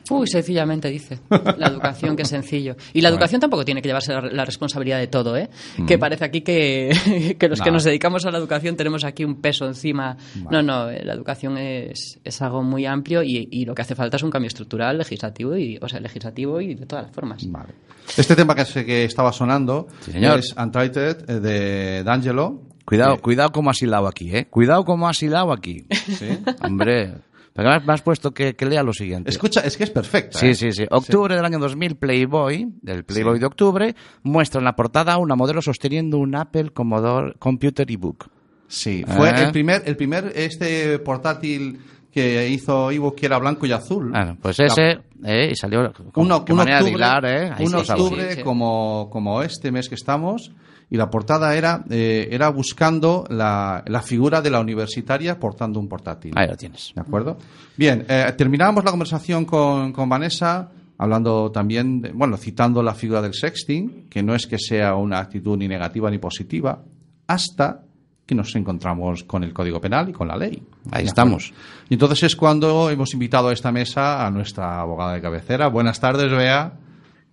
Uy, 0.09 0.27
sencillamente 0.27 0.89
dice. 0.89 1.19
La 1.57 1.67
educación, 1.67 2.17
que 2.17 2.25
sencillo. 2.25 2.75
Y 2.91 2.99
la 2.99 3.07
educación 3.07 3.39
tampoco 3.39 3.63
tiene 3.63 3.81
que 3.81 3.87
llevarse 3.87 4.11
la, 4.11 4.19
la 4.19 4.43
responsabilidad 4.43 4.99
de 4.99 5.07
todo, 5.07 5.37
¿eh? 5.37 5.49
Que 5.87 5.97
parece 5.97 6.25
aquí 6.25 6.41
que, 6.41 7.35
que 7.39 7.47
los 7.47 7.61
que 7.61 7.69
No. 7.69 7.75
nos 7.75 7.85
dedicamos 7.85 8.25
a 8.25 8.31
la 8.31 8.37
educación 8.37 8.75
tenemos 8.75 9.05
aquí 9.05 9.23
un 9.23 9.39
peso 9.39 9.65
encima. 9.67 10.17
No, 10.49 10.61
no, 10.61 10.89
eh, 10.89 11.05
la 11.05 11.13
educación 11.13 11.57
es, 11.57 12.19
es 12.25 12.41
algo 12.41 12.61
muy 12.61 12.85
amplio 12.85 13.23
y, 13.23 13.47
y 13.51 13.63
lo 13.63 13.73
que 13.73 13.83
hace 13.83 13.95
falta 13.95 14.17
es 14.17 14.23
un 14.23 14.31
cambio 14.31 14.47
estructural, 14.47 14.97
legislativo, 14.97 15.55
y, 15.55 15.79
o 15.81 15.87
sea, 15.87 16.01
legislativo 16.01 16.59
y 16.59 16.75
de 16.75 16.85
todas 16.85 17.05
las 17.05 17.15
formas. 17.15 17.49
Vale. 17.49 17.69
Este 18.17 18.35
tema 18.35 18.53
que, 18.53 18.65
se- 18.65 18.85
que 18.85 19.05
estaba 19.05 19.31
sonando 19.31 19.87
Sí, 20.01 20.11
señor. 20.11 20.39
es 20.39 20.53
Untitled 20.57 21.29
eh, 21.29 21.39
de 21.39 22.03
D'Angelo. 22.03 22.63
Cuidado, 22.91 23.15
Que- 23.15 23.21
cuidado 23.21 23.51
como 23.51 23.69
has 23.69 23.81
hilado 23.81 24.07
aquí, 24.07 24.35
¿eh? 24.35 24.47
Cuidado 24.49 24.83
como 24.83 25.07
has 25.07 25.23
hilado 25.23 25.53
aquí. 25.53 25.85
¿sí? 25.89 26.27
Hombre, 26.63 27.13
me 27.55 27.93
has- 27.93 28.01
puesto 28.01 28.31
que, 28.33 28.53
que 28.55 28.65
lea 28.65 28.83
lo 28.83 28.91
siguiente. 28.91 29.29
Escucha, 29.29 29.61
es 29.61 29.77
que 29.77 29.85
es 29.85 29.89
perfecta. 29.91 30.37
Sí, 30.37 30.47
¿eh? 30.47 30.55
sí, 30.55 30.71
sí. 30.73 30.83
Octubre 30.91 31.35
del 31.35 31.45
año 31.45 31.57
2000, 31.59 31.95
Playboy, 31.95 32.67
del 32.81 33.05
Playboy 33.05 33.39
de 33.39 33.45
octubre, 33.45 33.95
muestra 34.23 34.59
en 34.59 34.65
la 34.65 34.75
portada 34.75 35.13
a 35.13 35.17
una 35.19 35.35
modelo 35.35 35.61
sosteniendo 35.61 36.17
un 36.17 36.35
Apple 36.35 36.71
Commodore 36.71 37.33
Computer 37.39 37.89
ebook. 37.89 38.27
Sí, 38.67 39.03
fue 39.07 39.29
Ah. 39.29 39.43
el 39.45 39.51
primer, 39.51 39.83
el 39.85 39.95
primer 39.97 40.31
este 40.35 40.99
portátil 40.99 41.79
que 42.11 42.49
hizo 42.49 42.91
Ivo 42.91 43.15
que 43.15 43.25
era 43.25 43.37
blanco 43.37 43.65
y 43.65 43.71
azul. 43.71 44.09
Bueno, 44.11 44.37
pues 44.41 44.59
ese, 44.59 44.99
eh, 45.23 45.49
y 45.51 45.55
salió 45.55 45.93
con 46.11 46.29
un, 46.29 46.43
qué 46.45 46.51
un 46.51 46.57
manera 46.57 46.79
octubre, 46.79 46.91
de 46.91 46.97
hilar, 46.97 47.25
¿eh? 47.25 47.51
Un 47.59 47.67
sí, 47.71 47.85
sí, 47.85 47.91
octubre 47.91 48.29
sí, 48.31 48.35
sí. 48.37 48.43
Como, 48.43 49.09
como 49.09 49.41
este 49.41 49.71
mes 49.71 49.87
que 49.87 49.95
estamos 49.95 50.51
y 50.91 50.97
la 50.97 51.09
portada 51.09 51.55
era 51.55 51.83
eh, 51.89 52.27
era 52.31 52.49
buscando 52.49 53.23
la, 53.29 53.83
la 53.87 54.01
figura 54.01 54.41
de 54.41 54.51
la 54.51 54.59
universitaria 54.59 55.39
portando 55.39 55.79
un 55.79 55.87
portátil. 55.87 56.33
Ahí 56.35 56.47
lo 56.47 56.55
tienes. 56.57 56.91
¿De 56.93 57.01
acuerdo? 57.01 57.37
Bien, 57.77 58.05
eh, 58.07 58.31
terminábamos 58.37 58.83
la 58.83 58.91
conversación 58.91 59.45
con, 59.45 59.91
con 59.93 60.07
Vanessa 60.09 60.69
hablando 60.97 61.49
también, 61.51 62.01
de- 62.01 62.11
bueno, 62.11 62.37
citando 62.37 62.83
la 62.83 62.93
figura 62.93 63.23
del 63.23 63.33
sexting, 63.33 64.07
que 64.09 64.21
no 64.21 64.35
es 64.35 64.45
que 64.45 64.59
sea 64.59 64.93
una 64.93 65.17
actitud 65.17 65.57
ni 65.57 65.67
negativa 65.67 66.11
ni 66.11 66.19
positiva, 66.19 66.83
hasta 67.25 67.81
que 68.25 68.35
nos 68.35 68.55
encontramos 68.55 69.23
con 69.23 69.43
el 69.43 69.51
Código 69.51 69.81
Penal 69.81 70.09
y 70.09 70.13
con 70.13 70.27
la 70.27 70.37
ley. 70.37 70.61
Ahí 70.91 71.03
¿De 71.03 71.07
estamos. 71.07 71.53
Y 71.89 71.95
entonces 71.95 72.21
es 72.23 72.35
cuando 72.35 72.89
hemos 72.89 73.13
invitado 73.13 73.47
a 73.49 73.53
esta 73.53 73.71
mesa 73.71 74.25
a 74.25 74.29
nuestra 74.29 74.79
abogada 74.79 75.13
de 75.13 75.21
cabecera. 75.21 75.67
Buenas 75.69 75.99
tardes, 75.99 76.29
Bea. 76.31 76.73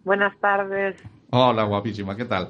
Buenas 0.05 0.33
tardes. 0.41 0.97
Hola, 1.31 1.65
guapísima, 1.65 2.17
¿qué 2.17 2.25
tal? 2.25 2.49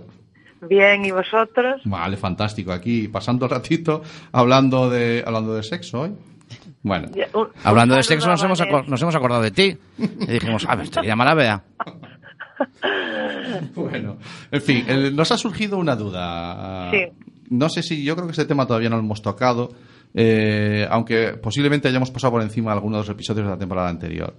Bien, 0.62 1.04
¿y 1.04 1.10
vosotros? 1.10 1.80
Vale, 1.84 2.16
fantástico. 2.16 2.72
Aquí 2.72 3.08
pasando 3.08 3.44
el 3.46 3.50
ratito 3.50 4.02
hablando 4.32 4.88
de, 4.90 5.22
hablando 5.26 5.54
de 5.54 5.62
sexo 5.62 6.00
hoy. 6.02 6.10
Bueno, 6.82 7.08
Ya, 7.14 7.26
un- 7.34 7.48
Hablando 7.64 7.94
un 7.94 7.98
de 7.98 8.02
sexo, 8.04 8.28
nos 8.28 8.42
hemos, 8.42 8.60
nos 8.88 9.02
hemos 9.02 9.14
acordado 9.14 9.42
de 9.42 9.50
ti. 9.50 9.76
Y 9.98 10.26
dijimos, 10.26 10.64
a 10.68 10.74
ver, 10.76 10.84
esto 10.84 11.02
llama 11.02 11.24
la 11.24 11.34
Bea. 11.34 11.62
Bueno, 13.74 14.18
en 14.50 14.60
fin, 14.62 14.84
el- 14.88 15.14
nos 15.16 15.30
ha 15.32 15.38
surgido 15.38 15.78
una 15.78 15.96
duda. 15.96 16.90
Sí. 16.90 17.06
No 17.50 17.68
sé 17.68 17.82
si, 17.82 18.04
yo 18.04 18.14
creo 18.14 18.26
que 18.26 18.32
este 18.32 18.44
tema 18.44 18.66
todavía 18.66 18.90
no 18.90 18.96
lo 18.96 19.02
hemos 19.02 19.22
tocado, 19.22 19.70
eh, 20.14 20.86
aunque 20.90 21.30
posiblemente 21.42 21.88
hayamos 21.88 22.10
pasado 22.10 22.32
por 22.32 22.42
encima 22.42 22.70
de 22.72 22.76
algunos 22.76 22.98
de 22.98 23.00
los 23.02 23.08
episodios 23.08 23.46
de 23.46 23.52
la 23.52 23.58
temporada 23.58 23.88
anterior. 23.88 24.34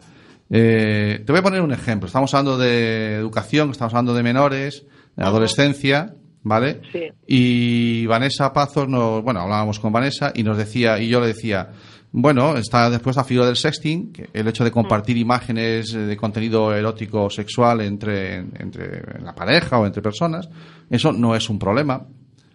Eh, 0.51 1.23
te 1.25 1.31
voy 1.31 1.39
a 1.39 1.43
poner 1.43 1.61
un 1.61 1.71
ejemplo. 1.71 2.07
Estamos 2.07 2.33
hablando 2.33 2.57
de 2.57 3.15
educación, 3.15 3.71
estamos 3.71 3.93
hablando 3.93 4.13
de 4.13 4.23
menores, 4.23 4.85
adolescencia, 5.19 6.13
¿vale? 6.43 6.81
Sí. 6.91 7.11
Y 7.27 8.05
Vanessa 8.05 8.51
Pazos, 8.53 8.87
nos, 8.87 9.23
bueno, 9.23 9.41
hablábamos 9.41 9.79
con 9.79 9.91
Vanessa 9.91 10.31
y 10.33 10.43
nos 10.43 10.57
decía, 10.57 10.99
y 10.99 11.09
yo 11.09 11.19
le 11.19 11.27
decía, 11.27 11.69
bueno, 12.11 12.57
está 12.57 12.89
después 12.89 13.15
la 13.15 13.23
figura 13.23 13.45
del 13.45 13.55
sexting, 13.55 14.11
que 14.11 14.29
el 14.33 14.47
hecho 14.47 14.63
de 14.63 14.71
compartir 14.71 15.17
imágenes 15.17 15.93
eh, 15.93 15.99
de 15.99 16.17
contenido 16.17 16.73
erótico 16.73 17.25
o 17.25 17.29
sexual 17.29 17.81
entre, 17.81 18.37
entre 18.37 19.21
la 19.21 19.35
pareja 19.35 19.79
o 19.79 19.85
entre 19.85 20.01
personas, 20.01 20.49
eso 20.89 21.11
no 21.11 21.35
es 21.35 21.49
un 21.49 21.59
problema. 21.59 22.05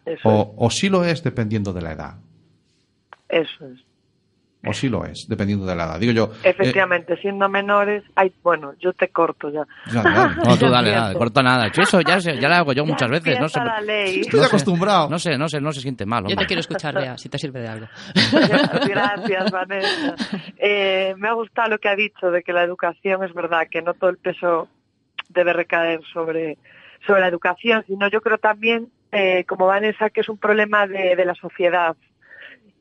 Eso 0.04 0.28
O, 0.28 0.54
o 0.58 0.70
sí 0.70 0.88
lo 0.88 1.04
es 1.04 1.22
dependiendo 1.22 1.72
de 1.72 1.82
la 1.82 1.92
edad. 1.92 2.14
es, 3.28 3.48
eso 3.48 3.66
es. 3.68 3.80
O 4.66 4.72
sí 4.72 4.88
lo 4.88 5.04
es, 5.04 5.26
dependiendo 5.28 5.66
de 5.66 5.74
la 5.76 5.84
edad. 5.84 5.98
Digo 6.00 6.12
yo. 6.12 6.30
eh, 6.42 6.50
Efectivamente, 6.50 7.16
siendo 7.18 7.48
menores, 7.48 8.02
hay, 8.14 8.32
bueno, 8.42 8.72
yo 8.80 8.92
te 8.92 9.08
corto 9.08 9.50
ya. 9.50 9.62
ya, 9.92 10.02
ya, 10.02 10.28
No, 10.44 10.56
tú 10.56 10.66
dale, 10.70 10.92
nada, 10.92 11.14
corta 11.14 11.42
nada. 11.42 11.68
Yo 11.72 11.82
Eso 11.82 12.00
ya, 12.00 12.18
ya 12.18 12.48
lo 12.48 12.54
hago 12.54 12.72
yo 12.72 12.84
Ya 12.84 12.90
muchas 12.90 13.10
veces. 13.10 13.40
No 13.40 13.48
sé, 13.48 13.60
la 13.60 13.80
ley. 13.80 14.20
Estoy 14.20 14.40
no 14.40 14.46
sé- 14.46 14.46
acostumbrado. 14.46 15.08
No 15.10 15.18
sé, 15.18 15.36
no 15.38 15.48
sé, 15.48 15.60
no 15.60 15.72
se 15.72 15.80
siente 15.80 16.06
mal. 16.06 16.24
Yo 16.26 16.36
te 16.36 16.46
quiero 16.46 16.60
escuchar, 16.60 16.94
Bea, 16.94 17.16
si 17.18 17.28
te 17.28 17.38
sirve 17.38 17.60
de 17.60 17.68
algo. 17.68 17.86
Gracias, 18.88 19.50
Vanessa. 19.50 20.14
Eh, 20.58 21.14
me 21.18 21.28
ha 21.28 21.32
gustado 21.32 21.70
lo 21.70 21.78
que 21.78 21.88
ha 21.88 21.96
dicho 21.96 22.30
de 22.30 22.42
que 22.42 22.52
la 22.52 22.62
educación 22.62 23.22
es 23.24 23.32
verdad 23.34 23.66
que 23.70 23.82
no 23.82 23.94
todo 23.94 24.10
el 24.10 24.18
peso 24.18 24.68
debe 25.28 25.52
recaer 25.52 26.00
sobre, 26.12 26.58
sobre 27.06 27.20
la 27.20 27.28
educación, 27.28 27.84
sino 27.86 28.08
yo 28.08 28.20
creo 28.20 28.38
también, 28.38 28.88
eh, 29.12 29.44
como 29.48 29.66
Vanessa, 29.66 30.10
que 30.10 30.20
es 30.20 30.28
un 30.28 30.38
problema 30.38 30.86
de, 30.86 31.16
de 31.16 31.24
la 31.24 31.34
sociedad. 31.34 31.96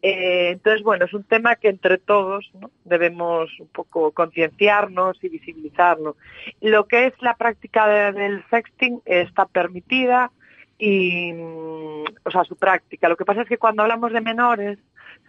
Eh, 0.06 0.50
entonces, 0.52 0.84
bueno, 0.84 1.06
es 1.06 1.14
un 1.14 1.24
tema 1.24 1.56
que 1.56 1.70
entre 1.70 1.98
todos 1.98 2.52
debemos 2.84 3.50
un 3.58 3.68
poco 3.70 4.12
concienciarnos 4.12 5.18
y 5.24 5.30
visibilizarlo. 5.30 6.18
Lo 6.60 6.88
que 6.88 7.06
es 7.08 7.14
la 7.22 7.36
práctica 7.36 7.88
de- 7.88 8.12
del 8.12 8.44
sexting 8.50 9.02
está 9.06 9.46
permitida 9.46 10.30
y, 10.78 11.32
mm, 11.32 12.04
o 12.26 12.32
sea, 12.32 12.44
su 12.44 12.58
práctica. 12.58 13.08
Lo 13.08 13.16
que 13.16 13.24
pasa 13.24 13.44
es 13.44 13.48
que 13.48 13.58
cuando 13.58 13.82
hablamos 13.84 14.12
de 14.12 14.20
menores, 14.20 14.78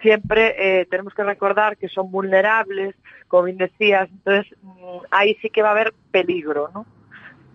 siempre 0.02 0.56
eh, 0.80 0.86
tenemos 0.86 1.14
que 1.14 1.22
recordar 1.22 1.76
que 1.76 1.88
son 1.88 2.10
vulnerables, 2.10 2.96
como 3.28 3.44
bien 3.44 3.58
decías, 3.58 4.08
entonces 4.10 4.52
mm, 4.60 4.98
ahí 5.12 5.36
sí 5.40 5.50
que 5.50 5.62
va 5.62 5.68
a 5.68 5.72
haber 5.72 5.94
peligro, 6.10 6.70
¿no? 6.74 6.84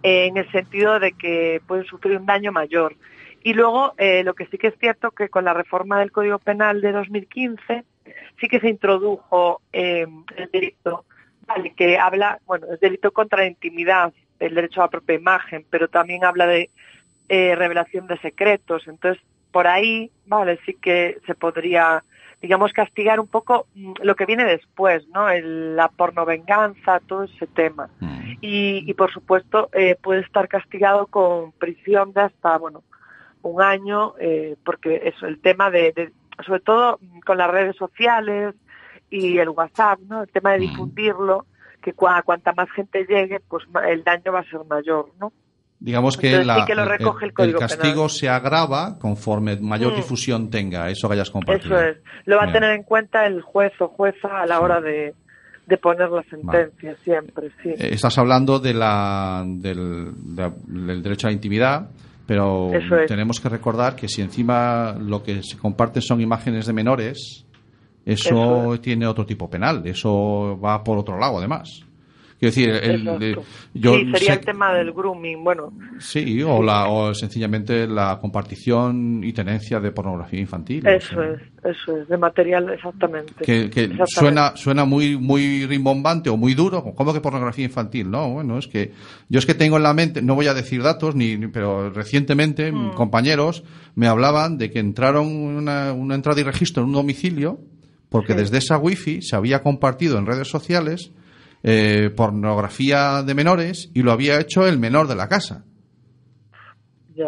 En 0.04 0.38
el 0.38 0.50
sentido 0.54 1.02
de 1.02 1.12
que 1.12 1.62
pueden 1.68 1.84
sufrir 1.84 2.16
un 2.18 2.26
daño 2.26 2.54
mayor. 2.54 2.96
Y 3.44 3.54
luego, 3.54 3.94
eh, 3.98 4.24
lo 4.24 4.34
que 4.34 4.46
sí 4.48 4.58
que 4.58 4.68
es 4.68 4.78
cierto 4.80 5.12
que 5.12 5.30
con 5.30 5.46
la 5.46 5.54
reforma 5.54 6.00
del 6.00 6.12
Código 6.12 6.40
Penal 6.40 6.82
de 6.82 6.92
2015 6.92 7.84
sí 8.40 8.48
que 8.48 8.60
se 8.60 8.70
introdujo 8.70 9.62
eh, 9.72 10.06
el 10.36 10.52
delito, 10.52 11.06
vale, 11.48 11.74
que 11.74 11.98
habla, 11.98 12.40
bueno, 12.46 12.68
es 12.74 12.80
delito 12.80 13.12
contra 13.12 13.40
la 13.40 13.48
intimidad, 13.48 14.14
el 14.40 14.56
derecho 14.56 14.82
a 14.82 14.86
la 14.86 14.90
propia 14.90 15.16
imagen, 15.16 15.66
pero 15.70 15.88
también 15.88 16.24
habla 16.26 16.48
de 16.48 16.70
eh, 17.30 17.56
revelación 17.56 18.08
de 18.08 18.18
secretos. 18.20 18.88
Entonces, 18.88 19.22
por 19.52 19.68
ahí, 19.68 20.12
vale, 20.26 20.60
sí 20.66 20.76
que 20.82 21.18
se 21.26 21.36
podría, 21.36 22.04
digamos, 22.42 22.72
castigar 22.74 23.20
un 23.20 23.28
poco 23.28 23.68
mm, 23.76 23.94
lo 24.04 24.16
que 24.16 24.26
viene 24.26 24.46
después, 24.46 25.08
¿no? 25.10 25.30
El- 25.30 25.76
la 25.76 25.90
pornovenganza, 25.90 27.00
todo 27.08 27.24
ese 27.24 27.48
tema. 27.48 27.90
Mm. 28.00 28.20
Y, 28.42 28.84
y 28.90 28.94
por 28.94 29.12
supuesto, 29.12 29.70
eh, 29.74 29.96
puede 30.02 30.22
estar 30.22 30.48
castigado 30.48 31.08
con 31.08 31.52
prisión 31.54 32.14
de 32.14 32.22
hasta, 32.22 32.58
bueno, 32.58 32.84
un 33.42 33.62
año, 33.62 34.14
eh, 34.20 34.56
porque 34.66 35.02
eso, 35.06 35.26
el 35.28 35.40
tema 35.40 35.70
de, 35.72 35.92
de- 35.94 36.12
sobre 36.46 36.60
todo 36.62 36.98
mm, 37.02 37.20
con 37.22 37.38
las 37.38 37.50
redes 37.52 37.76
sociales 37.78 38.56
y 39.10 39.38
el 39.38 39.50
WhatsApp, 39.50 40.00
¿no? 40.08 40.24
El 40.24 40.30
tema 40.30 40.52
de 40.54 40.60
difundirlo, 40.60 41.46
que 41.82 41.96
cua- 41.96 42.24
cuanta 42.24 42.54
más 42.54 42.70
gente 42.72 43.06
llegue, 43.08 43.40
pues 43.48 43.64
el 43.88 44.04
daño 44.04 44.32
va 44.34 44.40
a 44.40 44.44
ser 44.44 44.60
mayor, 44.70 45.10
¿no? 45.20 45.32
Digamos 45.82 46.18
que, 46.18 46.28
Entonces 46.32 46.54
sí 46.54 46.60
la- 46.60 46.66
que 46.66 46.76
lo 46.76 46.84
recoge 46.86 47.26
el 47.26 47.34
Código 47.34 47.60
castigo 47.60 47.94
Penal. 47.94 48.10
se 48.10 48.28
agrava 48.30 49.00
conforme 49.00 49.56
mayor 49.62 49.94
Mm. 49.94 49.96
difusión 49.96 50.50
tenga 50.50 50.90
eso 50.90 51.08
que 51.08 51.14
hayas 51.14 51.32
compartido. 51.32 51.80
Eso 51.80 51.88
es. 51.92 51.98
Lo 52.26 52.36
va 52.36 52.44
a 52.44 52.52
tener 52.52 52.72
en 52.72 52.84
cuenta 52.84 53.26
el 53.26 53.42
juez 53.42 53.72
o 53.80 53.88
jueza 53.88 54.42
a 54.42 54.46
la 54.46 54.60
hora 54.60 54.82
de, 54.82 55.14
de 55.66 55.78
poner 55.78 56.10
la 56.10 56.24
sentencia, 56.24 56.98
siempre, 57.06 57.50
sí. 57.64 57.70
Eh, 57.70 57.90
Estás 57.94 58.18
hablando 58.18 58.60
de 58.60 58.74
la, 58.74 59.44
del, 59.48 60.12
de- 60.36 60.52
del 60.68 61.02
derecho 61.02 61.28
a 61.28 61.30
la 61.30 61.36
intimidad, 61.36 61.90
pero 62.30 62.72
es. 62.76 63.08
tenemos 63.08 63.40
que 63.40 63.50
recordar 63.50 63.96
que 63.96 64.08
si 64.08 64.22
encima 64.22 64.96
lo 65.00 65.24
que 65.24 65.42
se 65.42 65.58
comparte 65.58 66.00
son 66.00 66.22
imágenes 66.22 66.68
de 66.68 66.74
menores, 66.74 67.44
eso, 68.06 68.74
Eso 68.74 68.80
tiene 68.82 69.08
otro 69.08 69.26
tipo 69.26 69.50
penal, 69.50 69.82
eso 69.88 70.60
va 70.64 70.84
por 70.84 71.00
otro 71.00 71.18
lado 71.18 71.40
además. 71.40 71.84
Quiero 72.40 72.56
decir, 72.56 72.70
el- 72.70 73.36
yo 73.74 73.96
sí, 73.96 74.12
sería 74.12 74.34
sé- 74.34 74.40
el 74.40 74.46
tema 74.46 74.74
del 74.74 74.94
grooming, 74.94 75.44
bueno, 75.44 75.74
sí, 76.00 76.42
o, 76.42 76.64
la, 76.64 76.88
o 76.88 77.14
sencillamente 77.14 77.86
la 77.86 78.18
compartición 78.20 79.22
y 79.26 79.34
tenencia 79.34 79.80
de 79.82 79.92
pornografía 79.92 80.40
infantil. 80.40 80.88
eso 80.88 81.20
o 81.20 81.22
sea, 81.24 81.34
es, 81.34 81.42
eso 81.78 81.98
es, 81.98 82.08
de 82.08 82.18
material, 82.18 82.70
exactamente. 82.74 83.34
que, 83.44 83.70
que 83.70 83.82
Exactamente. 83.84 84.06
suena 84.08 84.54
suena 84.56 84.86
muy 84.86 85.18
muy 85.18 85.66
rimbombante 85.66 86.30
o 86.30 86.38
muy 86.38 86.54
duro 86.54 86.82
¿cómo 86.96 87.14
que 87.14 87.20
pornografía 87.20 87.66
infantil? 87.66 88.10
no 88.10 88.30
bueno 88.32 88.58
es 88.58 88.68
que 88.68 88.94
yo 89.28 89.40
es 89.40 89.46
que 89.46 89.54
tengo 89.54 89.76
en 89.76 89.84
la 89.84 89.94
mente 89.94 90.22
no 90.22 90.36
voy 90.36 90.48
a 90.48 90.54
decir 90.54 90.82
datos 90.82 91.16
ni 91.16 91.36
ni- 91.38 91.48
pero 91.48 91.90
recientemente 91.90 92.72
compañeros 92.96 93.64
me 93.96 94.08
hablaban 94.08 94.58
de 94.58 94.72
que 94.72 94.80
entraron 94.80 95.28
una, 95.28 95.92
una 95.92 96.16
entrada 96.16 96.40
y 96.40 96.44
registro 96.44 96.84
en 96.84 96.88
un 96.90 96.94
domicilio 96.96 97.60
porque 98.10 98.34
desde 98.34 98.58
esa 98.60 98.78
wifi 98.78 99.22
se 99.22 99.36
había 99.36 99.62
compartido 99.62 100.18
en 100.18 100.26
redes 100.26 100.48
sociales 100.48 101.12
eh, 101.64 102.10
pornografía 102.16 103.22
de 103.24 103.34
menores 103.34 103.90
y 103.94 104.02
lo 104.02 104.12
había 104.12 104.40
hecho 104.40 104.66
el 104.68 104.80
menor 104.80 105.08
de 105.08 105.16
la 105.16 105.28
casa. 105.28 105.64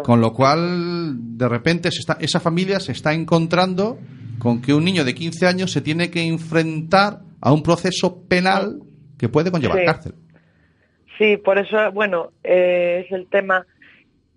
Con 0.04 0.22
lo 0.22 0.32
cual, 0.32 1.36
de 1.36 1.48
repente, 1.48 1.90
se 1.90 1.98
está- 1.98 2.16
esa 2.18 2.40
familia 2.40 2.80
se 2.80 2.92
está 2.92 3.12
encontrando 3.12 3.98
con 4.38 4.62
que 4.62 4.72
un 4.72 4.84
niño 4.84 5.04
de 5.04 5.14
15 5.14 5.46
años 5.46 5.70
se 5.70 5.82
tiene 5.82 6.10
que 6.10 6.22
enfrentar 6.22 7.20
a 7.42 7.52
un 7.52 7.62
proceso 7.62 8.22
penal 8.26 8.80
que 9.18 9.28
puede 9.28 9.50
conllevar 9.50 9.80
Sí. 9.80 9.84
cárcel. 9.84 10.14
Sí, 11.18 11.36
por 11.36 11.58
eso, 11.58 11.76
bueno, 11.92 12.30
eh, 12.42 13.04
es 13.04 13.12
el 13.12 13.26
tema 13.26 13.66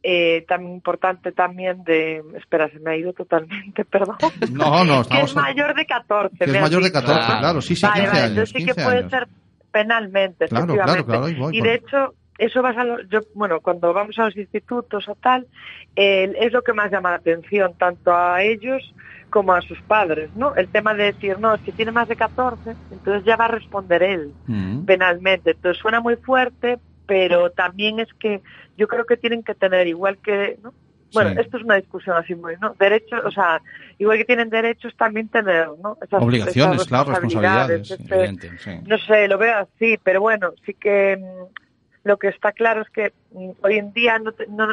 eh, 0.08 0.46
tan 0.48 0.68
importante 0.68 1.32
también 1.32 1.84
de... 1.84 2.22
Espera, 2.38 2.70
se 2.70 2.78
me 2.80 2.91
ha 2.91 2.98
ido 2.98 3.12
totalmente, 3.14 3.86
perdón. 3.89 4.18
No, 4.52 4.84
no, 4.84 4.96
que 4.98 5.02
estamos... 5.02 5.30
es 5.32 5.36
mayor 5.36 5.74
de 5.74 5.86
14. 5.86 6.38
que 6.38 6.43
es 6.46 6.62
mayor 6.62 6.84
de 6.84 6.89
dicho. 6.89 7.00
14, 7.02 7.26
Claro. 7.26 7.39
claro, 7.39 7.62
sí, 7.62 7.76
sí, 7.76 7.82
Vale, 7.88 8.02
15 8.02 8.08
vale, 8.12 8.20
años. 8.20 8.30
entonces 8.32 8.50
sí 8.50 8.66
que 8.66 8.74
15 8.74 8.84
puede 8.84 8.98
años. 9.00 9.12
ser 9.12 9.28
penalmente, 9.76 10.47
Claro, 10.47 10.63
efectivamente. 10.63 11.03
claro, 11.03 11.05
claro, 11.05 11.26
ahí 11.26 11.34
voy, 11.34 11.57
y 11.57 11.61
de 11.61 11.73
hecho, 11.73 12.15
eso 12.38 12.61
vas 12.61 12.78
a 12.78 12.86
los, 12.86 13.01
yo, 13.09 13.19
bueno, 13.34 13.59
cuando 13.59 13.91
vamos 13.91 14.17
a 14.17 14.23
los 14.23 14.38
institutos 14.38 15.05
o 15.09 15.15
tal, 15.15 15.49
eh, 15.97 16.32
es 16.39 16.53
lo 16.53 16.61
que 16.61 16.71
más 16.71 16.89
llama 16.89 17.09
la 17.09 17.17
atención, 17.17 17.76
tanto 17.78 18.15
a 18.15 18.41
ellos 18.41 18.95
como 19.30 19.51
a 19.51 19.61
sus 19.61 19.82
padres, 19.84 20.32
¿no? 20.34 20.55
El 20.55 20.69
tema 20.69 20.93
de 20.93 21.11
decir, 21.11 21.39
no, 21.39 21.53
es 21.53 21.61
que 21.61 21.73
tiene 21.73 21.91
más 21.91 22.07
de 22.07 22.15
14, 22.15 22.78
entonces 22.89 23.26
ya 23.26 23.36
va 23.36 23.45
a 23.45 23.49
responder 23.49 24.01
él 24.01 24.38
Mm. 24.45 24.86
penalmente. 24.86 25.51
Entonces 25.51 25.82
suena 25.82 25.99
muy 25.99 26.15
fuerte, 26.15 26.78
pero 27.05 27.49
también 27.49 27.99
es 27.99 28.07
que 28.17 28.41
yo 28.78 28.88
creo 28.88 29.05
que 29.05 29.17
tienen 29.17 29.43
que 29.43 29.55
tener 29.55 29.88
igual 29.88 30.19
que, 30.23 30.57
¿no? 30.63 30.73
Bueno, 31.16 31.32
Sí. 31.32 31.38
esto 31.41 31.57
es 31.57 31.63
una 31.63 31.76
discusión 31.76 32.16
así 32.16 32.36
muy, 32.36 32.53
¿no? 32.61 32.76
Derechos, 32.78 33.22
o 33.26 33.32
sea, 33.32 33.59
igual 33.97 34.18
que 34.20 34.26
tienen 34.26 34.49
derechos 34.51 34.95
también 34.95 35.28
tener, 35.30 35.68
¿no? 35.82 35.97
Esas- 36.03 36.22
Obligaciones, 36.22 36.76
esas 36.76 36.88
claro, 36.88 37.09
responsabilidades. 37.11 37.89
este- 37.91 38.13
Evidente. 38.16 38.51
Sí. 38.59 38.72
no 38.86 38.97
sé, 38.99 39.28
lo 39.28 39.38
veo 39.39 39.57
así, 39.57 39.97
pero 40.03 40.22
bueno, 40.22 40.51
sí 40.66 40.76
que 40.76 41.18
mm, 41.18 42.07
lo 42.07 42.18
que 42.18 42.28
está 42.28 42.51
claro 42.51 42.82
es 42.84 42.89
que 42.91 43.13
mm, 43.32 43.49
hoy 43.63 43.78
en 43.80 43.91
día 43.93 44.20
no, 44.20 44.32
te- 44.34 44.45
no, 44.47 44.68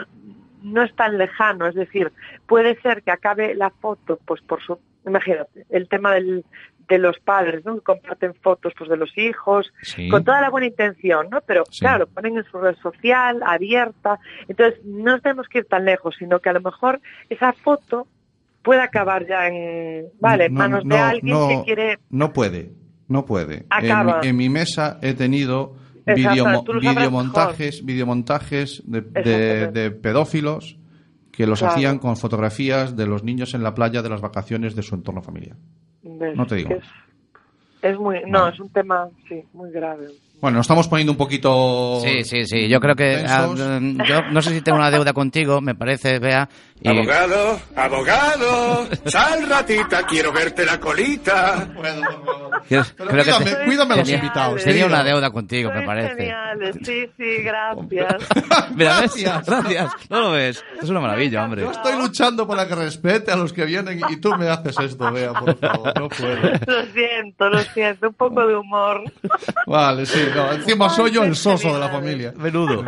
no 0.62 0.82
es 0.82 0.94
tan 0.94 1.16
lejano, 1.16 1.66
es 1.66 1.74
decir, 1.74 2.12
puede 2.46 2.78
ser 2.82 3.02
que 3.02 3.10
acabe 3.10 3.54
la 3.54 3.70
foto, 3.70 4.18
pues 4.26 4.40
por 4.42 4.62
su, 4.62 4.78
imagínate, 5.06 5.66
el 5.70 5.88
tema 5.88 6.14
del, 6.14 6.44
de 6.88 6.98
los 6.98 7.18
padres, 7.20 7.64
¿no? 7.64 7.74
Que 7.76 7.80
comparten 7.82 8.34
fotos 8.34 8.72
pues 8.76 8.90
de 8.90 8.96
los 8.96 9.16
hijos, 9.16 9.72
Sí. 9.82 10.08
con 10.08 10.24
toda 10.24 10.40
la 10.40 10.50
buena 10.50 10.66
intención, 10.66 11.28
¿no? 11.30 11.40
Pero 11.46 11.64
Sí. 11.70 11.80
claro, 11.80 12.00
lo 12.00 12.06
ponen 12.08 12.36
en 12.38 12.44
su 12.44 12.58
red 12.58 12.76
social, 12.82 13.40
abierta, 13.46 14.18
entonces 14.48 14.80
no 14.84 15.18
tenemos 15.20 15.48
que 15.48 15.58
ir 15.58 15.64
tan 15.66 15.84
lejos, 15.84 16.14
sino 16.18 16.40
que 16.40 16.50
a 16.50 16.52
lo 16.54 16.60
mejor 16.60 17.00
esa 17.30 17.52
foto 17.52 18.06
puede 18.62 18.80
acabar 18.80 19.26
ya 19.26 19.48
en, 19.48 20.06
vale, 20.20 20.48
No, 20.48 20.58
manos 20.58 20.84
de 20.84 20.96
alguien 20.98 21.34
no, 21.34 21.48
que 21.48 21.62
quiere 21.64 21.98
No 22.10 22.32
puede, 22.32 22.70
no 23.08 23.24
puede. 23.26 23.64
Acaba. 23.70 24.12
En, 24.14 24.20
mi- 24.20 24.28
en 24.28 24.36
mi 24.36 24.48
mesa 24.48 24.98
he 25.02 25.14
tenido 25.14 25.74
videomontajes, 26.06 27.84
videomontajes 27.84 28.82
de, 28.86 29.00
de- 29.02 29.66
de 29.68 29.90
pedófilos 29.90 30.78
que 31.32 31.46
los 31.46 31.58
Claro. 31.58 31.74
hacían 31.74 31.98
con 31.98 32.16
fotografías 32.16 32.94
de 32.94 33.06
los 33.06 33.24
niños 33.24 33.54
en 33.54 33.62
la 33.64 33.74
playa 33.74 34.02
de 34.02 34.08
las 34.10 34.20
vacaciones 34.20 34.76
de 34.76 34.82
su 34.82 34.94
entorno 34.94 35.22
familiar. 35.22 35.56
¿Ves? 36.02 36.36
No 36.36 36.46
te 36.46 36.56
digo 36.56 36.70
Es, 36.70 36.84
es 37.82 37.98
muy, 37.98 38.18
no, 38.28 38.48
es 38.48 38.60
un 38.60 38.68
tema, 38.70 39.08
sí, 39.28 39.42
muy 39.54 39.70
grave. 39.72 40.06
Bueno, 40.40 40.56
nos 40.58 40.64
estamos 40.64 40.88
poniendo 40.88 41.12
un 41.12 41.18
poquito. 41.18 42.00
Sí, 42.02 42.24
sí, 42.24 42.44
sí. 42.46 42.68
Yo 42.68 42.80
creo 42.80 42.96
que. 42.96 43.24
ah, 43.26 43.48
yo 44.08 44.22
no 44.32 44.42
sé 44.42 44.50
si 44.50 44.60
tengo 44.60 44.76
una 44.78 44.90
deuda 44.90 45.12
contigo, 45.12 45.60
me 45.60 45.74
parece, 45.76 46.18
Bea. 46.18 46.48
Y- 46.82 46.88
Abogado, 46.88 47.60
abogado, 47.76 48.88
sal 49.06 49.48
ratita, 49.48 50.04
quiero 50.06 50.32
verte 50.32 50.64
la 50.64 50.78
colita. 50.80 51.68
Creo, 52.68 52.84
Pero 52.96 53.10
creo 53.10 53.24
que 53.24 53.30
cuídame, 53.30 53.44
te- 53.44 53.64
cuídame 53.64 53.94
a 53.94 53.96
los 53.98 54.06
tenía- 54.06 54.18
invitados. 54.22 54.64
Tenía 54.64 54.86
tío. 54.86 54.86
una 54.86 55.04
deuda 55.04 55.30
contigo, 55.30 55.70
me 55.72 55.82
parece. 55.82 56.14
geniales, 56.16 56.76
sí, 56.84 57.06
sí, 57.16 57.42
gracias. 57.42 57.82
Mira. 58.74 58.98
Gracias. 59.00 59.46
Gracias. 59.46 59.92
No 60.10 60.20
lo 60.20 60.30
ves. 60.32 60.64
Es 60.82 60.88
una 60.88 61.00
maravilla, 61.00 61.44
hombre. 61.44 61.62
Yo 61.62 61.70
estoy 61.70 61.96
luchando 61.98 62.46
para 62.46 62.66
que 62.66 62.74
respete 62.74 63.30
a 63.32 63.36
los 63.36 63.52
que 63.52 63.64
vienen 63.64 64.00
y 64.08 64.16
tú 64.16 64.34
me 64.36 64.48
haces 64.48 64.76
esto, 64.80 65.10
vea, 65.12 65.32
por 65.32 65.56
favor, 65.58 65.92
no 65.98 66.08
puedo. 66.08 66.36
lo 66.66 66.86
siento, 66.92 67.48
lo 67.48 67.58
siento, 67.60 68.08
un 68.08 68.14
poco 68.14 68.46
de 68.46 68.56
humor. 68.56 69.02
Vale, 69.66 70.06
sí, 70.06 70.20
no, 70.34 70.52
encima 70.52 70.88
soy 70.90 71.10
yo 71.12 71.22
el 71.24 71.36
soso 71.36 71.72
de 71.74 71.78
la 71.80 71.86
genial. 71.88 72.00
familia. 72.02 72.32
Menudo. 72.36 72.84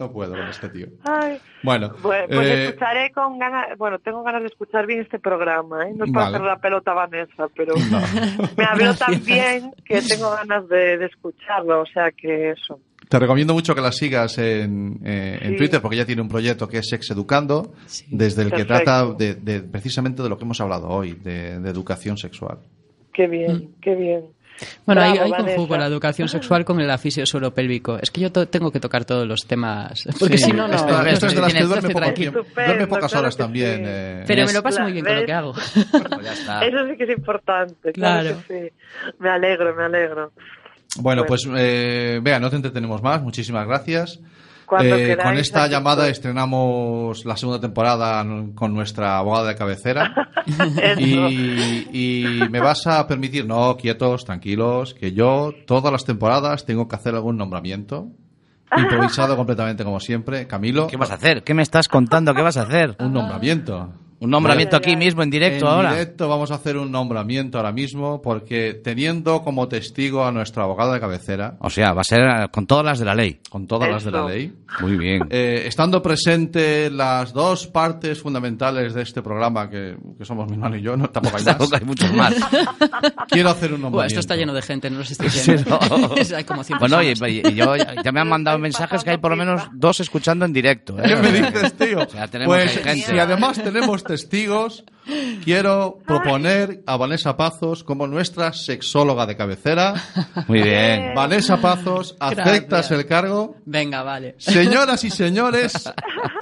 No 0.00 0.10
puedo 0.12 0.32
con 0.32 0.48
este 0.48 0.68
tío. 0.70 0.86
Ay. 1.04 1.38
Bueno, 1.62 1.92
Bueno, 2.02 2.26
pues 2.28 2.46
eh, 2.48 2.64
escucharé 2.66 3.12
con 3.12 3.38
ganas, 3.38 3.76
bueno, 3.78 3.98
tengo 3.98 4.22
ganas 4.22 4.40
de 4.42 4.48
escuchar 4.48 4.86
bien 4.86 5.00
este 5.00 5.18
programa, 5.18 5.86
¿eh? 5.88 5.92
No 5.94 6.04
es 6.06 6.12
para 6.12 6.26
Vale. 6.26 6.36
hacer 6.38 6.46
la 6.48 6.56
pelota 6.60 6.92
Vanessa, 6.94 7.46
pero 7.54 7.74
me 8.56 8.64
habló 8.64 8.94
tan 8.94 9.22
bien 9.24 9.72
que 9.84 10.00
tengo 10.02 10.30
ganas 10.30 10.68
de, 10.68 10.98
de 10.98 11.06
escucharlo, 11.06 11.82
o 11.82 11.86
sea 11.86 12.10
que 12.10 12.50
eso. 12.50 12.80
te 13.08 13.18
recomiendo 13.18 13.52
mucho 13.54 13.74
que 13.74 13.80
la 13.80 13.92
sigas 13.92 14.38
en, 14.38 14.98
eh, 15.04 15.38
en. 15.42 15.56
Twitter 15.56 15.80
porque 15.80 15.96
ella 15.96 16.06
tiene 16.06 16.22
un 16.22 16.28
proyecto 16.28 16.66
que 16.68 16.78
es 16.78 16.88
Sex 16.88 17.10
Educando, 17.10 17.72
desde 18.10 18.42
el 18.42 18.52
que 18.52 18.64
trata 18.64 19.06
de, 19.12 19.34
de- 19.34 19.60
precisamente 19.62 20.22
de 20.22 20.28
lo 20.28 20.38
que 20.38 20.44
hemos 20.44 20.60
hablado 20.60 20.88
hoy, 20.88 21.12
de, 21.12 21.60
de 21.60 21.70
educación 21.70 22.16
sexual. 22.16 22.58
Qué 23.12 23.26
bien, 23.28 23.74
qué 23.82 23.94
bien. 23.94 24.24
Bueno, 24.86 25.00
ahí, 25.02 25.12
Bravo, 25.18 25.34
ahí 25.34 25.42
conjugo 25.44 25.76
la 25.76 25.86
educación 25.86 26.28
sexual 26.28 26.64
con 26.64 26.80
el 26.80 26.90
afisio 26.90 27.24
suelo 27.26 27.52
pélvico. 27.54 27.98
Es 28.00 28.10
que 28.10 28.20
yo 28.20 28.32
to- 28.32 28.46
tengo 28.48 28.70
que 28.70 28.80
tocar 28.80 29.04
todos 29.04 29.26
los 29.26 29.40
temas, 29.46 30.04
porque 30.18 30.38
Sí, 30.38 30.44
si 30.44 30.52
no, 30.52 30.66
no. 30.68 30.74
esto, 30.74 31.02
esto 31.06 31.26
es 31.26 31.34
de 31.34 31.40
las 31.40 31.52
que 31.54 31.62
duerme 31.64 31.90
poco 31.90 32.44
Duerme 32.54 32.86
pocas 32.86 33.10
claro 33.12 33.24
horas 33.26 33.36
también. 33.36 33.76
sí. 33.76 33.82
eh, 33.86 34.24
Pero 34.26 34.46
me 34.46 34.52
lo 34.52 34.62
paso 34.62 34.82
muy 34.82 34.92
bien 34.92 35.04
con 35.04 35.16
lo 35.16 35.24
que 35.26 35.32
hago. 35.32 35.52
Pues 35.52 35.84
ya 36.24 36.32
está. 36.32 36.64
Eso 36.66 36.86
sí 36.88 36.96
que 36.96 37.04
es 37.04 37.10
importante, 37.10 37.92
claro, 37.92 38.22
Claro. 38.30 38.42
que 38.48 38.68
sí. 38.70 39.12
Me 39.18 39.30
alegro, 39.30 39.74
me 39.74 39.84
alegro. 39.84 40.32
Bueno, 40.96 41.22
Bueno. 41.22 41.24
pues 41.26 41.48
eh, 41.56 42.20
vea, 42.22 42.38
no 42.38 42.50
te 42.50 42.56
entretenemos 42.56 43.02
más. 43.02 43.22
Muchísimas 43.22 43.66
gracias. 43.66 44.20
Cuando 44.66 44.96
Eh, 44.96 45.16
con 45.22 45.36
esta 45.38 45.64
aquí 45.64 45.72
llamada 45.72 46.02
estoy. 46.08 46.12
estrenamos 46.12 47.24
la 47.24 47.36
segunda 47.36 47.60
temporada 47.60 48.24
con 48.54 48.74
nuestra 48.74 49.18
abogada 49.18 49.48
de 49.48 49.54
cabecera. 49.56 50.30
Y, 50.98 51.88
y 51.92 52.48
me 52.50 52.60
vas 52.60 52.86
a 52.86 53.06
permitir, 53.06 53.46
no, 53.46 53.76
quietos, 53.76 54.24
tranquilos, 54.24 54.94
que 54.94 55.12
yo 55.12 55.52
todas 55.66 55.92
las 55.92 56.04
temporadas 56.04 56.64
tengo 56.66 56.88
que 56.88 56.96
hacer 56.96 57.14
algún 57.14 57.36
nombramiento. 57.36 58.08
Improvisado 58.76 59.36
completamente 59.36 59.84
como 59.84 60.00
siempre. 60.00 60.46
Camilo, 60.46 60.86
¿Qué 60.86 60.96
vas 60.96 61.10
a 61.10 61.14
hacer? 61.14 61.42
¿Qué 61.44 61.52
me 61.54 61.62
estás 61.62 61.88
contando? 61.88 62.34
¿Qué 62.34 62.40
vas 62.42 62.56
a 62.56 62.62
hacer? 62.62 62.96
un 63.00 63.12
nombramiento. 63.12 63.92
Un 64.22 64.30
nombramiento 64.30 64.76
aquí 64.76 64.90
ay. 64.90 64.96
mismo, 64.96 65.22
en 65.22 65.30
directo 65.30 65.66
en 65.66 65.72
ahora. 65.72 65.92
directo 65.92 66.28
vamos 66.28 66.50
a 66.50 66.54
hacer 66.54 66.76
un 66.76 66.90
nombramiento 66.92 67.58
ahora 67.58 67.72
mismo 67.72 68.22
porque 68.22 68.74
teniendo 68.82 69.42
como 69.42 69.66
testigo 69.68 70.24
a 70.24 70.30
nuestro 70.32 70.62
abogado 70.62 70.92
de 70.92 71.00
cabecera, 71.00 71.56
O 71.60 71.68
sea, 71.70 71.92
va 71.92 72.02
a 72.02 72.04
ser 72.04 72.20
eh, 72.20 72.46
con 72.50 72.66
todas 72.66 72.84
las 72.84 72.98
de 72.98 73.04
la 73.04 73.14
ley. 73.14 73.40
con 73.50 73.66
todas 73.66 73.90
las 73.90 74.04
de 74.04 74.10
la 74.12 74.26
ley, 74.26 74.52
Muy 74.80 74.96
bien. 74.96 75.22
Eh, 75.30 75.64
estando 75.66 76.00
presente 76.02 76.90
las 76.90 77.32
dos 77.32 77.66
partes 77.66 78.20
fundamentales 78.22 78.94
de 78.94 79.02
este 79.02 79.22
programa, 79.22 79.68
que, 79.68 79.96
que 80.16 80.24
somos 80.24 80.46
mi 80.48 80.54
hermano 80.54 80.76
y 80.76 80.82
yo, 80.82 80.96
no, 80.96 81.10
tampoco 81.10 81.36
hay 81.38 81.44
Tampoco 81.52 81.70
más, 81.72 81.80
hay 81.80 81.86
muchos 81.86 82.12
más. 82.14 82.34
quiero 83.28 83.50
hacer 83.50 83.72
un 83.74 83.80
nombramiento. 83.82 84.06
esto 84.06 84.20
está 84.20 84.36
lleno 84.36 84.52
de 84.54 84.62
gente, 84.62 84.88
no 84.90 84.98
los 84.98 85.10
estoy 85.10 85.30
Sí, 85.30 85.50
viendo. 85.52 85.78
no. 85.90 86.10
hay 86.36 86.44
como 86.44 86.62
100 86.64 86.78
Bueno, 86.78 87.02
y, 87.02 87.06
personas. 87.08 87.30
y- 87.32 87.48
y 87.48 87.54
yo 87.54 87.74
ya 87.76 88.12
me 88.12 88.20
han 88.20 88.28
mandado 88.28 88.58
mensajes 88.60 89.02
que 89.04 89.10
hay 89.10 89.18
por 89.18 89.30
lo 89.32 89.36
menos 89.36 89.62
dos 89.72 90.00
escuchando 90.00 90.44
en 90.44 90.52
directo. 90.52 90.96
¿eh? 90.98 91.02
¿Qué 91.06 91.16
me 91.16 91.32
dices, 91.32 91.72
tío? 91.74 92.00
O 92.00 92.08
sea, 92.08 92.28
tenemos 92.28 92.54
pues 92.56 92.72
gente. 92.78 93.06
si 93.12 93.18
además 93.18 93.62
tenemos 93.62 94.04
testigos, 94.12 94.84
quiero 95.42 95.98
proponer 96.06 96.82
a 96.86 96.98
Vanessa 96.98 97.34
Pazos 97.34 97.82
como 97.82 98.06
nuestra 98.06 98.52
sexóloga 98.52 99.24
de 99.24 99.38
cabecera. 99.38 99.94
Muy 100.48 100.60
bien. 100.60 101.14
Vanessa 101.14 101.56
Pazos, 101.56 102.14
¿aceptas 102.20 102.68
Gracias. 102.68 102.90
el 102.90 103.06
cargo? 103.06 103.56
Venga, 103.64 104.02
vale. 104.02 104.34
Señoras 104.36 105.02
y 105.04 105.10
señores, 105.10 105.90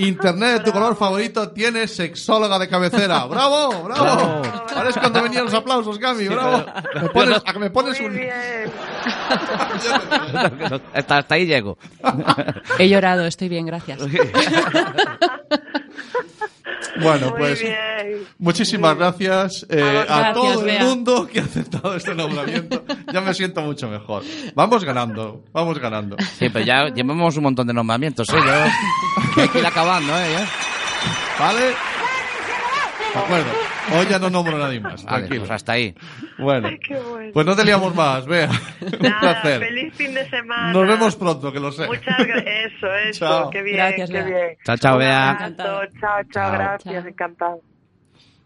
Internet 0.00 0.58
de 0.58 0.64
tu 0.64 0.72
color 0.72 0.96
favorito 0.96 1.52
tiene 1.52 1.86
sexóloga 1.86 2.58
de 2.58 2.68
cabecera. 2.68 3.24
¡Bravo! 3.26 3.84
¡Bravo! 3.84 4.42
Ahora 4.74 4.88
es 4.88 4.96
cuando 4.96 5.22
venían 5.22 5.44
los 5.44 5.54
aplausos, 5.54 5.96
Cami. 6.00 6.26
¡Bravo! 6.26 6.66
Me 7.00 7.08
pones, 7.10 7.40
a 7.46 7.52
que 7.52 7.58
me 7.60 7.70
pones 7.70 8.00
Muy 8.00 8.08
un... 8.10 8.16
bien. 8.16 8.32
hasta, 10.92 11.18
hasta 11.18 11.34
ahí 11.36 11.46
llego. 11.46 11.78
He 12.80 12.88
llorado, 12.88 13.26
estoy 13.26 13.48
bien, 13.48 13.64
gracias. 13.64 14.00
Bueno, 17.01 17.30
Muy 17.30 17.38
pues 17.38 17.61
bien. 17.61 18.26
muchísimas 18.38 18.97
gracias 18.97 19.66
eh, 19.68 20.05
a 20.09 20.32
todo 20.32 20.61
el 20.61 20.64
Bea. 20.66 20.84
mundo 20.84 21.26
que 21.26 21.41
ha 21.41 21.45
aceptado 21.45 21.95
este 21.95 22.14
nombramiento. 22.14 22.84
Ya 23.12 23.20
me 23.20 23.32
siento 23.34 23.61
mucho 23.62 23.88
mejor. 23.88 24.22
Vamos 24.55 24.84
ganando, 24.84 25.45
vamos 25.53 25.78
ganando. 25.78 26.16
Sí, 26.38 26.49
pero 26.49 26.64
ya 26.64 26.88
llevamos 26.88 27.36
un 27.36 27.45
montón 27.45 27.66
de 27.66 27.74
nombramientos, 27.74 28.28
¿eh? 28.30 28.36
Yo, 28.36 29.41
hay 29.43 29.49
que 29.49 29.59
ir 29.61 29.66
acabando, 29.66 30.12
¿eh? 30.18 30.45
¿Vale? 31.38 31.61
De 33.14 33.18
acuerdo. 33.18 33.51
Hoy 33.99 34.07
ya 34.09 34.18
no 34.18 34.30
nombro 34.30 34.57
a 34.57 34.59
nadie 34.61 34.80
más. 34.80 35.05
Vale, 35.05 35.18
Tranquilo. 35.18 35.41
pues 35.41 35.51
hasta 35.51 35.72
ahí. 35.72 35.95
Bueno, 36.38 36.68
Qué 36.86 36.99
bueno. 36.99 37.30
pues 37.32 37.47
no 37.47 37.57
te 37.57 37.64
liamos 37.64 37.95
más, 37.95 38.26
Bea. 38.26 38.49
Un 38.80 38.91
placer. 39.20 39.61
feliz 39.61 39.95
fin 39.95 40.14
de 40.14 40.28
semana. 40.30 40.72
Nos 40.72 40.86
vemos 40.88 41.16
pronto, 41.16 41.53
que 41.53 41.61
lo 41.61 41.72
sé. 41.72 41.86
Muchas 41.86 42.18
gracias. 42.18 42.72
Eso, 42.76 42.86
eso. 43.09 43.18
Chao. 43.26 43.51
Qué 43.51 43.62
bien, 43.62 43.76
Gracias, 43.76 44.11
qué 44.11 44.22
bien. 44.22 44.57
Chao, 44.64 44.76
chao, 44.76 44.99
Bea. 44.99 45.53
Chao, 45.57 45.80
chao, 46.01 46.22
Chao. 46.32 46.53
gracias, 46.53 47.07
encantado. 47.07 47.61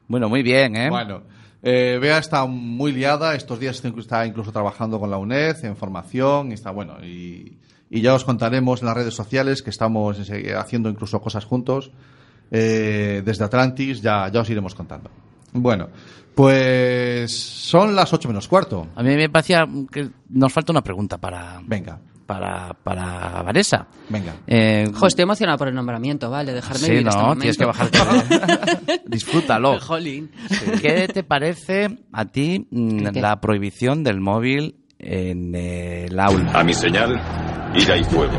Bueno, 0.09 0.29
muy 0.29 0.43
bien, 0.43 0.77
¿eh? 0.77 0.91
Bueno, 0.91 1.23
Eh, 1.67 1.99
Bea 2.01 2.19
está 2.19 2.45
muy 2.45 2.93
liada, 2.93 3.35
estos 3.35 3.59
días 3.59 3.83
está- 3.83 4.27
incluso 4.27 4.53
trabajando 4.53 5.01
con 5.01 5.11
la 5.11 5.17
UNED 5.17 5.65
en 5.65 5.77
formación, 5.77 6.51
y 6.51 6.55
está 6.55 6.71
bueno, 6.71 6.99
y, 7.03 7.57
y 7.89 8.01
ya 8.03 8.13
os 8.13 8.23
contaremos 8.25 8.83
en 8.83 8.87
las 8.89 8.97
redes 8.99 9.15
sociales 9.15 9.63
que 9.63 9.71
estamos 9.71 10.19
haciendo 10.59 10.91
incluso 10.91 11.21
cosas 11.23 11.47
juntos. 11.47 11.91
Eh, 12.51 13.23
desde 13.25 13.45
Atlantis 13.45 14.03
ya, 14.03 14.29
ya 14.29 14.41
os 14.43 14.51
iremos 14.51 14.75
contando. 14.75 15.11
Bueno, 15.55 15.89
pues 16.35 17.33
son 17.33 17.95
las 17.95 18.13
8 18.13 18.29
menos 18.29 18.49
cuarto. 18.49 18.89
A 18.95 19.03
mí 19.03 19.15
me 19.15 19.29
parecía 19.29 19.67
que 19.91 20.11
nos 20.29 20.53
falta 20.53 20.73
una 20.73 20.83
pregunta 20.83 21.17
para, 21.19 21.61
Venga, 21.65 21.99
para, 22.27 22.75
para 22.83 23.43
Vanessa. 23.43 23.87
venga. 24.09 24.35
Eh, 24.47 24.91
Jo, 24.93 25.07
estoy 25.07 25.23
emocionada 25.23 25.57
por 25.57 25.69
el 25.69 25.75
nombramiento, 25.75 26.29
vale, 26.31 26.53
dejarme 26.53 26.79
sí, 26.79 26.91
vivir 26.91 27.05
no, 27.07 27.33
este 27.33 27.41
tienes 27.41 27.59
que 27.59 27.65
bajarte. 27.67 27.99
Disfrútalo. 29.07 29.79
Jolín. 29.81 30.31
¿Qué 30.83 31.07
te 31.07 31.23
parece 31.23 31.99
a 32.13 32.25
ti 32.25 32.67
mm, 32.71 33.17
la 33.17 33.41
prohibición 33.41 34.03
del 34.03 34.21
móvil 34.21 34.77
en 34.99 35.55
el 35.55 36.19
aula? 36.19 36.51
A 36.53 36.65
mi 36.65 36.75
señal, 36.75 37.13
ira 37.77 37.97
y 37.97 38.05
fuego. 38.05 38.39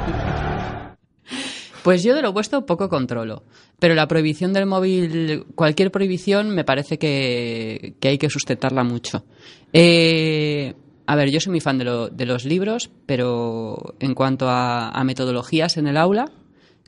Pues 1.86 2.02
yo 2.02 2.16
de 2.16 2.24
lo 2.24 2.32
opuesto 2.32 2.66
poco 2.66 2.90
controlo. 2.90 3.44
Pero 3.78 3.94
la 3.94 4.08
prohibición 4.08 4.54
del 4.54 4.66
móvil, 4.66 5.46
cualquier 5.54 5.92
prohibición, 5.92 6.50
me 6.50 6.64
parece 6.64 6.98
que, 6.98 7.94
hay 8.02 8.18
que 8.18 8.28
sustentarla 8.28 8.84
mucho. 8.84 9.24
Eh, 9.72 10.74
a 11.06 11.16
ver, 11.16 11.30
yo 11.30 11.40
soy 11.40 11.52
muy 11.52 11.60
fan 11.60 11.78
de, 11.78 11.86
lo- 11.86 12.10
de 12.10 12.26
los 12.26 12.44
libros, 12.44 12.90
pero 13.06 13.94
en 14.00 14.16
cuanto 14.16 14.48
a, 14.50 15.00
metodologías 15.04 15.78
en 15.78 15.86
el 15.86 15.98
aula, 15.98 16.32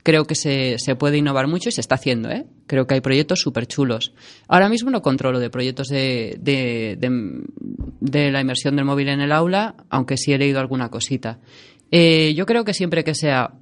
creo 0.02 0.24
que 0.24 0.34
se, 0.34 0.78
puede 0.96 1.18
innovar 1.18 1.46
mucho 1.46 1.68
y 1.68 1.72
se 1.72 1.80
está 1.80 1.94
haciendo, 1.94 2.28
¿eh? 2.30 2.46
Creo 2.66 2.88
que 2.88 2.94
hay 2.94 3.00
proyectos 3.00 3.40
súper 3.40 3.68
chulos. 3.68 4.12
Ahora 4.48 4.68
mismo 4.68 4.90
no 4.90 5.00
controlo 5.00 5.38
de 5.38 5.48
proyectos 5.48 5.86
de- 5.86 6.96
de 8.00 8.30
la 8.32 8.40
inmersión 8.40 8.74
del 8.74 8.84
móvil 8.84 9.10
en 9.10 9.20
el 9.20 9.30
aula, 9.30 9.76
aunque 9.90 10.16
sí 10.16 10.32
he 10.32 10.38
leído 10.38 10.58
alguna 10.58 10.88
cosita. 10.90 11.38
Eh, 11.92 12.34
yo 12.36 12.46
creo 12.46 12.64
que 12.64 12.74
siempre 12.74 13.04
que 13.04 13.14
sea 13.14 13.52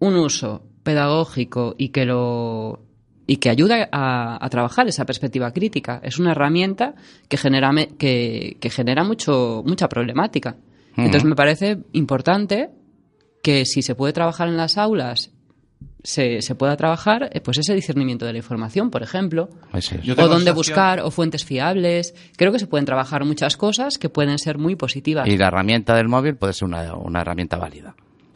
un 0.00 0.16
uso 0.16 0.62
pedagógico 0.82 1.74
y 1.78 1.88
que 1.90 2.04
lo 2.04 2.80
y 3.26 3.36
que 3.36 3.48
ayuda 3.48 3.88
a, 3.92 4.44
a 4.44 4.50
trabajar 4.50 4.88
esa 4.88 5.04
perspectiva 5.06 5.52
crítica. 5.52 6.00
Es 6.02 6.18
una 6.18 6.32
herramienta 6.32 6.94
que 7.28 7.36
genera, 7.36 7.70
me- 7.70 7.86
que, 7.96 8.56
que 8.60 8.70
genera 8.70 9.04
mucho, 9.04 9.62
mucha 9.64 9.88
problemática. 9.88 10.56
Entonces 10.96 11.24
me 11.24 11.36
parece 11.36 11.78
importante 11.92 12.70
que 13.40 13.64
si 13.66 13.82
se 13.82 13.94
puede 13.94 14.12
trabajar 14.12 14.48
en 14.48 14.56
las 14.56 14.76
aulas, 14.76 15.30
se, 16.02 16.42
se 16.42 16.54
pueda 16.56 16.76
trabajar 16.76 17.30
eh, 17.32 17.40
pues 17.40 17.58
ese 17.58 17.72
discernimiento 17.74 18.26
de 18.26 18.32
la 18.32 18.38
información, 18.38 18.90
por 18.90 19.02
ejemplo, 19.04 19.48
es. 19.72 19.90
O 20.24 20.28
dónde 20.28 20.50
buscar, 20.56 21.00
o 21.00 21.10
fuentes 21.12 21.44
fiables. 21.44 22.14
Creo 22.36 22.50
que 22.50 22.58
se 22.58 22.66
pueden 22.66 22.84
trabajar 22.84 23.24
muchas 23.24 23.56
cosas 23.56 23.96
que 23.98 24.08
pueden 24.08 24.38
ser 24.40 24.58
muy 24.58 24.74
positivas. 24.74 25.28
Y 25.28 25.36
la 25.38 25.46
herramienta 25.46 25.94
del 25.94 26.08
móvil 26.08 26.34
puede 26.36 26.52
ser 26.52 26.66
una, 26.66 26.94
una 26.96 27.20
herramienta 27.20 27.56
válida. 27.58 27.94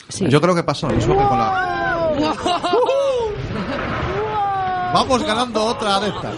Sí. 0.08 0.26
Yo 0.28 0.40
creo 0.40 0.54
que 0.54 0.62
pasa 0.62 0.88
lo 0.88 0.94
mismo 0.94 1.14
que 1.16 1.24
con 1.24 1.38
la... 1.38 2.94
Vamos 4.92 5.24
ganando 5.24 5.64
otra 5.64 5.98
de 6.00 6.08
estas. 6.08 6.34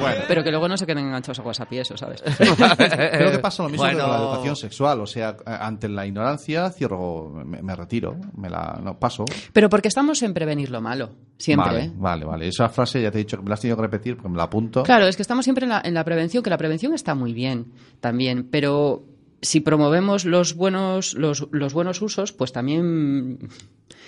Bueno. 0.00 0.22
Pero 0.28 0.44
que 0.44 0.50
luego 0.50 0.68
no 0.68 0.76
se 0.76 0.86
queden 0.86 1.06
enganchados 1.06 1.40
a 1.40 1.42
WhatsApp 1.42 1.72
y 1.72 1.78
eso, 1.78 1.96
¿sabes? 1.96 2.22
Creo 2.38 3.32
que 3.32 3.38
pasa 3.38 3.64
lo 3.64 3.68
mismo 3.68 3.84
Bueno. 3.84 3.98
que 3.98 4.04
con 4.04 4.12
la 4.12 4.18
educación 4.18 4.56
sexual. 4.56 5.00
O 5.00 5.06
sea, 5.06 5.36
ante 5.44 5.88
la 5.88 6.06
ignorancia, 6.06 6.70
cierro, 6.70 7.30
me, 7.30 7.62
me 7.62 7.74
retiro, 7.74 8.16
me 8.36 8.48
la 8.48 8.78
no, 8.82 8.98
paso. 8.98 9.24
Pero 9.52 9.68
porque 9.68 9.88
estamos 9.88 10.22
en 10.22 10.32
prevenir 10.34 10.70
lo 10.70 10.80
malo, 10.80 11.10
siempre. 11.36 11.72
Vale, 11.72 11.84
¿eh? 11.86 11.92
vale, 11.96 12.24
vale. 12.24 12.48
Esa 12.48 12.68
frase 12.68 13.02
ya 13.02 13.10
te 13.10 13.18
he 13.18 13.24
dicho 13.24 13.36
que 13.36 13.42
me 13.42 13.48
la 13.48 13.54
has 13.54 13.60
tenido 13.60 13.76
que 13.76 13.82
repetir 13.82 14.16
porque 14.16 14.28
me 14.28 14.36
la 14.36 14.44
apunto. 14.44 14.84
Claro, 14.84 15.06
es 15.06 15.16
que 15.16 15.22
estamos 15.22 15.44
siempre 15.44 15.64
en 15.64 15.70
la, 15.70 15.80
en 15.84 15.94
la 15.94 16.04
prevención, 16.04 16.42
que 16.42 16.50
la 16.50 16.58
prevención 16.58 16.94
está 16.94 17.14
muy 17.14 17.32
bien 17.32 17.72
también, 18.00 18.48
pero 18.50 19.02
si 19.42 19.60
promovemos 19.60 20.24
los 20.24 20.54
buenos, 20.54 21.14
los, 21.14 21.46
los 21.52 21.72
buenos 21.72 22.02
usos, 22.02 22.32
pues 22.32 22.52
también, 22.52 23.38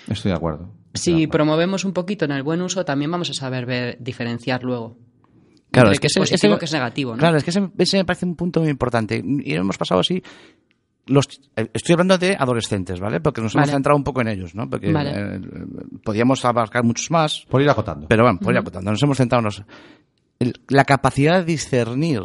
Estoy 0.07 0.31
de 0.31 0.35
acuerdo. 0.37 0.71
Estoy 0.93 1.13
de 1.13 1.19
si 1.19 1.23
acuerdo. 1.23 1.31
promovemos 1.31 1.85
un 1.85 1.93
poquito 1.93 2.25
en 2.25 2.31
el 2.31 2.43
buen 2.43 2.61
uso, 2.61 2.83
también 2.85 3.11
vamos 3.11 3.29
a 3.29 3.33
saber 3.33 3.65
ver, 3.65 3.97
diferenciar 3.99 4.63
luego. 4.63 4.97
Claro, 5.71 5.87
Entre 5.87 5.93
es 5.93 5.99
que 6.01 6.07
es 6.07 6.13
positivo, 6.17 6.53
ese- 6.55 6.59
que 6.59 6.65
es 6.65 6.73
negativo, 6.73 7.11
¿no? 7.13 7.17
Claro, 7.19 7.37
es 7.37 7.43
que 7.45 7.51
ese, 7.51 7.69
ese 7.77 7.97
me 7.97 8.05
parece 8.05 8.25
un 8.25 8.35
punto 8.35 8.59
muy 8.59 8.69
importante. 8.69 9.23
Y 9.23 9.53
hemos 9.53 9.77
pasado 9.77 10.01
así. 10.01 10.21
Los, 11.07 11.27
eh, 11.55 11.69
estoy 11.73 11.93
hablando 11.93 12.17
de 12.17 12.35
adolescentes, 12.37 12.99
¿vale? 12.99 13.21
Porque 13.21 13.41
nos 13.41 13.55
hemos 13.55 13.69
centrado 13.69 13.97
un 13.97 14.03
poco 14.03 14.19
en 14.21 14.27
ellos, 14.27 14.53
¿no? 14.53 14.69
Porque 14.69 14.91
Vale. 14.91 15.11
eh, 15.15 15.39
podíamos 16.03 16.43
abarcar 16.45 16.83
muchos 16.83 17.09
más, 17.09 17.45
Por 17.49 17.61
ir 17.61 17.69
acotando. 17.69 18.07
pero 18.07 18.23
bueno, 18.23 18.37
por 18.39 18.53
ir 18.53 18.59
acotando. 18.59 18.91
Nos 18.91 19.01
hemos 19.01 19.17
centrado 19.17 19.39
en 19.39 19.45
los- 19.45 19.63
el- 20.39 20.53
la 20.67 20.83
capacidad 20.85 21.39
de 21.39 21.45
discernir 21.45 22.21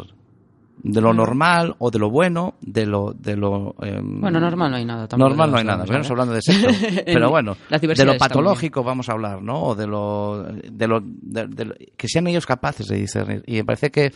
de 0.83 1.01
lo 1.01 1.13
normal 1.13 1.75
o 1.79 1.89
de 1.91 1.99
lo 1.99 2.09
bueno, 2.09 2.55
de 2.61 2.85
lo... 2.85 3.13
De 3.13 3.35
lo 3.35 3.75
em, 3.81 4.21
Bueno, 4.21 4.39
normal 4.39 4.71
no 4.71 4.77
hay 4.77 4.85
nada. 4.85 5.07
tampoco 5.07 5.29
Normal 5.29 5.51
no 5.51 5.57
hay 5.57 5.63
nada, 5.65 5.83
estamos 5.83 6.09
hablando 6.11 6.33
de 6.33 6.41
sexo. 6.41 6.67
Pero 7.05 7.29
bueno, 7.29 7.57
de 7.69 8.05
lo 8.05 8.17
patológico 8.17 8.83
vamos 8.83 9.09
a 9.09 9.13
hablar, 9.13 9.41
¿no? 9.41 9.61
O 9.63 9.75
de 9.75 9.87
lo, 9.87 10.43
de 10.43 10.87
lo, 10.87 10.99
de- 11.03 11.47
de 11.47 11.65
lo- 11.65 11.75
que 11.97 12.07
sean 12.07 12.27
ellos 12.27 12.45
capaces 12.45 12.87
de 12.87 12.97
discernir. 12.97 13.43
Y 13.47 13.55
me 13.55 13.65
parece 13.65 13.89
que 13.91 14.11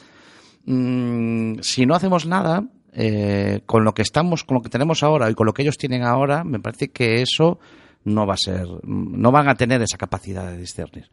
mm, 0.66 1.60
si 1.62 1.86
no 1.86 1.96
hacemos 1.96 2.26
nada 2.26 2.64
eh, 2.94 3.62
con 3.66 3.84
lo 3.84 3.94
que 3.94 4.02
estamos, 4.02 4.44
con 4.44 4.56
lo 4.56 4.62
que 4.62 4.70
tenemos 4.70 5.02
ahora 5.04 5.30
y 5.30 5.34
con 5.34 5.46
lo 5.48 5.54
que 5.54 5.62
ellos 5.64 5.78
tienen 5.78 6.04
ahora, 6.04 6.44
me 6.44 6.60
parece 6.60 6.90
que 6.92 7.22
eso 7.22 7.60
no 8.04 8.26
va 8.26 8.34
a 8.34 8.38
ser, 8.38 8.68
no 8.84 9.32
van 9.32 9.48
a 9.48 9.56
tener 9.56 9.82
esa 9.82 9.98
capacidad 9.98 10.46
de 10.50 10.58
discernir. 10.58 11.10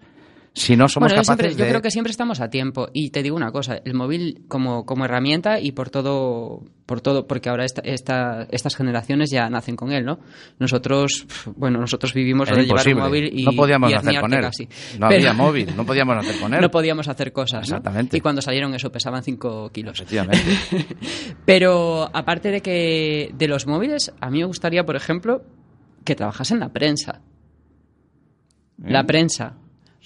Si 0.55 0.77
no 0.77 0.89
somos 0.89 1.11
Bueno, 1.13 1.23
yo, 1.23 1.27
capaces 1.27 1.45
siempre- 1.47 1.51
yo 1.59 1.65
de 1.65 1.71
creo 1.71 1.83
que 1.83 1.91
siempre 1.91 2.11
estamos 2.11 2.41
a 2.41 2.51
tiempo. 2.51 2.89
Y 2.93 3.11
te 3.11 3.23
digo 3.23 3.37
una 3.37 3.53
cosa, 3.53 3.81
el 3.85 3.95
móvil 3.95 4.45
como, 4.49 4.85
como 4.85 5.05
herramienta 5.05 5.61
y 5.61 5.71
por 5.73 5.89
todo, 5.91 6.65
por 6.85 7.01
todo, 7.01 7.27
porque 7.29 7.49
ahora 7.49 7.65
esta, 7.65 7.81
esta- 7.83 8.47
estas 8.51 8.75
generaciones 8.75 9.31
ya 9.31 9.49
nacen 9.51 9.77
con 9.77 9.93
él, 9.93 10.05
¿no? 10.05 10.19
Nosotros, 10.59 11.27
bueno, 11.57 11.79
nosotros 11.79 12.13
vivimos 12.13 12.49
de 12.49 12.65
llevar 12.65 12.89
un 12.89 12.95
móvil 12.99 13.31
y 13.39 13.45
no 13.45 13.53
podíamos 13.53 13.91
y 13.91 13.95
hacer 13.95 14.21
con 14.21 14.33
él. 14.35 14.41
casi. 14.41 14.65
No 14.99 15.09
Pero- 15.09 15.21
había 15.21 15.33
móvil, 15.33 15.77
no 15.77 15.85
podíamos 15.87 16.17
hacer 16.17 16.41
con 16.41 16.53
él. 16.55 16.61
No 16.61 16.71
podíamos 16.71 17.07
hacer 17.09 17.33
cosas, 17.33 17.69
¿no? 17.69 17.77
Exactamente. 17.77 18.17
Y 18.17 18.21
cuando 18.21 18.43
salieron 18.43 18.75
eso 18.75 18.91
pesaban 18.91 19.23
5 19.23 19.71
kilos. 19.71 20.01
Efectivamente. 20.01 20.41
Pero 21.45 22.09
aparte 22.13 22.51
de 22.51 22.61
que 22.63 23.31
de 23.35 23.49
los 23.49 23.67
móviles, 23.67 24.13
a 24.21 24.31
mí 24.31 24.39
me 24.41 24.45
gustaría, 24.47 24.85
por 24.85 24.97
ejemplo, 24.97 25.43
que 26.05 26.15
trabajasen 26.17 26.59
la 26.59 26.71
prensa. 26.73 27.21
La 28.79 29.05
prensa. 29.05 29.57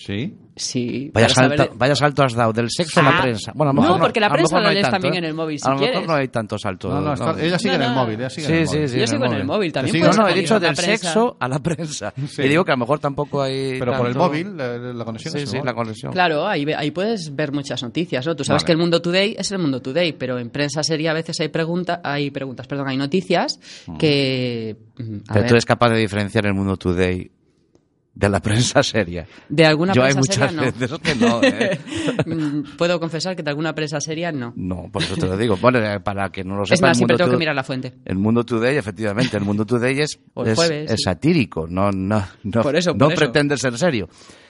Sí. 0.04 0.34
Sí. 0.54 1.10
Vaya 1.14 1.28
salto, 1.30 1.62
de- 1.62 1.70
vaya 1.76 1.94
salto 1.96 2.22
has 2.24 2.34
dado 2.34 2.52
del 2.52 2.68
sexo 2.70 3.00
a 3.00 3.04
la 3.04 3.18
Ah. 3.18 3.22
prensa. 3.22 3.52
Bueno, 3.54 3.70
a 3.70 3.72
lo 3.72 3.80
No, 3.80 3.86
mejor 3.88 4.00
porque 4.02 4.20
la 4.20 4.28
lo 4.28 4.34
prensa 4.34 4.58
hay 4.58 4.74
lees 4.74 4.82
tanto, 4.82 4.94
también 4.96 5.14
¿eh? 5.14 5.18
en 5.18 5.24
el 5.24 5.34
móvil, 5.34 5.58
si 5.58 5.66
a 5.66 5.70
lo 5.70 5.76
mejor 5.76 5.90
quieres. 5.92 6.08
no 6.08 6.14
hay 6.14 6.28
tanto 6.28 6.58
salto. 6.58 6.88
No, 6.90 7.00
no, 7.00 7.12
está- 7.14 7.40
ella 7.42 7.58
sigue 7.58 7.70
No, 7.70 7.76
en 7.76 7.82
el 7.82 7.88
no. 7.88 8.02
móvil. 8.02 8.20
Ella 8.20 8.30
sigue 8.30 8.46
Sí, 8.46 8.52
en 8.52 8.58
el 8.58 8.66
sí, 8.68 8.74
móvil. 8.76 8.88
sí. 8.90 8.98
Yo 9.00 9.06
sigo 9.06 9.24
en 9.24 9.32
el 9.32 9.44
móvil, 9.46 9.72
también 9.72 9.94
Sí, 9.96 10.02
No, 10.02 10.12
no, 10.12 10.28
he 10.28 10.34
dicho 10.34 10.60
del 10.60 10.76
sexo 10.76 11.36
a 11.40 11.48
la 11.48 11.58
prensa. 11.60 12.12
Y 12.38 12.48
digo 12.48 12.64
que 12.64 12.72
a 12.72 12.74
lo 12.74 12.80
mejor 12.80 12.98
tampoco 12.98 13.40
hay. 13.42 13.78
Pero 13.78 13.96
por 13.96 14.06
el 14.08 14.14
móvil, 14.14 14.56
la, 14.56 14.76
la 14.76 15.04
conexión 15.04 15.46
Sí, 15.46 15.58
la 15.64 15.72
conexión. 15.74 16.12
Claro, 16.12 16.46
ahí, 16.46 16.90
puedes 16.90 17.34
ver 17.34 17.52
muchas 17.52 17.82
noticias, 17.82 18.26
¿no? 18.26 18.36
Tú 18.36 18.44
sabes 18.44 18.62
Vale. 18.62 18.66
que 18.66 18.72
el 18.72 18.78
Mundo 18.78 19.00
Today 19.00 19.36
es 19.38 19.50
el 19.52 19.58
Mundo 19.58 19.80
Today, 19.80 20.12
pero 20.12 20.38
en 20.38 20.50
prensa 20.50 20.82
sería 20.82 21.12
a 21.12 21.14
veces 21.14 21.40
hay 21.40 21.48
preguntas, 21.48 22.00
hay 22.04 22.30
preguntas, 22.30 22.66
perdón, 22.66 22.88
hay 22.88 22.96
noticias 22.98 23.58
que 23.98 24.76
mm, 24.98 25.00
a 25.00 25.02
Mm. 25.02 25.22
Pero 25.32 25.46
tú 25.46 25.54
eres 25.54 25.64
capaz 25.64 25.88
de 25.90 25.98
diferenciar 25.98 26.44
el 26.46 26.52
mundo 26.54 26.76
today 26.76 27.30
de 28.14 28.28
la 28.28 28.40
prensa 28.40 28.82
seria. 28.82 29.26
de 29.48 29.64
alguna 29.64 29.94
Yo 29.94 30.02
hay 30.02 30.12
prensa 30.12 30.20
muchas 30.20 30.50
seria 30.50 30.70
no. 30.70 30.78
veces 30.78 30.98
que 31.00 31.14
no, 31.14 31.42
¿eh? 31.42 31.80
Mm, 32.26 32.76
Puedo 32.76 33.00
confesar 33.00 33.34
que 33.34 33.42
de 33.42 33.50
alguna 33.50 33.74
prensa 33.74 34.00
seria 34.00 34.30
no. 34.30 34.52
No, 34.56 34.88
por 34.92 35.02
eso 35.02 35.16
te 35.16 35.26
lo 35.26 35.36
digo. 35.36 35.56
Bueno, 35.56 35.78
eh, 35.78 35.98
para 36.00 36.30
que 36.30 36.44
no 36.44 36.56
lo 36.56 36.64
sepa, 36.66 36.74
Es 36.74 36.82
más, 36.82 36.96
siempre 36.98 37.16
tengo 37.16 37.30
que 37.30 37.36
mirar 37.38 37.54
la 37.54 37.64
fuente. 37.64 37.94
El 38.04 38.18
mundo 38.18 38.44
today, 38.44 38.76
efectivamente, 38.76 39.36
el 39.36 39.44
mundo 39.44 39.64
today 39.64 40.00
es, 40.00 40.18
es, 40.44 40.54
jueves, 40.56 40.90
es 40.90 40.96
sí. 40.98 41.02
satírico, 41.04 41.66
no, 41.68 41.90
no, 41.90 42.22
no, 42.44 42.62
Por 42.62 42.76
eso, 42.76 42.92
no 42.94 43.08
eso. 43.08 43.16
pretende 43.16 43.56
ser 43.56 43.76
serio. 43.78 44.08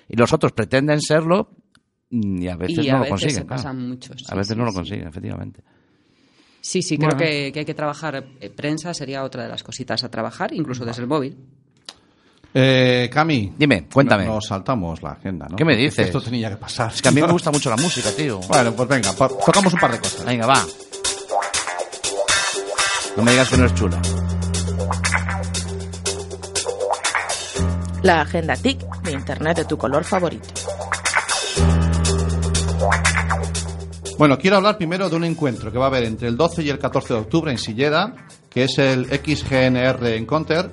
Y 0.08 0.16
los 0.16 0.32
otros 0.32 0.52
pretenden 0.52 1.00
serlo 1.00 1.50
y 2.10 2.48
a 2.48 2.56
veces 2.56 2.84
Y 2.84 2.88
no 2.90 2.94
lo 2.98 3.00
veces 3.04 3.10
consiguen. 3.10 3.34
se 3.36 3.46
claro. 3.46 3.62
pasan 3.62 3.88
muchos, 3.88 4.16
sí, 4.18 4.26
a 4.28 4.34
veces 4.34 4.52
sí, 4.54 4.58
no 4.58 4.64
lo 4.66 4.72
consiguen, 4.72 5.06
efectivamente. 5.08 5.62
Sí, 6.60 6.82
sí, 6.82 6.98
creo 6.98 7.16
que, 7.16 7.50
que 7.52 7.60
hay 7.60 7.64
que 7.64 7.74
trabajar. 7.74 8.24
eh, 8.40 8.50
prensa 8.50 8.92
sería 8.94 9.24
otra 9.24 9.44
de 9.44 9.48
las 9.48 9.62
cositas 9.62 10.04
a 10.04 10.10
trabajar, 10.10 10.52
incluso 10.52 10.84
desde 10.84 11.02
el 11.02 11.08
móvil. 11.08 11.36
Eh, 12.54 13.08
Cami. 13.12 13.54
Dime, 13.56 13.86
cuéntame. 13.92 14.26
no- 14.26 14.34
Nos 14.34 14.46
saltamos 14.46 15.02
la 15.02 15.12
agenda, 15.12 15.46
¿no? 15.48 15.56
¿Qué 15.56 15.64
me 15.64 15.74
dices? 15.76 16.06
Esto 16.06 16.20
tenía 16.20 16.50
que 16.50 16.56
pasar. 16.56 16.92
Es 16.92 17.00
que 17.00 17.08
a 17.08 17.12
mí 17.12 17.20
me 17.22 17.32
gusta 17.32 17.50
mucho 17.50 17.70
la 17.70 17.76
música, 17.76 18.10
tío. 18.10 18.40
Bueno, 18.40 18.72
pues 18.74 18.88
venga, 18.88 19.12
tocamos 19.14 19.72
un 19.72 19.80
par 19.80 19.92
de 19.92 19.98
cosas. 19.98 20.24
Venga, 20.24 20.46
va. 20.46 20.64
No 23.16 23.22
me 23.22 23.30
digas 23.32 23.48
que 23.48 23.56
no 23.56 23.66
es 23.66 23.74
chula. 23.74 24.00
La 28.02 28.22
agenda 28.22 28.56
TIC 28.56 28.80
de 29.02 29.12
Internet 29.12 29.58
de 29.58 29.64
tu 29.64 29.78
color 29.78 30.02
favorito. 30.04 30.48
Bueno, 34.18 34.38
quiero 34.38 34.56
hablar 34.56 34.76
primero 34.76 35.08
de 35.08 35.16
un 35.16 35.24
encuentro 35.24 35.72
que 35.72 35.78
va 35.78 35.84
a 35.84 35.88
haber 35.88 36.04
entre 36.04 36.28
el 36.28 36.36
12 36.36 36.62
y 36.62 36.68
el 36.70 36.78
14 36.78 37.14
de 37.14 37.20
octubre 37.20 37.50
en 37.50 37.58
Silleda, 37.58 38.14
que 38.50 38.64
es 38.64 38.78
el 38.78 39.06
XGNR 39.06 40.16
Encounter, 40.16 40.70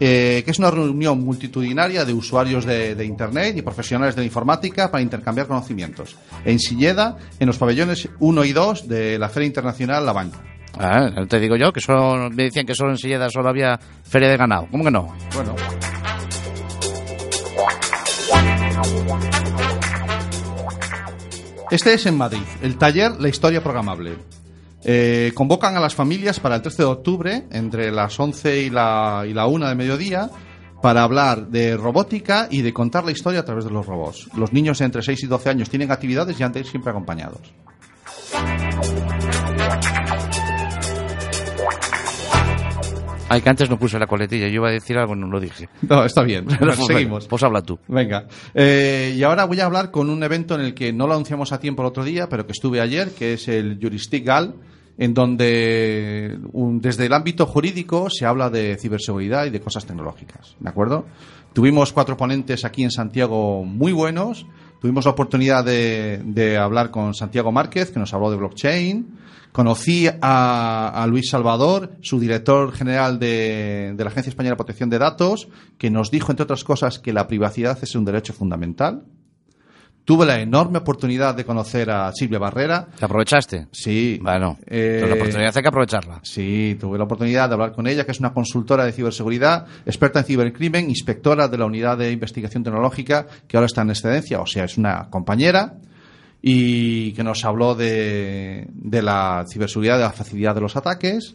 eh, 0.00 0.42
que 0.44 0.50
es 0.50 0.58
una 0.58 0.70
reunión 0.70 1.22
multitudinaria 1.24 2.04
de 2.04 2.12
usuarios 2.12 2.64
de, 2.64 2.94
de 2.94 3.04
Internet 3.04 3.56
y 3.56 3.62
profesionales 3.62 4.14
de 4.14 4.22
la 4.22 4.26
informática 4.26 4.90
para 4.90 5.02
intercambiar 5.02 5.46
conocimientos. 5.46 6.16
En 6.44 6.58
Silleda, 6.58 7.16
en 7.38 7.46
los 7.46 7.58
pabellones 7.58 8.08
1 8.18 8.44
y 8.44 8.52
2 8.52 8.88
de 8.88 9.18
la 9.18 9.28
Feria 9.28 9.46
Internacional 9.46 10.04
La 10.06 10.12
Banca. 10.12 10.38
Ah, 10.78 11.10
te 11.28 11.40
digo 11.40 11.56
yo 11.56 11.72
que 11.72 11.80
solo, 11.80 12.30
me 12.30 12.44
decían 12.44 12.66
que 12.66 12.74
solo 12.74 12.90
en 12.90 12.98
Silleda 12.98 13.28
solo 13.30 13.48
había 13.48 13.78
feria 14.04 14.28
de 14.28 14.36
ganado. 14.36 14.68
¿Cómo 14.70 14.84
que 14.84 14.90
no? 14.90 15.14
Bueno. 15.34 15.56
Este 21.70 21.94
es 21.94 22.06
en 22.06 22.16
Madrid, 22.16 22.40
el 22.62 22.78
taller 22.78 23.20
La 23.20 23.28
Historia 23.28 23.62
Programable. 23.62 24.16
Eh, 24.84 25.32
convocan 25.34 25.76
a 25.76 25.80
las 25.80 25.94
familias 25.94 26.40
para 26.40 26.56
el 26.56 26.62
13 26.62 26.82
de 26.82 26.88
octubre, 26.88 27.44
entre 27.50 27.90
las 27.90 28.18
11 28.18 28.62
y 28.62 28.70
la, 28.70 29.24
y 29.26 29.34
la 29.34 29.46
1 29.46 29.68
de 29.68 29.74
mediodía, 29.74 30.30
para 30.80 31.02
hablar 31.02 31.48
de 31.48 31.76
robótica 31.76 32.46
y 32.50 32.62
de 32.62 32.72
contar 32.72 33.04
la 33.04 33.10
historia 33.10 33.40
a 33.40 33.44
través 33.44 33.64
de 33.64 33.70
los 33.70 33.86
robots. 33.86 34.28
Los 34.36 34.52
niños 34.52 34.80
entre 34.80 35.02
6 35.02 35.24
y 35.24 35.26
12 35.26 35.50
años 35.50 35.70
tienen 35.70 35.90
actividades 35.90 36.38
y 36.38 36.42
han 36.42 36.52
de 36.52 36.60
ir 36.60 36.66
siempre 36.66 36.90
acompañados. 36.90 37.40
Ay, 43.30 43.42
que 43.42 43.50
antes 43.50 43.68
no 43.68 43.78
puse 43.78 43.98
la 43.98 44.06
coletilla. 44.06 44.46
Yo 44.46 44.54
iba 44.54 44.68
a 44.68 44.72
decir 44.72 44.96
algo 44.96 45.14
y 45.14 45.18
no 45.18 45.26
lo 45.26 45.38
dije. 45.38 45.68
No, 45.82 46.04
está 46.04 46.22
bien. 46.22 46.46
Pues 46.58 46.86
seguimos. 46.86 47.26
Pues 47.26 47.42
habla 47.42 47.62
tú. 47.62 47.78
Venga. 47.86 48.26
Eh, 48.54 49.14
y 49.16 49.22
ahora 49.22 49.44
voy 49.44 49.60
a 49.60 49.66
hablar 49.66 49.90
con 49.90 50.08
un 50.08 50.22
evento 50.22 50.54
en 50.54 50.62
el 50.62 50.74
que 50.74 50.92
no 50.92 51.06
lo 51.06 51.12
anunciamos 51.12 51.52
a 51.52 51.60
tiempo 51.60 51.82
el 51.82 51.88
otro 51.88 52.04
día, 52.04 52.28
pero 52.28 52.46
que 52.46 52.52
estuve 52.52 52.80
ayer, 52.80 53.10
que 53.10 53.34
es 53.34 53.48
el 53.48 53.78
Juristic 53.80 54.24
Gal, 54.24 54.54
en 54.98 55.14
donde 55.14 56.38
desde 56.80 57.06
el 57.06 57.12
ámbito 57.12 57.46
jurídico 57.46 58.10
se 58.10 58.26
habla 58.26 58.50
de 58.50 58.76
ciberseguridad 58.76 59.46
y 59.46 59.50
de 59.50 59.60
cosas 59.60 59.86
tecnológicas. 59.86 60.56
¿De 60.58 60.68
acuerdo? 60.68 61.06
Tuvimos 61.52 61.92
cuatro 61.92 62.16
ponentes 62.16 62.64
aquí 62.64 62.82
en 62.82 62.90
Santiago 62.90 63.64
muy 63.64 63.92
buenos. 63.92 64.44
Tuvimos 64.80 65.04
la 65.04 65.12
oportunidad 65.12 65.64
de, 65.64 66.20
de 66.24 66.56
hablar 66.56 66.90
con 66.90 67.14
Santiago 67.14 67.50
Márquez, 67.52 67.90
que 67.90 67.98
nos 67.98 68.12
habló 68.12 68.30
de 68.30 68.36
blockchain. 68.36 69.18
Conocí 69.52 70.08
a, 70.20 71.02
a 71.02 71.06
Luis 71.06 71.30
Salvador, 71.30 71.92
su 72.00 72.20
director 72.20 72.70
general 72.72 73.18
de, 73.18 73.94
de 73.96 74.04
la 74.04 74.10
Agencia 74.10 74.30
Española 74.30 74.52
de 74.52 74.56
Protección 74.58 74.90
de 74.90 74.98
Datos, 74.98 75.48
que 75.78 75.90
nos 75.90 76.10
dijo, 76.10 76.30
entre 76.30 76.44
otras 76.44 76.64
cosas, 76.64 76.98
que 76.98 77.12
la 77.12 77.26
privacidad 77.26 77.78
es 77.80 77.94
un 77.94 78.04
derecho 78.04 78.32
fundamental. 78.32 79.04
Tuve 80.08 80.24
la 80.24 80.40
enorme 80.40 80.78
oportunidad 80.78 81.34
de 81.34 81.44
conocer 81.44 81.90
a 81.90 82.10
Silvia 82.14 82.38
Barrera. 82.38 82.86
¿Te 82.98 83.04
aprovechaste? 83.04 83.66
Sí. 83.72 84.18
Bueno, 84.22 84.56
Eh, 84.66 85.04
la 85.06 85.14
oportunidad 85.16 85.54
hay 85.54 85.62
que 85.62 85.68
aprovecharla. 85.68 86.20
Sí, 86.22 86.78
tuve 86.80 86.96
la 86.96 87.04
oportunidad 87.04 87.46
de 87.46 87.52
hablar 87.52 87.72
con 87.72 87.86
ella, 87.86 88.06
que 88.06 88.12
es 88.12 88.18
una 88.18 88.32
consultora 88.32 88.86
de 88.86 88.92
ciberseguridad, 88.92 89.66
experta 89.84 90.20
en 90.20 90.24
cibercrimen, 90.24 90.88
inspectora 90.88 91.46
de 91.46 91.58
la 91.58 91.66
unidad 91.66 91.98
de 91.98 92.10
investigación 92.10 92.64
tecnológica, 92.64 93.26
que 93.46 93.58
ahora 93.58 93.66
está 93.66 93.82
en 93.82 93.90
excedencia, 93.90 94.40
o 94.40 94.46
sea, 94.46 94.64
es 94.64 94.78
una 94.78 95.10
compañera, 95.10 95.74
y 96.40 97.12
que 97.12 97.22
nos 97.22 97.44
habló 97.44 97.74
de, 97.74 98.66
de 98.72 99.02
la 99.02 99.44
ciberseguridad, 99.52 99.98
de 99.98 100.04
la 100.04 100.12
facilidad 100.12 100.54
de 100.54 100.62
los 100.62 100.74
ataques. 100.74 101.34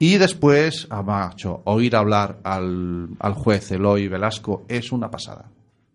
Y 0.00 0.16
después, 0.16 0.88
a 0.90 1.00
macho, 1.02 1.62
oír 1.66 1.94
hablar 1.94 2.38
al, 2.42 3.10
al 3.20 3.34
juez 3.34 3.70
Eloy 3.70 4.08
Velasco 4.08 4.64
es 4.68 4.90
una 4.90 5.12
pasada. 5.12 5.44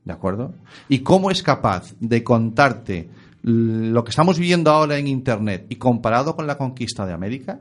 ¿De 0.05 0.13
acuerdo? 0.13 0.53
Y 0.87 0.99
cómo 0.99 1.29
es 1.31 1.43
capaz 1.43 1.93
de 1.99 2.23
contarte 2.23 3.09
lo 3.43 4.03
que 4.03 4.09
estamos 4.09 4.37
viviendo 4.39 4.71
ahora 4.71 4.97
en 4.97 5.07
Internet 5.07 5.65
y 5.69 5.75
comparado 5.75 6.35
con 6.35 6.47
la 6.47 6.57
conquista 6.57 7.05
de 7.05 7.13
América, 7.13 7.59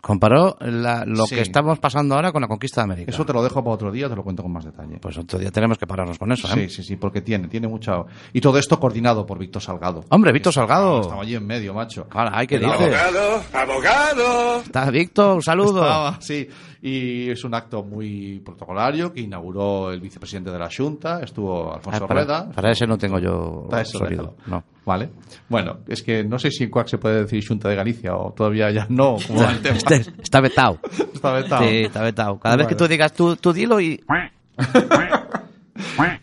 Comparó 0.00 0.58
la- 0.60 1.06
lo 1.06 1.24
Sí. 1.24 1.34
que 1.34 1.40
estamos 1.40 1.78
pasando 1.78 2.14
ahora 2.14 2.30
con 2.30 2.42
la 2.42 2.46
conquista 2.46 2.82
de 2.82 2.84
América. 2.84 3.10
eso 3.10 3.24
te 3.24 3.32
lo 3.32 3.42
dejo 3.42 3.64
para 3.64 3.74
otro 3.74 3.90
día, 3.90 4.06
te 4.06 4.14
lo 4.14 4.22
cuento 4.22 4.42
con 4.42 4.52
más 4.52 4.66
detalle. 4.66 4.98
Pues 5.00 5.16
otro 5.16 5.38
día 5.38 5.50
tenemos 5.50 5.78
que 5.78 5.86
pararnos 5.86 6.18
con 6.18 6.30
eso, 6.30 6.46
¿eh? 6.48 6.68
Sí, 6.68 6.68
sí, 6.68 6.82
sí, 6.82 6.96
porque 6.96 7.22
tiene, 7.22 7.48
tiene 7.48 7.68
mucha... 7.68 8.02
Y 8.34 8.42
todo 8.42 8.58
esto 8.58 8.78
coordinado 8.78 9.24
por 9.24 9.38
Víctor 9.38 9.62
Salgado. 9.62 10.04
Hombre, 10.10 10.30
Víctor 10.32 10.52
Salgado. 10.52 11.00
Estaba 11.00 11.22
allí 11.22 11.36
en 11.36 11.46
medio, 11.46 11.72
macho. 11.72 12.06
Ay, 12.10 12.46
¿qué 12.46 12.56
El 12.56 12.64
dices? 12.64 12.80
Abogado, 12.94 13.42
abogado. 13.54 14.60
Está 14.60 14.90
Víctor, 14.90 15.36
un 15.36 15.42
saludo. 15.42 15.80
Estaba, 15.82 16.20
sí, 16.20 16.48
y 16.86 17.30
es 17.30 17.42
un 17.44 17.54
acto 17.54 17.82
muy 17.82 18.40
protocolario 18.44 19.10
que 19.10 19.22
inauguró 19.22 19.90
el 19.90 20.00
vicepresidente 20.00 20.50
de 20.50 20.58
la 20.58 20.68
Junta, 20.70 21.20
estuvo 21.22 21.72
Alfonso 21.72 22.04
Ah, 22.04 22.06
para, 22.06 22.20
Rueda. 22.24 22.50
para 22.52 22.72
ese 22.72 22.86
no 22.86 22.98
tengo 22.98 23.18
yo 23.18 23.66
Para 23.70 23.80
eso, 23.82 23.96
sonido. 23.98 24.34
déjalo. 24.36 24.36
No. 24.58 24.64
Vale. 24.84 25.08
Bueno, 25.48 25.78
es 25.88 26.02
que 26.02 26.22
no 26.24 26.38
sé 26.38 26.50
si 26.50 26.64
en 26.64 26.70
Cuac 26.70 26.88
se 26.88 26.98
puede 26.98 27.22
decir 27.22 27.42
Junta 27.48 27.70
de 27.70 27.76
Galicia 27.76 28.14
o 28.14 28.32
todavía 28.34 28.70
ya 28.70 28.86
no, 28.90 29.16
como 29.26 29.42
el 29.48 29.62
tema. 29.62 29.76
Este- 29.78 30.04
está 30.22 30.42
vetado. 30.42 30.78
Está 31.14 31.32
vetado. 31.32 31.62
Sí, 31.64 31.76
está 31.84 32.02
vetado. 32.02 32.38
Cada 32.38 32.56
vez 32.56 32.66
que 32.66 32.74
tú 32.74 32.86
digas, 32.86 33.14
tú, 33.14 33.34
tú 33.36 33.52
dilo 33.54 33.80
y... 33.80 34.04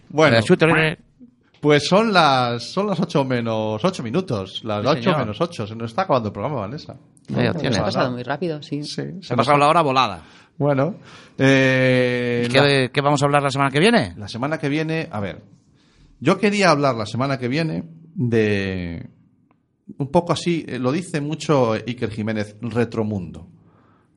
Bueno, 0.09 0.37
pues 1.61 1.87
son 1.87 2.11
las 2.11 2.63
son 2.71 2.87
las 2.87 2.99
8 2.99 3.23
menos 3.23 3.83
8 3.83 4.03
minutos. 4.03 4.61
Las 4.63 4.81
Sí, 4.81 4.87
8 4.89 5.01
señor. 5.03 5.19
menos 5.19 5.39
8. 5.41 5.67
Se 5.67 5.75
nos 5.75 5.91
está 5.91 6.03
acabando 6.03 6.29
el 6.29 6.33
programa, 6.33 6.59
Vanessa. 6.61 6.95
No 7.29 7.35
tiene. 7.53 7.71
Se 7.73 7.79
ha 7.79 7.83
pasa 7.83 7.83
pasado 7.83 8.11
muy 8.11 8.23
rápido, 8.23 8.61
sí. 8.63 8.83
Sí, 8.83 9.03
Se 9.21 9.33
ha 9.33 9.37
pasado 9.37 9.57
la 9.57 9.67
hora 9.67 9.81
volada. 9.81 10.21
Bueno, 10.57 10.95
eh, 11.37 12.47
¿Y 12.47 12.53
la, 12.53 12.61
qué, 12.63 12.91
qué 12.93 13.01
vamos 13.01 13.21
a 13.21 13.25
hablar 13.25 13.41
la 13.41 13.49
semana 13.49 13.71
que 13.71 13.79
viene? 13.79 14.13
la 14.17 14.27
semana 14.27 14.57
que 14.59 14.69
viene, 14.69 15.07
a 15.11 15.19
ver, 15.19 15.41
yo 16.19 16.37
quería 16.37 16.69
hablar 16.69 16.95
la 16.95 17.05
semana 17.05 17.39
que 17.39 17.47
viene 17.47 17.83
de 18.13 19.09
un 19.97 20.07
poco 20.09 20.33
así, 20.33 20.65
eh, 20.67 20.79
lo 20.79 20.91
dice 20.91 21.21
mucho 21.21 21.73
Iker 21.73 22.11
Jiménez, 22.11 22.55
retromundo. 22.61 23.47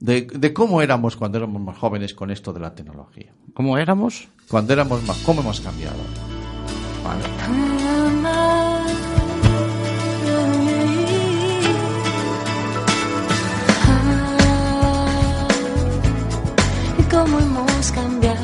De, 0.00 0.22
de 0.22 0.52
cómo 0.52 0.82
éramos 0.82 1.16
cuando 1.16 1.38
éramos 1.38 1.62
más 1.62 1.78
jóvenes 1.78 2.12
con 2.14 2.30
esto 2.30 2.52
de 2.52 2.60
la 2.60 2.74
tecnología. 2.74 3.32
¿Cómo 3.54 3.78
éramos? 3.78 4.28
Cuando 4.48 4.72
éramos 4.72 5.02
más, 5.06 5.16
cómo 5.18 5.40
hemos 5.40 5.60
cambiado. 5.60 5.96
Vale. 7.02 8.63
Cómo 17.14 17.38
hemos 17.38 17.92
cambiado, 17.92 18.38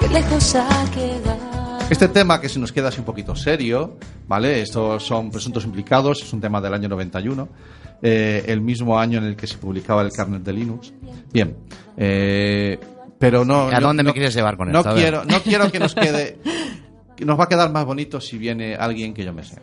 qué 0.00 0.08
lejos 0.08 0.54
ha 0.54 0.84
quedado. 0.94 1.78
Este 1.90 2.08
tema 2.08 2.40
que 2.40 2.48
se 2.48 2.58
nos 2.58 2.72
queda 2.72 2.88
así 2.88 2.98
un 2.98 3.04
poquito 3.04 3.36
serio, 3.36 3.98
¿vale? 4.26 4.60
Estos 4.62 5.04
son 5.04 5.30
presuntos 5.30 5.64
implicados, 5.64 6.22
es 6.22 6.32
un 6.32 6.40
tema 6.40 6.60
del 6.60 6.74
año 6.74 6.88
91, 6.88 7.48
eh, 8.02 8.44
el 8.48 8.60
mismo 8.60 8.98
año 8.98 9.18
en 9.18 9.24
el 9.24 9.36
que 9.36 9.46
se 9.46 9.58
publicaba 9.58 10.02
el 10.02 10.10
kernel 10.10 10.42
de 10.42 10.52
Linux. 10.52 10.92
Bien, 11.32 11.56
eh, 11.96 12.78
pero 13.18 13.44
no... 13.44 13.68
¿A 13.68 13.78
no- 13.78 13.86
dónde 13.88 14.02
me 14.02 14.08
no- 14.08 14.14
quieres 14.14 14.34
llevar 14.34 14.56
con 14.56 14.72
no 14.72 14.78
esto? 14.80 14.94
Ver. 14.94 15.02
quiero, 15.02 15.24
no 15.24 15.40
quiero 15.40 15.70
que 15.70 15.78
nos 15.78 15.94
quede... 15.94 16.38
que 17.14 17.24
Nos 17.24 17.38
va 17.38 17.44
a 17.44 17.48
quedar 17.48 17.70
más 17.70 17.84
bonito 17.84 18.20
si 18.20 18.36
viene 18.38 18.74
alguien 18.74 19.14
que 19.14 19.24
yo 19.24 19.32
me 19.32 19.44
sé. 19.44 19.56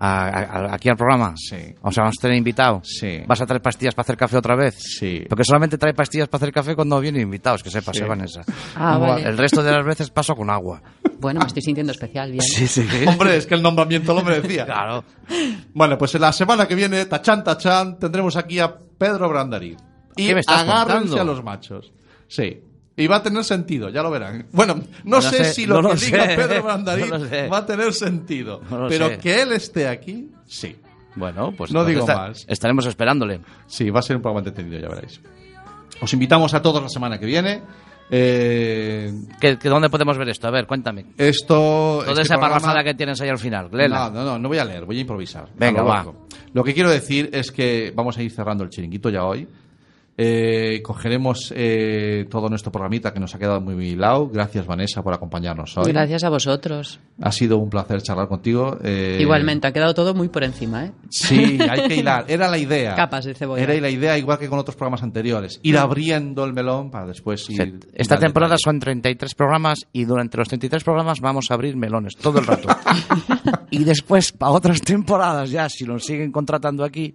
¿A- 0.00 0.28
a- 0.28 0.74
¿Aquí 0.74 0.88
al 0.88 0.96
programa? 0.96 1.34
Sí. 1.36 1.56
O 1.82 1.90
sea, 1.90 2.04
vamos 2.04 2.16
a 2.18 2.22
tener 2.22 2.36
invitado. 2.36 2.80
Sí. 2.84 3.20
¿Vas 3.26 3.40
a 3.40 3.46
traer 3.46 3.60
pastillas 3.60 3.94
para 3.94 4.04
hacer 4.04 4.16
café 4.16 4.36
otra 4.36 4.54
vez? 4.54 4.76
Sí. 4.78 5.24
Porque 5.28 5.42
solamente 5.44 5.76
trae 5.76 5.92
pastillas 5.94 6.28
para 6.28 6.44
hacer 6.44 6.52
café 6.54 6.74
cuando 6.76 7.00
vienen 7.00 7.22
invitados, 7.22 7.62
que 7.62 7.70
sepas, 7.70 7.96
Sí. 7.96 8.02
¿eh, 8.04 8.06
Vanessa? 8.06 8.42
Ah, 8.76 8.96
vale. 8.98 9.22
El 9.28 9.36
resto 9.36 9.62
de 9.62 9.72
las 9.72 9.84
veces 9.84 10.10
paso 10.10 10.36
con 10.36 10.50
agua. 10.50 10.80
Bueno, 11.20 11.40
me 11.40 11.46
estoy 11.46 11.62
sintiendo 11.62 11.92
especial, 11.92 12.30
bien. 12.30 12.42
sí. 12.42 12.86
Hombre, 13.08 13.36
es 13.36 13.46
que 13.46 13.54
el 13.54 13.62
nombramiento 13.62 14.14
lo 14.14 14.22
merecía. 14.22 14.64
Claro. 14.66 15.02
Bueno, 15.74 15.98
pues 15.98 16.14
en 16.14 16.20
la 16.20 16.32
semana 16.32 16.66
que 16.68 16.74
viene, 16.76 17.04
tachán, 17.06 17.42
tachán, 17.42 17.98
tendremos 17.98 18.36
aquí 18.36 18.60
a 18.60 18.72
Pedro 18.76 19.28
Brandari. 19.28 19.76
Y 20.16 20.26
¿Qué 20.28 20.34
me 20.34 20.40
estás 20.40 20.62
agárrense 20.62 21.08
contando? 21.08 21.20
a 21.20 21.24
los 21.24 21.42
machos. 21.44 21.92
Sí. 22.28 22.60
Y 22.98 23.06
va 23.06 23.16
a 23.16 23.22
tener 23.22 23.42
sentido, 23.44 23.88
ya 23.88 24.02
lo 24.02 24.10
verán. 24.10 24.46
Bueno, 24.52 24.74
no, 24.74 24.82
No 25.04 25.22
sé, 25.22 25.44
sé, 25.44 25.52
si 25.54 25.66
lo 25.66 25.80
no 25.80 25.90
que 25.90 25.94
lo 25.94 26.00
diga 26.00 26.26
sé, 26.26 26.36
Pedro 26.36 26.62
Brandari 26.64 27.02
no 27.08 27.48
va 27.50 27.58
a 27.58 27.64
tener 27.66 27.92
sentido. 27.94 28.60
Pero 28.88 29.08
sé. 29.08 29.18
que 29.18 29.40
él 29.42 29.52
esté 29.52 29.88
aquí, 29.88 30.30
sí. 30.46 30.76
Bueno, 31.14 31.52
pues 31.56 31.70
No 31.72 31.84
digo 31.84 32.06
más. 32.06 32.44
Estaremos 32.48 32.84
esperándole. 32.86 33.40
Sí, 33.66 33.88
va 33.90 34.00
a 34.00 34.02
ser 34.02 34.16
un 34.16 34.22
programa 34.22 34.46
entretenido, 34.46 34.80
ya 34.80 34.88
veréis. 34.94 35.20
Os 36.00 36.12
invitamos 36.12 36.52
a 36.54 36.60
todos 36.62 36.82
la 36.82 36.88
semana 36.88 37.18
que 37.18 37.26
viene. 37.26 37.62
Eh, 38.10 39.12
¿Qué, 39.40 39.58
qué- 39.58 39.68
dónde 39.68 39.90
podemos 39.90 40.16
ver 40.16 40.28
esto? 40.30 40.48
A 40.48 40.50
ver, 40.50 40.66
cuéntame. 40.66 41.06
esto. 41.18 41.54
Toda 42.00 42.10
este 42.12 42.22
esa 42.22 42.34
programa- 42.34 42.60
parrafada 42.60 42.84
que 42.84 42.94
tienes 42.94 43.20
ahí 43.20 43.28
al 43.28 43.38
final. 43.38 43.68
léela. 43.72 44.10
No, 44.10 44.10
no, 44.10 44.24
no, 44.24 44.38
no 44.38 44.48
voy 44.48 44.58
a 44.58 44.64
leer, 44.64 44.84
voy 44.84 44.98
a 44.98 45.00
improvisar. 45.02 45.48
Venga, 45.56 45.80
A 45.80 45.84
lo 45.84 45.88
va. 45.88 46.06
Lo 46.52 46.64
que 46.64 46.74
quiero 46.74 46.90
decir 46.90 47.30
es 47.32 47.52
que 47.52 47.92
vamos 47.94 48.16
a 48.18 48.22
ir 48.22 48.30
cerrando 48.30 48.64
el 48.64 48.70
chiringuito 48.70 49.10
ya 49.10 49.24
hoy. 49.24 49.46
Eh, 50.20 50.82
cogeremos 50.82 51.52
eh, 51.54 52.26
todo 52.28 52.48
nuestro 52.48 52.72
programita 52.72 53.12
que 53.12 53.20
nos 53.20 53.32
ha 53.36 53.38
quedado 53.38 53.60
muy 53.60 53.90
hilado. 53.90 54.28
Gracias, 54.28 54.66
Vanessa, 54.66 55.00
por 55.00 55.14
acompañarnos 55.14 55.78
hoy. 55.78 55.92
Gracias 55.92 56.24
a 56.24 56.28
vosotros. 56.28 56.98
Ha 57.22 57.30
sido 57.30 57.58
un 57.58 57.70
placer 57.70 58.02
charlar 58.02 58.26
contigo. 58.26 58.76
eh, 58.82 59.18
Igualmente, 59.20 59.68
ha 59.68 59.72
quedado 59.72 59.94
todo 59.94 60.14
muy 60.14 60.28
por 60.28 60.42
encima, 60.42 60.86
¿eh? 60.86 60.92
Sí, 61.08 61.58
hay 61.70 61.86
que 61.86 61.94
hilar. 61.94 62.24
Era 62.26 62.48
la 62.48 62.58
idea. 62.58 62.96
Capas 62.96 63.26
de 63.26 63.34
cebolla. 63.34 63.62
Era 63.62 63.74
la 63.80 63.90
idea, 63.90 64.18
igual 64.18 64.40
que 64.40 64.48
con 64.48 64.58
otros 64.58 64.74
programas 64.74 65.04
anteriores. 65.04 65.60
Ir 65.62 65.78
abriendo 65.78 66.44
el 66.44 66.52
melón 66.52 66.90
para 66.90 67.06
después 67.06 67.48
ir. 67.48 67.78
Esta 67.94 68.18
temporada 68.18 68.56
son 68.58 68.80
33 68.80 69.36
programas 69.36 69.86
y 69.92 70.04
durante 70.04 70.36
los 70.36 70.48
33 70.48 70.82
programas 70.82 71.20
vamos 71.20 71.46
a 71.50 71.54
abrir 71.54 71.76
melones 71.76 72.16
todo 72.16 72.40
el 72.40 72.46
rato. 72.46 72.68
y 73.70 73.84
después, 73.84 74.32
para 74.32 74.50
otras 74.50 74.80
temporadas 74.80 75.48
ya, 75.50 75.68
si 75.68 75.84
nos 75.84 76.04
siguen 76.04 76.32
contratando 76.32 76.82
aquí, 76.82 77.14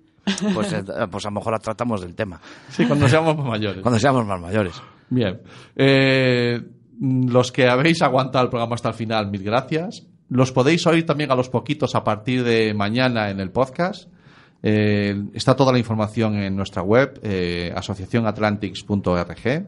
pues, 0.53 0.73
eh, 0.73 0.83
pues 1.11 1.25
a 1.25 1.29
lo 1.29 1.35
mejor 1.35 1.59
tratamos 1.59 2.01
del 2.01 2.15
tema. 2.15 2.39
Sí, 2.69 2.85
cuando 2.85 3.07
seamos 3.09 3.37
más 3.37 3.45
mayores. 3.45 3.81
Cuando 3.81 3.99
seamos 3.99 4.25
más 4.25 4.39
mayores. 4.39 4.81
Bien. 5.09 5.41
Eh, 5.75 6.61
los 6.99 7.51
que 7.51 7.67
habéis 7.67 8.01
aguantado 8.01 8.45
el 8.45 8.49
programa 8.49 8.75
hasta 8.75 8.89
el 8.89 8.95
final, 8.95 9.29
mil 9.29 9.43
gracias. 9.43 10.07
Los 10.29 10.51
podéis 10.51 10.87
oír 10.87 11.05
también 11.05 11.31
a 11.31 11.35
los 11.35 11.49
poquitos 11.49 11.95
a 11.95 12.03
partir 12.03 12.43
de 12.43 12.73
mañana 12.73 13.29
en 13.29 13.39
el 13.39 13.51
podcast. 13.51 14.09
Eh, 14.61 15.21
está 15.33 15.55
toda 15.55 15.71
la 15.73 15.77
información 15.77 16.35
en 16.35 16.55
nuestra 16.55 16.81
web, 16.81 17.19
eh, 17.21 17.71
asociacionatlantics.org. 17.75 19.67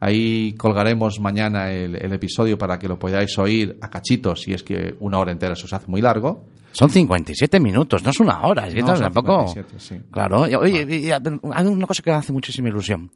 Ahí 0.00 0.52
colgaremos 0.54 1.18
mañana 1.18 1.72
el, 1.72 1.96
el 1.96 2.12
episodio 2.12 2.58
para 2.58 2.78
que 2.78 2.86
lo 2.88 2.98
podáis 2.98 3.38
oír 3.38 3.78
a 3.80 3.88
cachitos 3.88 4.42
si 4.42 4.52
es 4.52 4.62
que 4.62 4.94
una 5.00 5.18
hora 5.18 5.32
entera 5.32 5.56
se 5.56 5.64
os 5.64 5.72
hace 5.72 5.86
muy 5.86 6.02
largo. 6.02 6.44
Son 6.74 6.90
57 6.90 7.60
minutos, 7.60 8.02
no 8.02 8.10
es 8.10 8.20
una 8.20 8.42
hora. 8.42 8.66
Es 8.68 8.74
que 8.74 8.82
No, 8.82 8.94
tampoco. 8.94 9.46
57, 9.48 9.74
sí. 9.78 10.00
Claro. 10.10 10.40
Oye, 10.42 10.86
y- 10.88 11.06
y 11.06 11.10
hay 11.10 11.66
una 11.66 11.86
cosa 11.86 12.02
que 12.02 12.10
me 12.10 12.16
hace 12.16 12.32
muchísima 12.32 12.68
ilusión. 12.68 13.10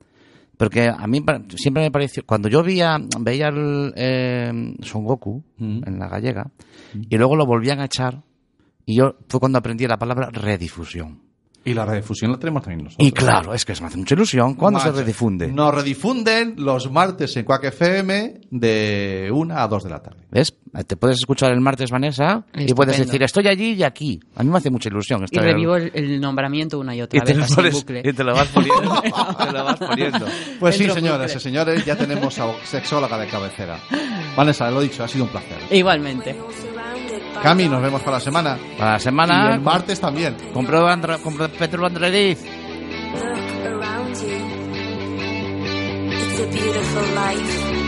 Porque 0.57 0.89
a 0.89 1.07
mí 1.07 1.23
siempre 1.57 1.85
me 1.85 1.91
pareció. 1.91 2.25
Cuando 2.27 2.49
yo 2.49 2.63
veía, 2.65 2.99
veía 3.21 3.49
el 3.49 3.93
eh, 3.97 4.75
Son 4.83 5.05
Goku 5.05 5.43
en 5.59 5.99
la 5.99 6.09
gallega 6.09 6.51
y 7.09 7.17
luego 7.17 7.37
lo 7.37 7.47
volvían 7.47 7.79
a 7.81 7.85
echar, 7.85 8.23
y 8.85 8.97
yo 8.97 9.17
fue 9.29 9.39
cuando 9.39 9.59
aprendí 9.59 9.87
la 9.87 9.99
palabra 9.99 10.31
redifusión. 10.33 11.21
Y 11.65 11.75
la 11.75 11.85
redifusión 11.85 12.31
la 12.33 12.39
tenemos 12.39 12.63
también 12.63 12.85
nosotros. 12.85 13.07
Y 13.07 13.13
claro, 13.13 13.53
es 13.53 13.65
que 13.65 13.75
se 13.75 13.83
me 13.83 13.89
hace 13.89 13.99
mucha 13.99 14.15
ilusión. 14.15 14.55
¿Cuándo 14.55 14.81
se 14.81 14.91
redifunde? 14.91 15.49
Nos 15.49 15.75
redifunden 15.75 16.55
los 16.57 16.91
martes 16.91 17.37
en 17.37 17.45
Quack 17.45 17.65
FM 17.65 18.41
de 18.51 19.31
1 19.33 19.57
a 19.59 19.69
2 19.69 19.85
de 19.85 19.91
la 19.91 20.03
tarde. 20.03 20.25
¿Ves? 20.31 20.55
Te 20.87 20.97
puedes 20.97 21.19
escuchar 21.19 21.53
el 21.53 21.61
martes, 21.61 21.91
Vanessa, 21.91 22.45
y 22.55 22.73
puedes 22.75 22.99
decir, 22.99 23.23
estoy 23.23 23.49
allí 23.49 23.73
y 23.73 23.83
aquí. 23.83 24.21
A 24.37 24.43
mí 24.43 24.51
me 24.51 24.59
hace 24.59 24.71
mucha 24.71 24.89
ilusión. 24.89 25.23
Y 25.23 25.25
estar- 25.25 25.43
revivo 25.43 25.77
el, 25.77 25.91
el 25.95 26.21
nombramiento 26.21 26.79
una 26.79 26.95
y 26.95 27.03
otra 27.03 27.19
y 27.19 27.23
te, 27.23 27.33
vez, 27.35 27.39
lo 27.39 27.45
así 27.45 27.53
en 27.55 27.59
pones- 27.59 27.73
bucle. 27.75 28.03
y 28.05 28.13
te 28.13 28.25
lo 28.25 28.35
vas 28.35 28.49
poniendo. 28.49 29.01
te 29.39 29.53
lo 29.53 29.65
vas 29.65 29.79
poniendo. 29.79 30.27
Pues 30.61 30.77
sí, 30.77 30.89
señoras 30.91 31.21
bucle. 31.33 31.37
y 31.37 31.41
señores, 31.41 31.85
ya 31.85 31.97
tenemos 31.97 32.39
a 32.39 32.53
sexóloga 32.65 33.19
de 33.19 33.27
cabecera. 33.27 33.79
Vanessa, 34.37 34.71
lo 34.71 34.81
he 34.81 34.85
dicho, 34.85 35.03
ha 35.05 35.09
sido 35.09 35.25
un 35.25 35.31
placer. 35.31 35.59
Igualmente. 35.71 36.37
Cami, 37.43 37.69
nos 37.69 37.83
vemos 37.83 38.01
para 38.03 38.17
la 38.19 38.21
semana. 38.21 38.59
Para 38.79 38.93
la 38.93 38.97
Y 38.97 39.01
semana, 39.01 39.55
el 39.55 39.61
martes 39.61 40.01
también. 40.01 40.37
compro 40.53 40.87
Petro 41.59 41.87
Andrediz. 41.87 42.41
Look 42.43 43.67
around 43.67 44.15
you. 44.17 44.29
It's 46.11 46.41
a 46.41 46.47
beautiful 46.47 47.03
life. 47.15 47.88